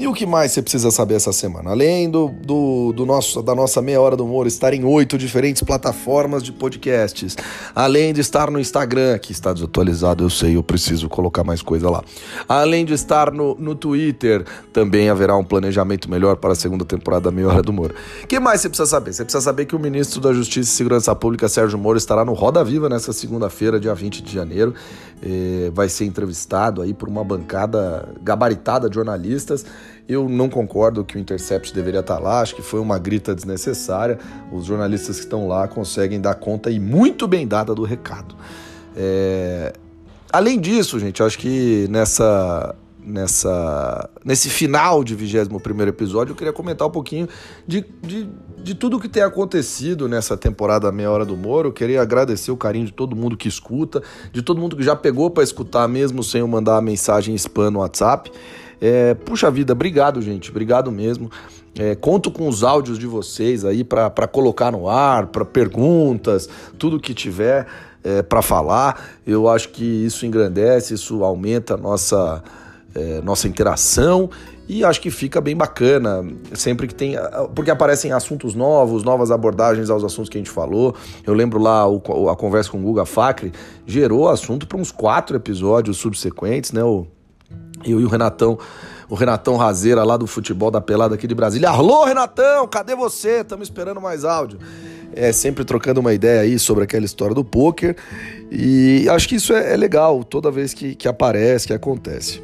E 0.08 0.10
o 0.10 0.14
que 0.14 0.26
mais 0.26 0.54
você 0.54 0.62
precisa 0.62 0.90
saber 0.90 1.16
essa 1.16 1.34
semana? 1.34 1.72
Além 1.72 2.10
do, 2.10 2.30
do, 2.30 2.94
do, 2.94 3.06
nosso, 3.06 3.44
da 3.44 3.54
nossa 3.54 3.82
meia 3.82 4.00
hora 4.00 4.16
do 4.16 4.24
humor 4.24 4.48
estar 4.48 4.74
em 4.74 4.86
oito 4.86 5.18
diferentes 5.18 5.62
plataformas 5.64 6.42
de 6.42 6.54
podcasts, 6.54 7.36
além 7.76 8.14
de 8.14 8.22
estar 8.22 8.50
no 8.50 8.58
Instagram, 8.58 9.20
que 9.20 9.34
está 9.34 9.52
desatualizado, 9.52 10.24
eu 10.24 10.30
sei, 10.30 10.56
eu 10.56 10.64
preciso 10.64 11.10
colocar 11.10 11.44
mais 11.44 11.62
coisa 11.62 11.90
lá. 11.90 12.02
Além 12.48 12.86
de 12.86 12.94
estar 12.94 13.34
no, 13.34 13.54
no 13.56 13.76
Twitter, 13.76 14.46
também 14.72 15.10
haverá 15.10 15.36
um 15.36 15.44
planejamento 15.44 16.10
melhor 16.10 16.38
para 16.38 16.54
a 16.54 16.56
segunda 16.56 16.86
temporada 16.86 17.24
da 17.24 17.32
Meia 17.32 17.50
Hora 17.50 17.62
do 17.62 17.74
Humor. 17.74 17.94
O 18.24 18.28
que 18.28 18.40
mais 18.40 18.62
você 18.62 18.70
precisa 18.70 18.88
saber? 18.88 19.12
Você 19.12 19.26
precisa 19.26 19.44
saber 19.44 19.66
que 19.66 19.76
o 19.76 19.80
ministro 19.80 20.22
da 20.22 20.32
Justiça 20.32 20.72
e 20.72 20.74
Segurança 20.74 21.14
Pública, 21.16 21.50
Sérgio 21.50 21.78
Moro, 21.78 21.98
estará 21.98 22.24
no 22.24 22.32
Roda 22.32 22.64
Viva 22.64 22.88
nessa 22.88 23.12
segunda-feira, 23.12 23.78
dia 23.78 23.94
20 23.94 24.24
de 24.24 24.34
janeiro. 24.34 24.74
Eh, 25.22 25.70
vai 25.74 25.90
ser 25.90 26.06
entrevistado 26.06 26.82
aí 26.82 26.94
por 26.94 27.10
uma 27.10 27.26
bancada 27.26 28.08
gabaritada 28.24 28.88
de 28.88 28.96
jornalistas. 28.96 29.66
Eu 30.08 30.30
não 30.30 30.50
concordo 30.50 31.04
que 31.04 31.18
o 31.18 31.20
Intercept 31.20 31.74
deveria 31.74 32.00
estar 32.00 32.18
lá, 32.18 32.40
acho 32.40 32.56
que 32.56 32.62
foi 32.62 32.80
uma 32.80 32.98
grita 32.98 33.36
desnecessária. 33.36 34.18
Os 34.52 34.66
jornalistas 34.66 35.18
que 35.18 35.24
estão 35.24 35.48
lá 35.48 35.68
conseguem 35.68 36.22
dar 36.22 36.36
conta 36.36 36.72
e 36.72 36.80
muito 36.80 37.28
bem 37.28 37.46
dada 37.46 37.76
do 37.76 37.84
recado. 37.84 38.36
É... 38.96 39.74
Além 40.32 40.60
disso, 40.60 41.00
gente, 41.00 41.22
acho 41.22 41.38
que 41.38 41.88
nessa 41.90 42.76
nessa 43.08 44.10
nesse 44.24 44.50
final 44.50 45.02
de 45.02 45.16
21 45.16 45.88
episódio, 45.88 46.34
eu 46.34 46.36
queria 46.36 46.52
comentar 46.52 46.86
um 46.88 46.92
pouquinho 46.92 47.28
de, 47.66 47.86
de, 48.02 48.30
de 48.58 48.76
tudo 48.76 49.00
que 49.00 49.08
tem 49.08 49.24
acontecido 49.24 50.10
nessa 50.10 50.36
temporada 50.36 50.92
Meia 50.92 51.10
Hora 51.10 51.26
do 51.26 51.38
Moro. 51.38 51.70
Eu 51.70 51.74
queria 51.74 52.02
agradecer 52.02 52.52
o 52.52 52.58
carinho 52.58 52.86
de 52.86 52.92
todo 52.92 53.16
mundo 53.16 53.38
que 53.38 53.48
escuta, 53.48 54.04
de 54.34 54.42
todo 54.42 54.60
mundo 54.60 54.76
que 54.76 54.84
já 54.84 54.96
pegou 54.96 55.30
para 55.30 55.44
escutar 55.44 55.88
mesmo 55.88 56.22
sem 56.22 56.42
eu 56.42 56.48
mandar 56.48 56.78
a 56.78 56.82
mensagem 56.82 57.34
spam 57.36 57.72
no 57.72 57.80
WhatsApp. 57.80 58.30
É, 58.80 59.14
puxa 59.14 59.50
vida, 59.50 59.74
obrigado, 59.74 60.22
gente, 60.22 60.50
obrigado 60.50 60.92
mesmo. 60.92 61.32
É, 61.78 61.96
conto 61.96 62.32
com 62.32 62.48
os 62.48 62.64
áudios 62.64 62.98
de 62.98 63.06
vocês 63.06 63.64
aí 63.64 63.84
para 63.84 64.28
colocar 64.28 64.72
no 64.72 64.90
ar, 64.90 65.28
para 65.28 65.46
perguntas, 65.46 66.50
tudo 66.78 67.00
que 67.00 67.14
tiver 67.14 67.68
é, 68.04 68.22
para 68.22 68.42
falar. 68.42 69.12
Eu 69.26 69.48
acho 69.48 69.70
que 69.70 69.84
isso 69.84 70.26
engrandece, 70.26 70.94
isso 70.94 71.24
aumenta 71.24 71.76
a 71.76 71.78
nossa, 71.78 72.44
é, 72.96 73.22
nossa 73.22 73.48
interação 73.48 74.30
e 74.70 74.84
acho 74.84 75.00
que 75.00 75.10
fica 75.10 75.40
bem 75.40 75.56
bacana 75.56 76.26
sempre 76.54 76.88
que 76.88 76.96
tem 76.96 77.16
porque 77.56 77.72
aparecem 77.72 78.12
assuntos 78.12 78.54
novos 78.54 79.02
novas 79.02 79.32
abordagens 79.32 79.90
aos 79.90 80.04
assuntos 80.04 80.30
que 80.30 80.38
a 80.38 80.42
gente 80.42 80.50
falou 80.50 80.94
eu 81.26 81.34
lembro 81.34 81.58
lá 81.58 81.88
o, 81.88 82.30
a 82.30 82.36
conversa 82.36 82.70
com 82.70 82.78
o 82.78 82.82
Guga 82.82 83.06
Facre 83.06 83.54
gerou 83.86 84.28
assunto 84.28 84.68
para 84.68 84.78
uns 84.78 84.92
quatro 84.92 85.38
episódios 85.38 85.96
subsequentes 85.96 86.74
né 86.74 86.84
o 86.84 87.08
eu 87.86 88.00
e 88.00 88.06
o 88.06 88.08
Renatão, 88.08 88.58
o 89.10 89.16
Renatão 89.16 89.56
Razeira 89.56 90.04
lá 90.04 90.18
do 90.18 90.28
futebol 90.28 90.72
da 90.72 90.82
pelada 90.82 91.16
aqui 91.16 91.28
de 91.28 91.36
Brasília. 91.36 91.70
Alô, 91.70 92.06
Renatão, 92.06 92.68
cadê 92.68 92.96
você? 92.96 93.42
Estamos 93.42 93.68
esperando 93.68 94.02
mais 94.02 94.26
áudio. 94.26 94.60
É, 95.14 95.32
sempre 95.32 95.66
trocando 95.66 96.00
uma 96.00 96.14
ideia 96.14 96.42
aí 96.42 96.60
sobre 96.60 96.84
aquela 96.84 97.06
história 97.06 97.34
do 97.34 97.44
poker. 97.44 97.96
E 98.52 99.08
acho 99.10 99.28
que 99.28 99.36
isso 99.36 99.54
é, 99.54 99.74
é 99.74 99.78
legal 99.78 100.24
toda 100.24 100.50
vez 100.52 100.74
que, 100.74 100.96
que 100.96 101.08
aparece, 101.08 101.68
que 101.68 101.74
acontece. 101.74 102.42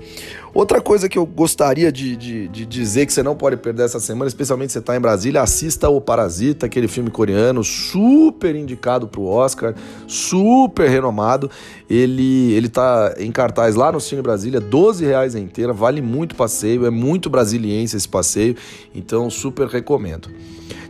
Outra 0.53 0.79
coisa 0.79 1.09
que 1.09 1.17
eu 1.17 1.25
gostaria 1.25 1.91
de, 1.91 2.15
de, 2.15 2.47
de, 2.47 2.65
dizer 2.65 3.07
que 3.07 3.13
você 3.13 3.23
não 3.23 3.35
pode 3.35 3.57
perder 3.57 3.85
essa 3.85 3.99
semana, 3.99 4.27
especialmente 4.27 4.69
se 4.69 4.73
você 4.73 4.79
está 4.79 4.95
em 4.95 4.99
Brasília, 4.99 5.41
assista 5.41 5.89
O 5.89 5.99
Parasita, 5.99 6.67
aquele 6.67 6.87
filme 6.87 7.09
coreano 7.09 7.63
super 7.63 8.55
indicado 8.55 9.07
para 9.07 9.19
o 9.19 9.25
Oscar, 9.25 9.73
super 10.05 10.87
renomado. 10.87 11.49
Ele 11.89 12.53
ele 12.53 12.69
tá 12.69 13.15
em 13.17 13.31
cartaz 13.31 13.73
lá 13.73 13.91
no 13.91 13.99
Cine 13.99 14.21
Brasília, 14.21 14.59
12 14.59 15.03
reais 15.03 15.35
a 15.35 15.39
inteira, 15.39 15.73
vale 15.73 16.03
muito 16.03 16.35
passeio, 16.35 16.85
é 16.85 16.91
muito 16.91 17.31
brasiliense 17.31 17.97
esse 17.97 18.07
passeio, 18.07 18.55
então 18.93 19.31
super 19.31 19.67
recomendo. 19.67 20.29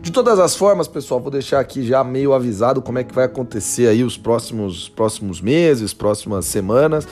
De 0.04 0.12
todas 0.12 0.38
as 0.38 0.54
formas, 0.54 0.86
pessoal, 0.86 1.18
vou 1.18 1.30
deixar 1.30 1.60
aqui 1.60 1.82
já 1.82 2.04
meio 2.04 2.34
avisado 2.34 2.82
como 2.82 2.98
é 2.98 3.04
que 3.04 3.14
vai 3.14 3.24
acontecer 3.24 3.88
aí 3.88 4.04
os 4.04 4.18
próximos, 4.18 4.86
próximos 4.86 5.40
meses, 5.40 5.94
próximas 5.94 6.44
semanas. 6.44 7.08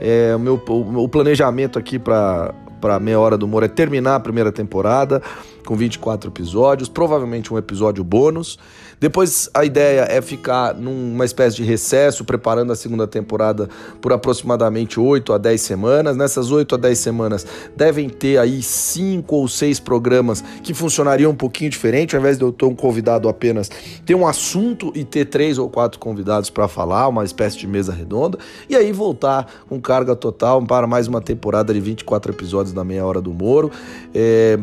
É, 0.00 0.32
o, 0.36 0.38
meu, 0.38 0.62
o, 0.68 1.02
o 1.02 1.08
planejamento 1.08 1.76
aqui 1.76 1.98
para 1.98 2.54
Meia 3.00 3.18
Hora 3.18 3.36
do 3.36 3.46
Humor 3.46 3.64
é 3.64 3.68
terminar 3.68 4.14
a 4.14 4.20
primeira 4.20 4.52
temporada 4.52 5.20
com 5.66 5.76
24 5.76 6.30
episódios, 6.30 6.88
provavelmente 6.88 7.52
um 7.52 7.58
episódio 7.58 8.02
bônus. 8.02 8.58
Depois 8.98 9.50
a 9.52 9.62
ideia 9.62 10.06
é 10.08 10.22
ficar 10.22 10.74
numa 10.74 11.24
espécie 11.26 11.56
de 11.56 11.64
recesso, 11.64 12.24
preparando 12.24 12.72
a 12.72 12.76
segunda 12.76 13.06
temporada 13.06 13.68
por 14.00 14.10
aproximadamente 14.10 14.98
8 14.98 15.34
a 15.34 15.38
10 15.38 15.60
semanas. 15.60 16.16
Nessas 16.16 16.50
8 16.50 16.76
a 16.76 16.78
10 16.78 16.98
semanas 16.98 17.46
devem 17.76 18.08
ter 18.08 18.38
aí 18.38 18.62
5 18.62 19.36
ou 19.36 19.46
6 19.46 19.80
programas 19.80 20.42
que 20.62 20.72
funcionariam 20.72 21.32
um 21.32 21.34
pouquinho 21.34 21.68
diferente, 21.68 22.16
ao 22.16 22.20
invés 22.20 22.38
de 22.38 22.44
eu 22.44 22.52
ter 22.52 22.64
um 22.64 22.74
convidado 22.74 23.28
apenas, 23.28 23.70
ter 24.06 24.14
um 24.14 24.26
assunto 24.26 24.90
e 24.94 25.04
ter 25.04 25.26
três 25.26 25.58
ou 25.58 25.68
quatro 25.68 25.98
convidados 25.98 26.48
para 26.48 26.66
falar, 26.66 27.08
uma 27.08 27.24
espécie 27.24 27.58
de 27.58 27.66
mesa 27.66 27.92
redonda, 27.92 28.38
e 28.68 28.74
aí 28.74 28.92
voltar 28.92 29.46
com 29.68 29.78
carga 29.78 30.16
total 30.16 30.64
para 30.64 30.86
mais 30.86 31.06
uma 31.06 31.20
temporada 31.20 31.74
de 31.74 31.80
24 31.80 32.32
episódios 32.32 32.72
da 32.72 32.82
Meia 32.82 33.04
Hora 33.04 33.20
do 33.20 33.32
Moro. 33.32 33.70
É, 34.14 34.58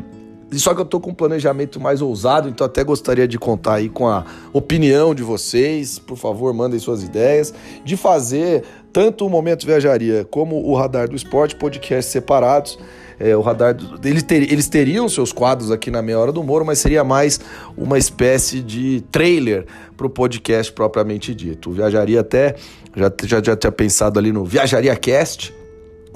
Só 0.60 0.74
que 0.74 0.82
eu 0.82 0.86
tô 0.86 1.00
com 1.00 1.12
um 1.12 1.14
planejamento 1.14 1.80
mais 1.80 2.02
ousado, 2.02 2.50
então 2.50 2.66
até 2.66 2.84
gostaria 2.84 3.28
de 3.28 3.38
contar 3.38 3.76
aí 3.76 3.90
com 3.90 4.08
a 4.08 4.26
opinião 4.52 5.14
de 5.14 5.24
vocês. 5.24 6.00
Por 6.00 6.18
favor, 6.18 6.54
mandem 6.54 6.80
suas 6.80 7.04
ideias. 7.04 7.54
De 7.84 7.98
fazer 7.98 8.64
tanto 8.92 9.26
o 9.26 9.30
Momento 9.30 9.66
Viajaria 9.66 10.26
como 10.30 10.64
o 10.64 10.76
Radar 10.76 11.10
do 11.10 11.16
Esporte, 11.16 11.56
podcasts 11.56 12.12
separados. 12.12 12.78
É, 13.20 13.38
o 13.38 13.42
radar 13.42 13.76
do, 13.76 14.06
eles, 14.08 14.24
ter, 14.24 14.52
eles 14.52 14.68
teriam 14.68 15.08
seus 15.08 15.32
quadros 15.32 15.72
aqui 15.72 15.92
na 15.92 16.02
meia 16.02 16.20
hora 16.20 16.32
do 16.32 16.44
Moro, 16.44 16.66
mas 16.66 16.80
seria 16.80 17.04
mais 17.04 17.40
uma 17.78 17.98
espécie 17.98 18.60
de 18.60 19.02
trailer 19.12 19.66
para 19.96 20.08
o 20.08 20.10
podcast 20.10 20.74
propriamente 20.74 21.34
dito. 21.34 21.72
Viajaria 21.72 22.22
até 22.22 22.56
já, 22.96 23.12
já, 23.24 23.42
já 23.42 23.56
tinha 23.56 23.72
pensado 23.72 24.20
ali 24.20 24.32
no 24.32 24.44
Viajaria 24.44 24.96
Cast 24.96 25.54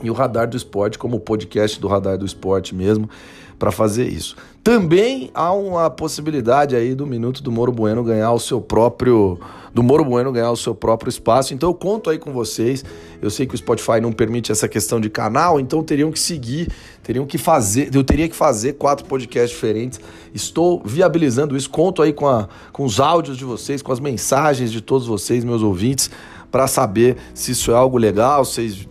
e 0.03 0.09
o 0.09 0.13
Radar 0.13 0.47
do 0.47 0.57
Esporte 0.57 0.97
como 0.97 1.17
o 1.17 1.19
podcast 1.19 1.79
do 1.79 1.87
Radar 1.87 2.17
do 2.17 2.25
Esporte 2.25 2.73
mesmo 2.75 3.09
para 3.57 3.71
fazer 3.71 4.07
isso. 4.07 4.35
Também 4.63 5.31
há 5.33 5.53
uma 5.53 5.89
possibilidade 5.89 6.75
aí 6.75 6.93
do 6.93 7.07
Minuto 7.07 7.41
do 7.41 7.51
Moro 7.51 7.71
Bueno 7.71 8.03
ganhar 8.03 8.31
o 8.33 8.39
seu 8.39 8.59
próprio 8.59 9.39
do 9.73 9.81
Moro 9.81 10.03
Bueno 10.03 10.31
ganhar 10.31 10.51
o 10.51 10.57
seu 10.57 10.75
próprio 10.75 11.09
espaço. 11.09 11.53
Então 11.53 11.69
eu 11.69 11.73
conto 11.73 12.09
aí 12.09 12.17
com 12.17 12.33
vocês. 12.33 12.83
Eu 13.21 13.29
sei 13.29 13.45
que 13.45 13.55
o 13.55 13.57
Spotify 13.57 14.01
não 14.01 14.11
permite 14.11 14.51
essa 14.51 14.67
questão 14.67 14.99
de 14.99 15.09
canal, 15.09 15.59
então 15.59 15.83
teriam 15.83 16.11
que 16.11 16.19
seguir, 16.19 16.69
teriam 17.01 17.25
que 17.25 17.37
fazer, 17.37 17.89
eu 17.95 18.03
teria 18.03 18.27
que 18.27 18.35
fazer 18.35 18.73
quatro 18.73 19.05
podcasts 19.05 19.51
diferentes. 19.51 20.01
Estou 20.33 20.81
viabilizando 20.83 21.55
isso. 21.55 21.69
Conto 21.69 22.01
aí 22.01 22.11
com, 22.11 22.27
a, 22.27 22.49
com 22.73 22.83
os 22.83 22.99
áudios 22.99 23.37
de 23.37 23.45
vocês, 23.45 23.81
com 23.81 23.91
as 23.91 23.99
mensagens 23.99 24.71
de 24.71 24.81
todos 24.81 25.07
vocês, 25.07 25.43
meus 25.45 25.61
ouvintes, 25.61 26.11
para 26.51 26.67
saber 26.67 27.17
se 27.33 27.51
isso 27.51 27.71
é 27.71 27.75
algo 27.75 27.97
legal, 27.97 28.43
vocês 28.43 28.87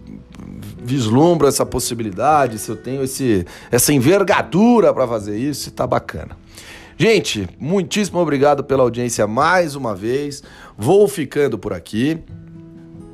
vislumbro 0.86 1.48
essa 1.48 1.66
possibilidade, 1.66 2.58
se 2.58 2.70
eu 2.70 2.76
tenho 2.76 3.02
esse, 3.02 3.44
essa 3.70 3.92
envergadura 3.92 4.94
para 4.94 5.06
fazer 5.06 5.36
isso, 5.36 5.68
está 5.68 5.86
bacana. 5.86 6.36
Gente, 6.96 7.46
muitíssimo 7.60 8.18
obrigado 8.20 8.64
pela 8.64 8.82
audiência 8.82 9.26
mais 9.26 9.74
uma 9.74 9.94
vez. 9.94 10.42
Vou 10.78 11.06
ficando 11.06 11.58
por 11.58 11.74
aqui. 11.74 12.18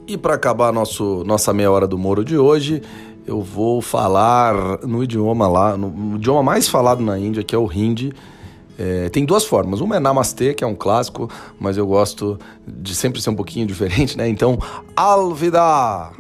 E 0.06 0.16
para 0.16 0.34
acabar 0.34 0.72
nosso, 0.72 1.24
nossa 1.24 1.52
meia 1.52 1.70
hora 1.70 1.86
do 1.86 1.98
Moro 1.98 2.24
de 2.24 2.36
hoje, 2.36 2.82
eu 3.26 3.40
vou 3.40 3.80
falar 3.80 4.54
no 4.84 5.02
idioma 5.02 5.48
lá, 5.48 5.76
no, 5.76 5.90
no 5.90 6.16
idioma 6.16 6.42
mais 6.42 6.68
falado 6.68 7.02
na 7.02 7.18
Índia, 7.18 7.42
que 7.42 7.54
é 7.54 7.58
o 7.58 7.70
Hindi. 7.72 8.12
É, 8.78 9.08
tem 9.08 9.24
duas 9.24 9.44
formas. 9.44 9.80
Uma 9.80 9.96
é 9.96 10.00
Namastê, 10.00 10.54
que 10.54 10.62
é 10.62 10.66
um 10.66 10.74
clássico, 10.74 11.28
mas 11.58 11.76
eu 11.76 11.86
gosto 11.86 12.38
de 12.66 12.94
sempre 12.94 13.20
ser 13.20 13.30
um 13.30 13.36
pouquinho 13.36 13.66
diferente, 13.66 14.16
né? 14.16 14.28
Então, 14.28 14.58
Alvida! 14.94 16.10